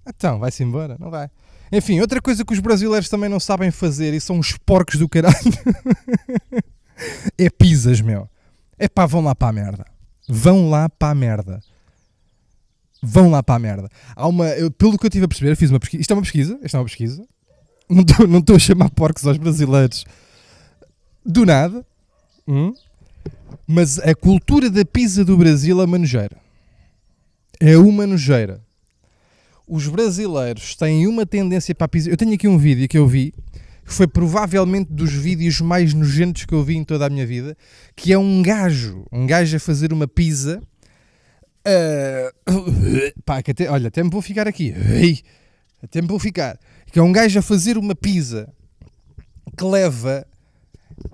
Então, 0.07 0.39
vai-se 0.39 0.63
embora? 0.63 0.97
Não 0.99 1.11
vai. 1.11 1.29
Enfim, 1.71 1.99
outra 1.99 2.19
coisa 2.19 2.43
que 2.43 2.53
os 2.53 2.59
brasileiros 2.59 3.07
também 3.07 3.29
não 3.29 3.39
sabem 3.39 3.69
fazer 3.69 4.15
e 4.15 4.19
são 4.19 4.39
os 4.39 4.53
porcos 4.53 4.95
do 4.95 5.07
caralho 5.07 5.35
é 7.37 7.51
pizzas, 7.51 8.01
meu. 8.01 8.27
É 8.79 8.89
pá, 8.89 9.05
vão 9.05 9.23
lá 9.23 9.35
para 9.35 9.49
a 9.49 9.53
merda. 9.53 9.85
Vão 10.27 10.71
lá 10.71 10.89
para 10.89 11.11
a 11.11 11.15
merda. 11.15 11.61
vão 12.99 13.29
lá 13.29 13.43
para 13.43 13.57
a 13.57 13.59
merda. 13.59 13.89
Há 14.15 14.27
uma, 14.27 14.47
eu, 14.47 14.71
pelo 14.71 14.97
que 14.97 15.05
eu 15.05 15.09
tive 15.11 15.25
a 15.25 15.27
perceber, 15.27 15.55
fiz 15.55 15.69
uma 15.69 15.79
pesquisa. 15.79 16.01
Isto 16.01 16.13
é 16.13 16.15
uma 16.15 16.23
pesquisa, 16.23 16.59
isto 16.63 16.75
é 16.75 16.79
uma 16.79 16.85
pesquisa. 16.85 17.27
Não 17.87 18.01
estou 18.01 18.27
não 18.27 18.39
estou 18.39 18.55
a 18.55 18.59
chamar 18.59 18.89
porcos 18.89 19.23
aos 19.27 19.37
brasileiros 19.37 20.03
do 21.23 21.45
nada. 21.45 21.85
Hum? 22.47 22.73
Mas 23.67 23.99
a 23.99 24.13
cultura 24.13 24.69
da 24.69 24.83
pizza 24.83 25.23
do 25.23 25.37
Brasil 25.37 25.79
é 25.81 25.85
uma 25.85 25.97
nojeira. 25.97 26.37
É 27.59 27.77
uma 27.77 28.07
nojeira. 28.07 28.61
Os 29.67 29.87
brasileiros 29.87 30.75
têm 30.75 31.07
uma 31.07 31.25
tendência 31.25 31.73
para 31.73 31.85
a 31.85 31.87
pizza. 31.87 32.09
Eu 32.09 32.17
tenho 32.17 32.33
aqui 32.33 32.47
um 32.47 32.57
vídeo 32.57 32.87
que 32.87 32.97
eu 32.97 33.07
vi, 33.07 33.33
que 33.85 33.93
foi 33.93 34.07
provavelmente 34.07 34.91
dos 34.91 35.13
vídeos 35.13 35.61
mais 35.61 35.93
nojentos 35.93 36.45
que 36.45 36.53
eu 36.53 36.63
vi 36.63 36.75
em 36.75 36.83
toda 36.83 37.05
a 37.05 37.09
minha 37.09 37.25
vida, 37.25 37.55
que 37.95 38.11
é 38.11 38.17
um 38.17 38.41
gajo, 38.41 39.05
um 39.11 39.25
gajo 39.25 39.55
a 39.55 39.59
fazer 39.59 39.93
uma 39.93 40.07
pizza. 40.07 40.61
Uh, 41.65 43.21
pá, 43.23 43.41
que 43.41 43.51
até, 43.51 43.69
olha, 43.69 43.87
até 43.87 44.03
me 44.03 44.09
vou 44.09 44.21
ficar 44.21 44.47
aqui. 44.47 44.73
Até 45.81 46.01
me 46.01 46.07
vou 46.07 46.19
ficar. 46.19 46.59
Que 46.91 46.99
é 46.99 47.01
um 47.01 47.11
gajo 47.11 47.39
a 47.39 47.41
fazer 47.41 47.77
uma 47.77 47.95
pizza 47.95 48.51
que 49.57 49.63
leva 49.63 50.25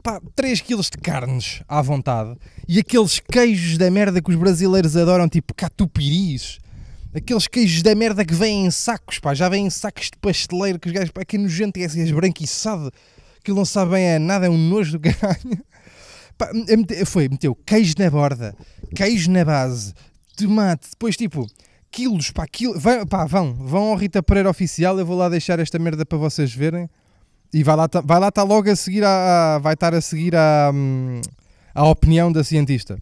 pá, 0.04 0.22
3 0.36 0.62
kg 0.62 0.82
de 0.82 0.98
carnes 1.02 1.62
à 1.68 1.82
vontade 1.82 2.36
e 2.68 2.80
aqueles 2.80 3.20
queijos 3.20 3.78
da 3.78 3.90
merda 3.90 4.22
que 4.22 4.30
os 4.30 4.36
brasileiros 4.36 4.96
adoram, 4.96 5.28
tipo 5.28 5.54
catupiris, 5.54 6.60
aqueles 7.14 7.48
queijos 7.48 7.82
da 7.82 7.96
merda 7.96 8.26
que 8.26 8.34
vêm 8.34 8.66
em 8.66 8.72
sacos, 8.72 9.20
pá, 9.20 9.34
já 9.34 9.50
vêm 9.50 9.68
em 9.68 9.70
sacos 9.70 10.06
de 10.06 10.18
pasteleiro 10.20 10.80
que 10.80 10.88
os 10.88 10.94
gajos, 10.94 11.12
pá, 11.12 11.24
que 11.24 11.36
é 11.36 11.40
nojento, 11.40 11.80
é 11.80 11.86
assim, 11.86 12.02
esbranquiçado, 12.02 12.92
aquilo 13.40 13.58
não 13.58 13.66
sabe 13.66 13.92
bem 13.92 14.16
a 14.16 14.20
nada, 14.20 14.46
é 14.46 14.50
um 14.50 14.58
nojo 14.58 14.94
do 14.94 15.00
caralho. 15.00 15.66
Pá, 16.38 16.52
foi, 17.06 17.28
meteu 17.28 17.56
queijo 17.56 17.96
na 17.98 18.12
borda, 18.12 18.56
queijo 18.96 19.32
na 19.32 19.44
base, 19.44 19.94
tomate, 20.36 20.90
depois 20.92 21.18
tipo 21.18 21.48
quilos, 21.92 22.30
pá, 22.32 22.46
quilo, 22.46 22.80
vai, 22.80 23.04
pá, 23.06 23.26
vão, 23.26 23.54
vão 23.54 23.90
ao 23.90 23.96
Rita 23.96 24.22
Pereira 24.22 24.50
Oficial, 24.50 25.00
eu 25.00 25.06
vou 25.06 25.18
lá 25.18 25.30
deixar 25.30 25.60
esta 25.60 25.80
merda 25.80 26.06
para 26.06 26.18
vocês 26.18 26.54
verem. 26.54 26.88
E 27.54 27.64
vai 27.64 27.76
lá, 27.76 27.90
vai 28.04 28.20
lá 28.20 28.28
estar 28.28 28.42
tá 28.42 28.48
logo 28.48 28.70
a 28.70 28.76
seguir 28.76 29.04
a, 29.04 29.56
a 29.56 29.60
vai 29.60 29.74
estar 29.74 29.94
a 29.94 30.02
seguir 30.02 30.36
a, 30.36 30.72
hum, 30.74 31.22
a 31.74 31.88
opinião 31.88 32.32
da 32.32 32.44
cientista. 32.44 33.02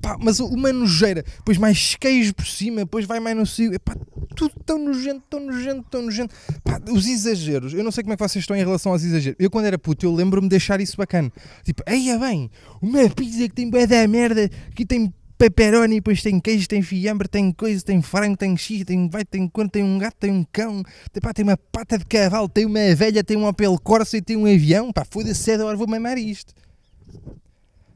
Pá, 0.00 0.16
mas 0.20 0.40
uma 0.40 0.72
nojeira, 0.72 1.24
depois 1.38 1.58
mais 1.58 1.96
queijo 1.96 2.34
por 2.34 2.46
cima, 2.46 2.78
depois 2.78 3.06
vai 3.06 3.18
mais 3.18 3.36
no 3.36 3.46
cio, 3.46 3.78
pá, 3.80 3.96
tudo 4.34 4.54
tão 4.64 4.78
nojento, 4.78 5.22
tão 5.28 5.40
nojento, 5.40 5.84
tão 5.90 6.02
nojento. 6.02 6.34
Pá, 6.62 6.80
os 6.90 7.06
exageros, 7.06 7.72
eu 7.72 7.82
não 7.82 7.90
sei 7.90 8.04
como 8.04 8.12
é 8.12 8.16
que 8.16 8.22
vocês 8.22 8.42
estão 8.42 8.56
em 8.56 8.60
relação 8.60 8.92
aos 8.92 9.02
exageros. 9.02 9.36
Eu 9.40 9.50
quando 9.50 9.64
era 9.64 9.78
puto, 9.78 10.04
eu 10.04 10.14
lembro-me 10.14 10.46
de 10.46 10.50
deixar 10.50 10.80
isso 10.80 10.96
bacana. 10.96 11.32
Tipo, 11.64 11.82
eia 11.86 12.18
bem, 12.18 12.50
uma 12.80 13.08
pizza 13.08 13.48
que 13.48 13.54
tem 13.54 13.70
bué 13.70 13.86
da 13.86 14.06
merda, 14.06 14.48
que 14.74 14.84
tem 14.84 15.12
pepperoni, 15.38 15.96
depois 15.96 16.22
tem 16.22 16.40
queijo, 16.40 16.66
tem 16.66 16.82
fiambre, 16.82 17.28
tem 17.28 17.52
coisa, 17.52 17.84
tem 17.84 18.00
frango, 18.00 18.36
tem 18.36 18.56
x, 18.56 18.84
tem 18.84 19.08
vai, 19.08 19.24
tem 19.24 19.48
quando 19.48 19.70
tem 19.70 19.82
um 19.82 19.98
gato, 19.98 20.16
tem 20.18 20.30
um 20.30 20.44
cão, 20.44 20.82
tem, 21.12 21.20
pá, 21.20 21.32
tem 21.32 21.44
uma 21.44 21.56
pata 21.56 21.98
de 21.98 22.06
cavalo, 22.06 22.48
tem 22.48 22.64
uma 22.64 22.94
velha, 22.94 23.22
tem 23.22 23.36
um 23.36 23.46
Opel 23.46 23.78
Corsa 23.78 24.16
e 24.16 24.22
tem 24.22 24.36
um 24.36 24.46
avião, 24.46 24.92
pá, 24.92 25.04
foda-se, 25.04 25.52
agora 25.52 25.76
vou 25.76 25.86
mamar 25.86 26.18
isto. 26.18 26.54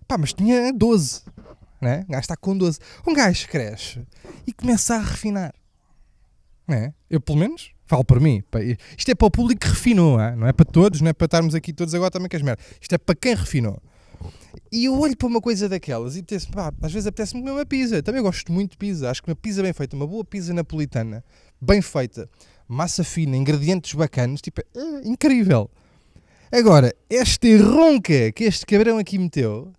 Pá, 0.06 0.18
mas 0.18 0.32
tinha 0.32 0.72
12, 0.72 1.22
né? 1.80 2.04
Um 2.08 2.12
gajo 2.12 2.20
está 2.20 2.36
com 2.36 2.56
12. 2.56 2.78
Um 3.06 3.14
gajo 3.14 3.48
cresce 3.48 4.00
e 4.46 4.52
começa 4.52 4.96
a 4.96 4.98
refinar, 4.98 5.54
né? 6.68 6.92
Eu, 7.08 7.20
pelo 7.20 7.38
menos, 7.38 7.70
falo 7.86 8.04
por 8.04 8.20
mim. 8.20 8.42
Isto 8.96 9.10
é 9.10 9.14
para 9.14 9.26
o 9.26 9.30
público 9.30 9.60
que 9.60 9.68
refinou, 9.68 10.18
não 10.36 10.46
é 10.46 10.52
para 10.52 10.64
todos, 10.64 11.00
não 11.00 11.08
é 11.08 11.12
para 11.12 11.24
estarmos 11.24 11.54
aqui 11.54 11.72
todos 11.72 11.94
agora 11.94 12.10
também 12.10 12.28
com 12.28 12.36
as 12.36 12.42
merdas. 12.42 12.64
Isto 12.80 12.94
é 12.94 12.98
para 12.98 13.14
quem 13.14 13.34
refinou. 13.34 13.80
E 14.70 14.84
eu 14.84 14.98
olho 14.98 15.16
para 15.16 15.28
uma 15.28 15.40
coisa 15.40 15.68
daquelas 15.68 16.16
e 16.16 16.20
apetece 16.20 16.48
pá, 16.48 16.72
às 16.82 16.92
vezes 16.92 17.06
apetece-me 17.06 17.40
comer 17.40 17.52
uma 17.52 17.66
pizza. 17.66 18.02
Também 18.02 18.22
gosto 18.22 18.52
muito 18.52 18.72
de 18.72 18.76
pizza. 18.76 19.10
Acho 19.10 19.22
que 19.22 19.30
uma 19.30 19.36
pizza 19.36 19.62
bem 19.62 19.72
feita, 19.72 19.96
uma 19.96 20.06
boa 20.06 20.24
pizza 20.24 20.52
napolitana, 20.52 21.24
bem 21.60 21.82
feita, 21.82 22.28
massa 22.68 23.04
fina, 23.04 23.36
ingredientes 23.36 23.94
bacanas, 23.94 24.40
tipo, 24.40 24.60
é 24.60 25.08
incrível. 25.08 25.70
Agora, 26.52 26.94
esta 27.08 27.48
ronca 27.58 28.32
que 28.32 28.44
este 28.44 28.66
cabrão 28.66 28.98
aqui 28.98 29.18
meteu 29.18 29.72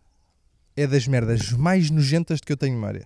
é 0.76 0.88
das 0.88 1.08
merdas 1.08 1.52
mais 1.52 1.90
nojentas 1.90 2.40
de 2.40 2.46
que 2.46 2.54
eu 2.54 2.58
tenho 2.58 2.76
memória. 2.76 3.06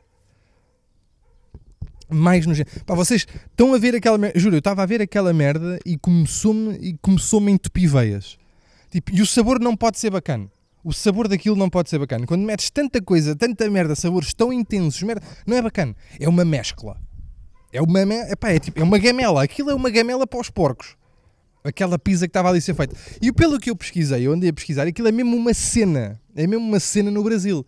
Mais 2.08 2.46
nojenta. 2.46 2.70
Pá, 2.86 2.94
vocês 2.94 3.26
estão 3.50 3.74
a 3.74 3.80
ver 3.80 3.96
aquela 3.96 4.18
merda. 4.18 4.40
Juro, 4.40 4.56
eu 4.56 4.60
estava 4.60 4.84
a 4.84 4.86
ver 4.86 5.02
aquela 5.02 5.34
merda 5.34 5.80
e 5.84 5.98
começou-me 5.98 6.96
começou-me 7.02 7.52
a 7.52 7.56
entupir 7.56 7.90
veias. 7.90 8.38
Tipo, 8.92 9.12
e 9.12 9.22
o 9.22 9.26
sabor 9.26 9.60
não 9.60 9.76
pode 9.76 9.98
ser 9.98 10.12
bacana 10.12 10.48
o 10.86 10.94
sabor 10.94 11.28
daquilo 11.28 11.56
não 11.56 11.68
pode 11.68 11.90
ser 11.90 11.98
bacana. 11.98 12.28
Quando 12.28 12.44
metes 12.44 12.70
tanta 12.70 13.02
coisa, 13.02 13.36
tanta 13.36 13.68
merda, 13.72 13.96
sabores 13.96 14.36
tão 14.36 14.54
intensos, 14.54 15.02
merda, 15.02 15.26
não 15.46 15.58
é 15.58 15.62
bacana. 15.62 15.96
É 16.20 16.30
uma 16.30 16.46
mescla. 16.46 17.02
É 17.74 17.82
uma, 17.82 18.02
epá, 18.30 18.52
é, 18.52 18.60
tipo, 18.60 18.80
é 18.80 18.84
uma 18.84 19.00
gamela. 19.00 19.44
Aquilo 19.44 19.72
é 19.72 19.74
uma 19.74 19.90
gamela 19.90 20.28
para 20.28 20.40
os 20.40 20.52
porcos. 20.52 20.96
Aquela 21.64 21.98
pizza 21.98 22.28
que 22.28 22.30
estava 22.30 22.50
ali 22.50 22.60
a 22.60 22.62
ser 22.62 22.76
feita. 22.76 22.96
E 23.20 23.32
pelo 23.32 23.60
que 23.60 23.72
eu 23.72 23.76
pesquisei, 23.76 24.28
eu 24.28 24.32
andei 24.32 24.52
a 24.52 24.54
pesquisar, 24.54 24.86
aquilo 24.86 25.08
é 25.08 25.12
mesmo 25.12 25.36
uma 25.36 25.56
cena. 25.56 26.22
É 26.36 26.46
mesmo 26.46 26.64
uma 26.64 26.80
cena 26.80 27.10
no 27.10 27.24
Brasil. 27.24 27.66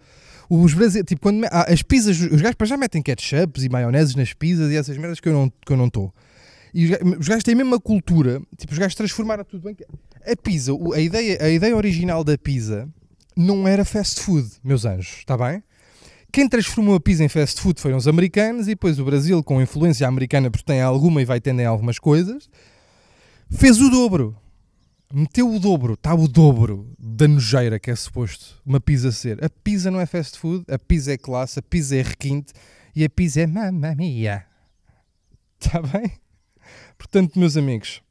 Os 0.48 0.76
Brasil, 0.76 1.04
tipo, 1.04 1.20
quando 1.20 1.44
ah, 1.46 1.66
as 1.68 1.82
pizzas, 1.82 2.20
os 2.22 2.40
gajos 2.40 2.70
já 2.70 2.78
metem 2.78 3.02
ketchups 3.02 3.64
e 3.64 3.70
maioneses 3.70 4.14
nas 4.16 4.32
pizzas 4.32 4.72
e 4.72 4.76
essas 4.76 4.96
merdas 4.96 5.20
que 5.20 5.28
eu 5.28 5.34
não 5.34 5.46
estou. 5.48 5.60
Que 5.66 5.74
eu 5.74 5.78
não. 5.78 6.14
E 6.72 7.18
os 7.18 7.28
gajos 7.28 7.44
têm 7.44 7.56
mesmo 7.56 7.72
uma 7.72 7.80
cultura, 7.80 8.40
tipo, 8.56 8.74
os 8.74 8.78
gajos 8.78 8.94
transformaram 8.94 9.44
tudo 9.44 9.64
bem. 9.64 9.76
A 10.24 10.36
pizza, 10.36 10.72
a 10.94 11.00
ideia, 11.00 11.38
a 11.42 11.50
ideia 11.50 11.76
original 11.76 12.24
da 12.24 12.38
pizza 12.38 12.88
não 13.38 13.68
era 13.68 13.86
fast 13.86 14.20
food, 14.22 14.50
meus 14.64 14.84
anjos, 14.84 15.20
está 15.20 15.38
bem? 15.38 15.64
Quem 16.32 16.50
transformou 16.50 16.96
a 16.96 17.00
pizza 17.00 17.24
em 17.24 17.30
fast 17.30 17.62
food 17.62 17.80
foram 17.80 17.98
os 17.98 18.08
americanos 18.08 18.68
e 18.68 18.72
depois 18.72 19.00
o 19.00 19.06
Brasil, 19.06 19.44
com 19.44 19.62
influência 19.62 20.08
americana, 20.08 20.50
porque 20.50 20.66
tem 20.66 20.82
alguma 20.82 21.22
e 21.22 21.26
vai 21.26 21.40
tendo 21.40 21.62
em 21.62 21.66
algumas 21.66 22.00
coisas, 22.00 22.50
fez 23.50 23.80
o 23.80 23.90
dobro. 23.90 24.36
Meteu 25.14 25.50
o 25.50 25.58
dobro, 25.58 25.94
está 25.94 26.14
o 26.14 26.28
dobro 26.28 26.94
da 27.00 27.30
nojeira 27.30 27.80
que 27.80 27.90
é 27.90 27.96
suposto 27.96 28.62
uma 28.66 28.80
pizza 28.80 29.10
ser. 29.10 29.42
A 29.44 29.50
pizza 29.50 29.90
não 29.90 30.02
é 30.02 30.06
fast 30.06 30.38
food, 30.38 30.66
a 30.70 30.78
pizza 30.78 31.14
é 31.14 31.18
classe, 31.18 31.60
a 31.60 31.62
pizza 31.62 31.96
é 31.96 32.02
requinte 32.02 32.52
e 32.94 33.06
a 33.06 33.10
pizza 33.10 33.40
é 33.40 33.48
mamma 33.48 33.96
mia. 33.96 34.46
Está 35.60 35.82
bem? 35.82 36.12
Portanto, 36.98 37.40
meus 37.40 37.56
amigos, 37.56 38.02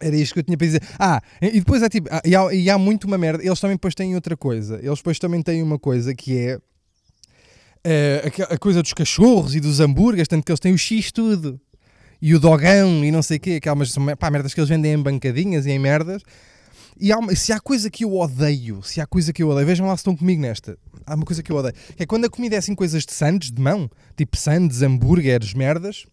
era 0.00 0.14
isto 0.16 0.34
que 0.34 0.40
eu 0.40 0.44
tinha 0.44 0.56
para 0.56 0.66
dizer. 0.66 0.82
Ah, 0.98 1.20
e 1.40 1.60
depois 1.60 1.82
é 1.82 1.88
tipo. 1.88 2.08
Ah, 2.10 2.20
e, 2.24 2.36
há, 2.36 2.54
e 2.54 2.70
há 2.70 2.78
muito 2.78 3.06
uma 3.06 3.16
merda. 3.16 3.44
Eles 3.44 3.58
também 3.58 3.76
depois 3.76 3.94
têm 3.94 4.14
outra 4.14 4.36
coisa. 4.36 4.78
Eles 4.82 4.98
depois 4.98 5.18
também 5.18 5.42
têm 5.42 5.62
uma 5.62 5.78
coisa 5.78 6.14
que 6.14 6.36
é. 6.36 6.58
é 7.84 8.32
a, 8.50 8.54
a, 8.54 8.58
coisa 8.58 8.82
dos 8.82 8.92
cachorros 8.92 9.54
e 9.54 9.60
dos 9.60 9.80
hambúrgueres, 9.80 10.28
tanto 10.28 10.44
que 10.44 10.52
eles 10.52 10.60
têm 10.60 10.72
o 10.72 10.78
X 10.78 11.10
tudo. 11.10 11.58
E 12.20 12.34
o 12.34 12.40
dogão 12.40 13.04
e 13.04 13.10
não 13.10 13.22
sei 13.22 13.38
o 13.38 13.40
quê. 13.40 13.52
Aquelas 13.52 13.94
pá, 14.18 14.30
merdas 14.30 14.52
que 14.52 14.60
eles 14.60 14.68
vendem 14.68 14.92
em 14.92 15.02
bancadinhas 15.02 15.66
e 15.66 15.70
em 15.70 15.78
merdas. 15.78 16.22
E 17.00 17.12
há 17.12 17.18
se 17.34 17.52
há 17.52 17.60
coisa 17.60 17.88
que 17.88 18.04
eu 18.04 18.12
odeio, 18.12 18.82
se 18.82 19.00
há 19.00 19.06
coisa 19.06 19.32
que 19.32 19.40
eu 19.40 19.48
odeio, 19.48 19.64
vejam 19.64 19.86
lá 19.86 19.96
se 19.96 20.00
estão 20.00 20.16
comigo 20.16 20.42
nesta. 20.42 20.76
Há 21.06 21.14
uma 21.14 21.24
coisa 21.24 21.42
que 21.42 21.50
eu 21.50 21.56
odeio. 21.56 21.74
Que 21.96 22.02
é 22.02 22.06
quando 22.06 22.24
a 22.24 22.28
comida 22.28 22.56
é 22.56 22.58
assim 22.58 22.74
coisas 22.74 23.06
de 23.06 23.12
sandes, 23.12 23.50
de 23.50 23.62
mão. 23.62 23.88
Tipo 24.16 24.36
sandes, 24.36 24.82
hambúrgueres, 24.82 25.54
merdas. 25.54 26.06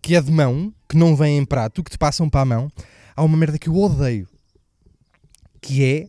Que 0.00 0.14
é 0.14 0.22
de 0.22 0.30
mão, 0.30 0.72
que 0.88 0.96
não 0.96 1.16
vem 1.16 1.38
em 1.38 1.44
prato, 1.44 1.82
que 1.82 1.90
te 1.90 1.98
passam 1.98 2.30
para 2.30 2.42
a 2.42 2.44
mão 2.44 2.70
há 3.18 3.24
uma 3.24 3.36
merda 3.36 3.58
que 3.58 3.68
eu 3.68 3.76
odeio, 3.76 4.28
que 5.60 5.84
é 5.84 6.08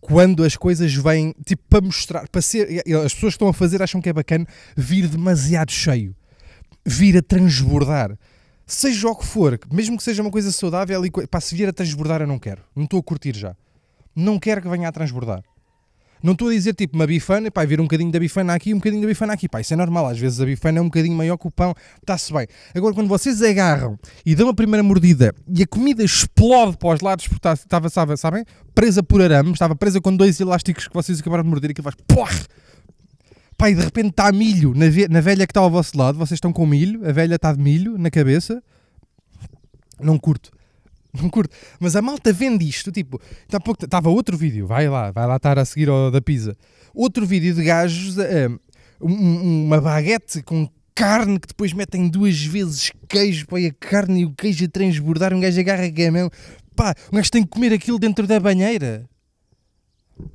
quando 0.00 0.44
as 0.44 0.56
coisas 0.56 0.94
vêm, 0.94 1.34
tipo, 1.44 1.64
para 1.68 1.80
mostrar, 1.84 2.28
para 2.28 2.40
ser, 2.40 2.84
as 3.04 3.12
pessoas 3.12 3.32
que 3.32 3.36
estão 3.36 3.48
a 3.48 3.52
fazer 3.52 3.82
acham 3.82 4.00
que 4.00 4.08
é 4.08 4.12
bacana 4.12 4.46
vir 4.76 5.08
demasiado 5.08 5.72
cheio, 5.72 6.14
vir 6.84 7.16
a 7.16 7.22
transbordar. 7.22 8.16
Seja 8.64 9.08
o 9.08 9.16
que 9.16 9.26
for, 9.26 9.58
mesmo 9.72 9.96
que 9.96 10.04
seja 10.04 10.22
uma 10.22 10.30
coisa 10.30 10.52
saudável, 10.52 11.04
e, 11.04 11.10
pá, 11.10 11.40
se 11.40 11.56
vir 11.56 11.68
a 11.68 11.72
transbordar 11.72 12.20
eu 12.20 12.26
não 12.26 12.38
quero. 12.38 12.62
Não 12.74 12.84
estou 12.84 13.00
a 13.00 13.02
curtir 13.02 13.36
já. 13.36 13.56
Não 14.14 14.38
quero 14.38 14.62
que 14.62 14.68
venha 14.68 14.88
a 14.88 14.92
transbordar. 14.92 15.42
Não 16.22 16.32
estou 16.32 16.48
a 16.48 16.52
dizer 16.52 16.74
tipo 16.74 16.96
uma 16.96 17.06
bifana, 17.06 17.50
pá, 17.50 17.64
vir 17.64 17.80
um 17.80 17.84
bocadinho 17.84 18.10
da 18.10 18.18
bifana 18.18 18.54
aqui, 18.54 18.72
um 18.72 18.78
bocadinho 18.78 19.02
da 19.02 19.08
bifana 19.08 19.34
aqui, 19.34 19.48
pá, 19.48 19.60
isso 19.60 19.74
é 19.74 19.76
normal, 19.76 20.06
às 20.06 20.18
vezes 20.18 20.40
a 20.40 20.44
bifana 20.44 20.78
é 20.78 20.82
um 20.82 20.86
bocadinho 20.86 21.16
maior 21.16 21.36
que 21.36 21.46
o 21.46 21.50
pão, 21.50 21.74
está-se 22.00 22.32
bem. 22.32 22.46
Agora, 22.74 22.94
quando 22.94 23.08
vocês 23.08 23.42
agarram 23.42 23.98
e 24.24 24.34
dão 24.34 24.48
a 24.48 24.54
primeira 24.54 24.82
mordida 24.82 25.34
e 25.48 25.62
a 25.62 25.66
comida 25.66 26.02
explode 26.02 26.76
para 26.76 26.94
os 26.94 27.00
lados, 27.00 27.28
porque 27.28 27.48
estava, 27.48 28.16
sabem, 28.16 28.44
presa 28.74 29.02
por 29.02 29.20
arame, 29.20 29.52
estava 29.52 29.76
presa 29.76 30.00
com 30.00 30.16
dois 30.16 30.40
elásticos 30.40 30.88
que 30.88 30.94
vocês 30.94 31.20
acabaram 31.20 31.44
de 31.44 31.50
morder, 31.50 31.70
e 31.70 31.72
aquilo 31.72 31.84
faz 31.84 31.96
porra! 32.06 32.46
Pá, 33.58 33.70
e 33.70 33.74
de 33.74 33.80
repente 33.80 34.10
está 34.10 34.30
milho 34.32 34.74
na, 34.74 34.86
na 35.08 35.20
velha 35.20 35.46
que 35.46 35.50
está 35.50 35.60
ao 35.60 35.70
vosso 35.70 35.96
lado, 35.96 36.18
vocês 36.18 36.36
estão 36.36 36.52
com 36.52 36.66
milho, 36.66 37.08
a 37.08 37.12
velha 37.12 37.36
está 37.36 37.52
de 37.52 37.60
milho 37.60 37.96
na 37.96 38.10
cabeça, 38.10 38.62
não 39.98 40.18
curto. 40.18 40.50
não 41.22 41.30
curto. 41.30 41.54
Mas 41.80 41.96
a 41.96 42.02
malta 42.02 42.32
vende 42.32 42.68
isto, 42.68 42.92
tipo, 42.92 43.20
estava 43.82 44.08
outro 44.10 44.36
vídeo, 44.36 44.66
vai 44.66 44.88
lá, 44.88 45.10
vai 45.10 45.26
lá 45.26 45.36
estar 45.36 45.58
a 45.58 45.64
seguir 45.64 45.88
ao 45.88 46.10
da 46.10 46.20
pizza. 46.20 46.56
Outro 46.94 47.26
vídeo 47.26 47.54
de 47.54 47.64
gajos, 47.64 48.16
uh, 48.16 48.60
uma 49.00 49.80
baguete 49.80 50.42
com 50.42 50.68
carne 50.94 51.38
que 51.38 51.48
depois 51.48 51.72
metem 51.72 52.08
duas 52.08 52.42
vezes 52.42 52.90
queijo, 53.06 53.46
põe 53.46 53.66
a 53.66 53.72
carne 53.72 54.22
e 54.22 54.24
o 54.24 54.32
queijo 54.32 54.64
a 54.64 54.68
transbordar, 54.68 55.34
um 55.34 55.40
gajo 55.40 55.60
agarra 55.60 55.84
a 55.84 56.12
mão, 56.12 56.30
pá, 56.74 56.94
um 57.12 57.16
gajo 57.16 57.30
tem 57.30 57.42
que 57.42 57.50
comer 57.50 57.72
aquilo 57.72 57.98
dentro 57.98 58.26
da 58.26 58.40
banheira. 58.40 59.08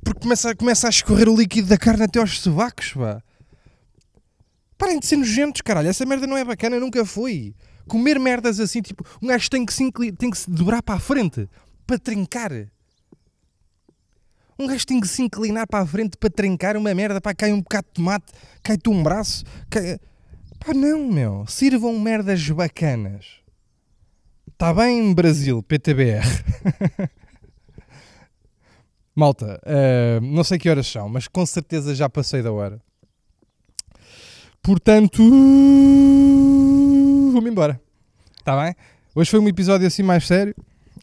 Porque 0.04 0.20
começa, 0.20 0.54
começa 0.54 0.86
a 0.86 0.90
escorrer 0.90 1.28
o 1.28 1.36
líquido 1.36 1.66
da 1.66 1.76
carne 1.76 2.04
até 2.04 2.20
aos 2.20 2.40
sovacos, 2.40 2.92
pá. 2.92 3.20
Parem 4.78 5.00
de 5.00 5.06
ser 5.06 5.16
nojentos, 5.16 5.60
caralho. 5.60 5.88
Essa 5.88 6.06
merda 6.06 6.26
não 6.26 6.36
é 6.36 6.44
bacana, 6.44 6.78
nunca 6.78 7.04
foi. 7.04 7.54
Comer 7.86 8.18
merdas 8.18 8.60
assim, 8.60 8.80
tipo, 8.80 9.04
um 9.20 9.28
gajo 9.28 9.48
tem 9.50 9.64
que 9.64 9.72
se, 9.72 9.90
tem 9.92 10.30
que 10.30 10.38
se 10.38 10.50
dobrar 10.50 10.82
para 10.82 10.96
a 10.96 11.00
frente 11.00 11.48
para 11.86 11.98
trincar. 11.98 12.50
Um 14.58 14.66
gajo 14.66 14.86
tem 14.86 15.00
que 15.00 15.08
se 15.08 15.22
inclinar 15.22 15.66
para 15.66 15.80
a 15.80 15.86
frente 15.86 16.16
para 16.16 16.30
trincar 16.30 16.76
uma 16.76 16.94
merda, 16.94 17.20
pá, 17.20 17.34
cai 17.34 17.52
um 17.52 17.60
bocado 17.60 17.86
de 17.88 17.94
tomate, 17.94 18.32
cai-te 18.62 18.88
um 18.88 19.02
braço, 19.02 19.44
cai... 19.68 19.98
Pá, 20.58 20.72
não, 20.72 21.10
meu. 21.10 21.44
Sirvam 21.48 21.98
merdas 21.98 22.48
bacanas. 22.50 23.42
Está 24.46 24.72
bem, 24.72 25.12
Brasil, 25.12 25.62
PTBR. 25.62 26.24
Malta, 29.14 29.60
eh, 29.64 30.20
não 30.22 30.44
sei 30.44 30.58
que 30.58 30.70
horas 30.70 30.86
são, 30.86 31.08
mas 31.08 31.26
com 31.26 31.44
certeza 31.44 31.94
já 31.94 32.08
passei 32.08 32.42
da 32.42 32.52
hora. 32.52 32.80
Portanto, 34.62 35.20
vou-me 37.34 37.50
embora. 37.50 37.80
Está 38.38 38.60
bem? 38.62 38.74
Hoje 39.14 39.30
foi 39.30 39.40
um 39.40 39.48
episódio 39.48 39.86
assim 39.86 40.02
mais 40.02 40.26
sério. 40.26 40.54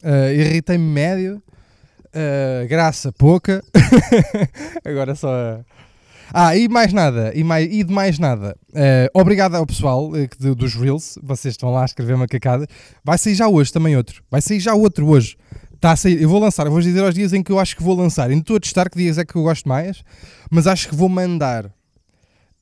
Eh, 0.02 0.34
Irritei-me 0.34 0.84
médio. 0.84 1.42
Eh, 2.12 2.66
graça 2.68 3.12
pouca. 3.12 3.62
Agora 4.84 5.14
só. 5.14 5.60
Ah, 6.32 6.56
e 6.56 6.68
mais 6.68 6.92
nada, 6.92 7.32
e, 7.34 7.42
mais, 7.42 7.68
e 7.72 7.82
de 7.82 7.92
mais 7.92 8.18
nada. 8.18 8.56
Eh, 8.72 9.10
obrigado 9.12 9.56
ao 9.56 9.66
pessoal 9.66 10.14
eh, 10.16 10.28
que 10.28 10.38
do- 10.38 10.54
dos 10.54 10.74
Reels, 10.74 11.18
vocês 11.22 11.54
estão 11.54 11.70
lá 11.72 11.82
a 11.82 11.84
escrever 11.84 12.16
macacada. 12.16 12.66
Vai 13.04 13.18
sair 13.18 13.34
já 13.34 13.48
hoje 13.48 13.72
também 13.72 13.96
outro. 13.96 14.22
Vai 14.30 14.40
sair 14.40 14.60
já 14.60 14.74
outro 14.74 15.06
hoje. 15.08 15.36
Está 15.74 15.92
a 15.92 15.96
sair. 15.96 16.20
Eu 16.22 16.28
vou 16.28 16.38
lançar, 16.40 16.66
eu 16.66 16.72
vou 16.72 16.80
dizer 16.80 17.02
aos 17.02 17.14
dias 17.14 17.32
em 17.32 17.42
que 17.42 17.50
eu 17.50 17.58
acho 17.58 17.76
que 17.76 17.82
vou 17.82 17.96
lançar. 17.96 18.30
Ainda 18.30 18.42
estou 18.42 18.56
a 18.56 18.60
testar 18.60 18.88
que 18.88 18.98
dias 18.98 19.18
é 19.18 19.24
que 19.24 19.34
eu 19.34 19.42
gosto 19.42 19.68
mais, 19.68 20.02
mas 20.50 20.66
acho 20.68 20.88
que 20.88 20.94
vou 20.94 21.08
mandar 21.08 21.70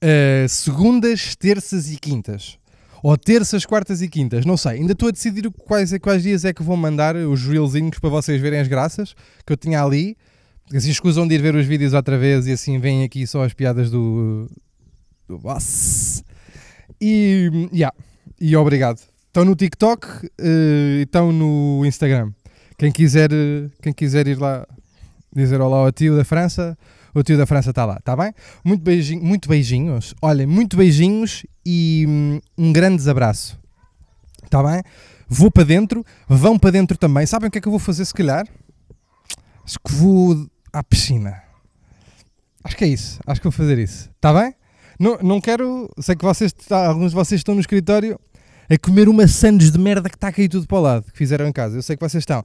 eh, 0.00 0.46
segundas, 0.48 1.36
terças 1.36 1.90
e 1.92 1.96
quintas. 1.96 2.58
Ou 3.02 3.16
terças, 3.16 3.64
quartas 3.64 4.02
e 4.02 4.08
quintas, 4.08 4.44
não 4.44 4.56
sei. 4.56 4.72
Ainda 4.72 4.92
estou 4.92 5.08
a 5.08 5.12
decidir 5.12 5.48
quais, 5.50 5.96
quais 5.98 6.22
dias 6.22 6.44
é 6.44 6.52
que 6.52 6.62
vou 6.62 6.76
mandar 6.76 7.16
os 7.16 7.44
reelzinhos 7.44 7.98
para 7.98 8.10
vocês 8.10 8.40
verem 8.40 8.60
as 8.60 8.68
graças 8.68 9.14
que 9.46 9.52
eu 9.52 9.56
tinha 9.56 9.82
ali. 9.82 10.16
Assim 10.74 10.90
escusam 10.90 11.26
de 11.26 11.34
ir 11.34 11.42
ver 11.42 11.54
os 11.54 11.64
vídeos 11.64 11.94
outra 11.94 12.18
vez 12.18 12.46
e 12.46 12.52
assim 12.52 12.78
vêm 12.78 13.04
aqui 13.04 13.26
só 13.26 13.44
as 13.44 13.54
piadas 13.54 13.90
do, 13.90 14.50
do 15.26 15.38
boss. 15.38 16.22
E, 17.00 17.68
yeah, 17.72 17.96
e 18.40 18.54
obrigado. 18.56 19.00
Estão 19.26 19.44
no 19.44 19.54
TikTok 19.54 20.06
eh, 20.38 20.98
e 20.98 21.02
estão 21.02 21.32
no 21.32 21.84
Instagram. 21.86 22.32
Quem 22.76 22.90
quiser, 22.90 23.30
eh, 23.32 23.68
quem 23.80 23.92
quiser 23.92 24.26
ir 24.26 24.38
lá 24.38 24.66
dizer 25.34 25.60
olá 25.60 25.78
ao 25.78 25.92
tio 25.92 26.16
da 26.16 26.24
França, 26.24 26.76
o 27.14 27.22
tio 27.22 27.36
da 27.38 27.46
França 27.46 27.70
está 27.70 27.84
lá, 27.84 27.96
está 27.96 28.16
bem? 28.16 28.32
Muito, 28.64 28.82
beijinho, 28.82 29.22
muito 29.22 29.48
beijinhos. 29.48 30.14
Olhem, 30.20 30.46
muito 30.46 30.76
beijinhos 30.76 31.44
e 31.70 32.06
hum, 32.08 32.40
um 32.56 32.72
grande 32.72 33.08
abraço. 33.10 33.60
Está 34.42 34.62
bem? 34.62 34.82
Vou 35.28 35.50
para 35.50 35.64
dentro, 35.64 36.02
vão 36.26 36.58
para 36.58 36.70
dentro 36.70 36.96
também. 36.96 37.26
Sabem 37.26 37.48
o 37.48 37.50
que 37.50 37.58
é 37.58 37.60
que 37.60 37.68
eu 37.68 37.72
vou 37.72 37.78
fazer 37.78 38.06
se 38.06 38.14
calhar? 38.14 38.48
Acho 39.62 39.78
que 39.78 39.92
vou 39.92 40.48
à 40.72 40.82
piscina. 40.82 41.42
Acho 42.64 42.74
que 42.74 42.84
é 42.84 42.88
isso. 42.88 43.20
Acho 43.26 43.38
que 43.38 43.44
vou 43.44 43.52
fazer 43.52 43.78
isso. 43.78 44.08
Está 44.16 44.32
bem? 44.32 44.54
Não, 44.98 45.18
não 45.18 45.42
quero. 45.42 45.90
Sei 46.00 46.16
que 46.16 46.24
vocês, 46.24 46.54
alguns 46.70 47.10
de 47.10 47.14
vocês 47.14 47.38
estão 47.38 47.54
no 47.54 47.60
escritório 47.60 48.18
a 48.70 48.78
comer 48.78 49.06
uma 49.06 49.28
sandes 49.28 49.70
de 49.70 49.78
merda 49.78 50.08
que 50.08 50.16
está 50.16 50.28
a 50.28 50.32
cair 50.32 50.48
tudo 50.48 50.66
para 50.66 50.78
o 50.78 50.80
lado, 50.80 51.12
que 51.12 51.18
fizeram 51.18 51.46
em 51.46 51.52
casa. 51.52 51.76
Eu 51.76 51.82
sei 51.82 51.98
que 51.98 52.02
vocês 52.02 52.22
estão. 52.22 52.42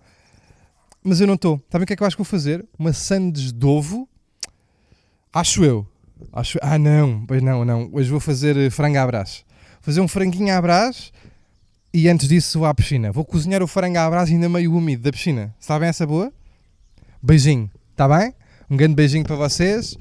Mas 1.02 1.22
eu 1.22 1.28
não 1.28 1.36
estou. 1.36 1.62
Sabem 1.72 1.86
o 1.86 1.88
que 1.88 1.94
é 1.94 1.96
que 1.96 2.04
eu 2.04 2.08
acho 2.08 2.18
que 2.18 2.24
vou 2.24 2.30
fazer? 2.30 2.68
Uma 2.78 2.92
sandes 2.92 3.54
de 3.54 3.66
ovo. 3.66 4.06
Acho 5.32 5.64
eu. 5.64 5.88
Acho... 6.32 6.58
Ah, 6.62 6.78
não. 6.78 7.26
Pois 7.26 7.42
não, 7.42 7.66
não. 7.66 7.90
Hoje 7.92 8.10
vou 8.10 8.20
fazer 8.20 8.56
eh, 8.58 8.70
frango 8.70 8.98
à 8.98 9.06
brás. 9.06 9.44
Fazer 9.82 10.02
um 10.02 10.08
franguinho 10.08 10.54
à 10.56 10.62
brás 10.62 11.12
e 11.94 12.08
antes 12.10 12.28
disso 12.28 12.60
vou 12.60 12.68
à 12.68 12.74
piscina. 12.74 13.12
Vou 13.12 13.26
cozinhar 13.26 13.62
o 13.62 13.68
frango 13.68 13.98
à 13.98 14.10
brás 14.10 14.30
ainda 14.30 14.50
meio 14.50 14.74
úmido 14.74 15.04
da 15.04 15.12
piscina. 15.12 15.54
Sabem 15.60 15.90
essa 15.90 16.08
boa? 16.08 16.32
Beijinho. 17.22 17.70
Está 17.92 18.08
bem? 18.08 18.34
Um 18.70 18.78
grande 18.78 18.96
beijinho 18.96 19.24
para 19.24 19.36
vocês. 19.36 19.98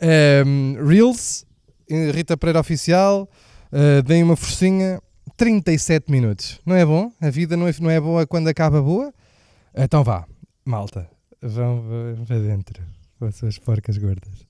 Ehm, 0.00 0.76
Reels, 0.84 1.44
eh, 1.90 2.10
Rita 2.10 2.36
Pereira 2.36 2.60
Oficial, 2.60 3.28
eh, 3.72 4.02
deem 4.02 4.22
uma 4.22 4.36
forcinha. 4.36 5.00
37 5.36 6.10
minutos. 6.10 6.60
Não 6.66 6.74
é 6.74 6.84
bom? 6.84 7.12
A 7.20 7.30
vida 7.30 7.56
não 7.56 7.68
é, 7.68 7.74
não 7.80 7.90
é 7.90 8.00
boa 8.00 8.26
quando 8.26 8.48
acaba 8.48 8.82
boa? 8.82 9.14
Então 9.72 10.02
vá, 10.02 10.26
malta. 10.64 11.08
Vão 11.40 11.84
para 12.26 12.40
dentro. 12.40 12.82
Com 13.20 13.26
as 13.26 13.36
suas 13.36 13.58
porcas 13.58 13.96
gordas. 13.98 14.47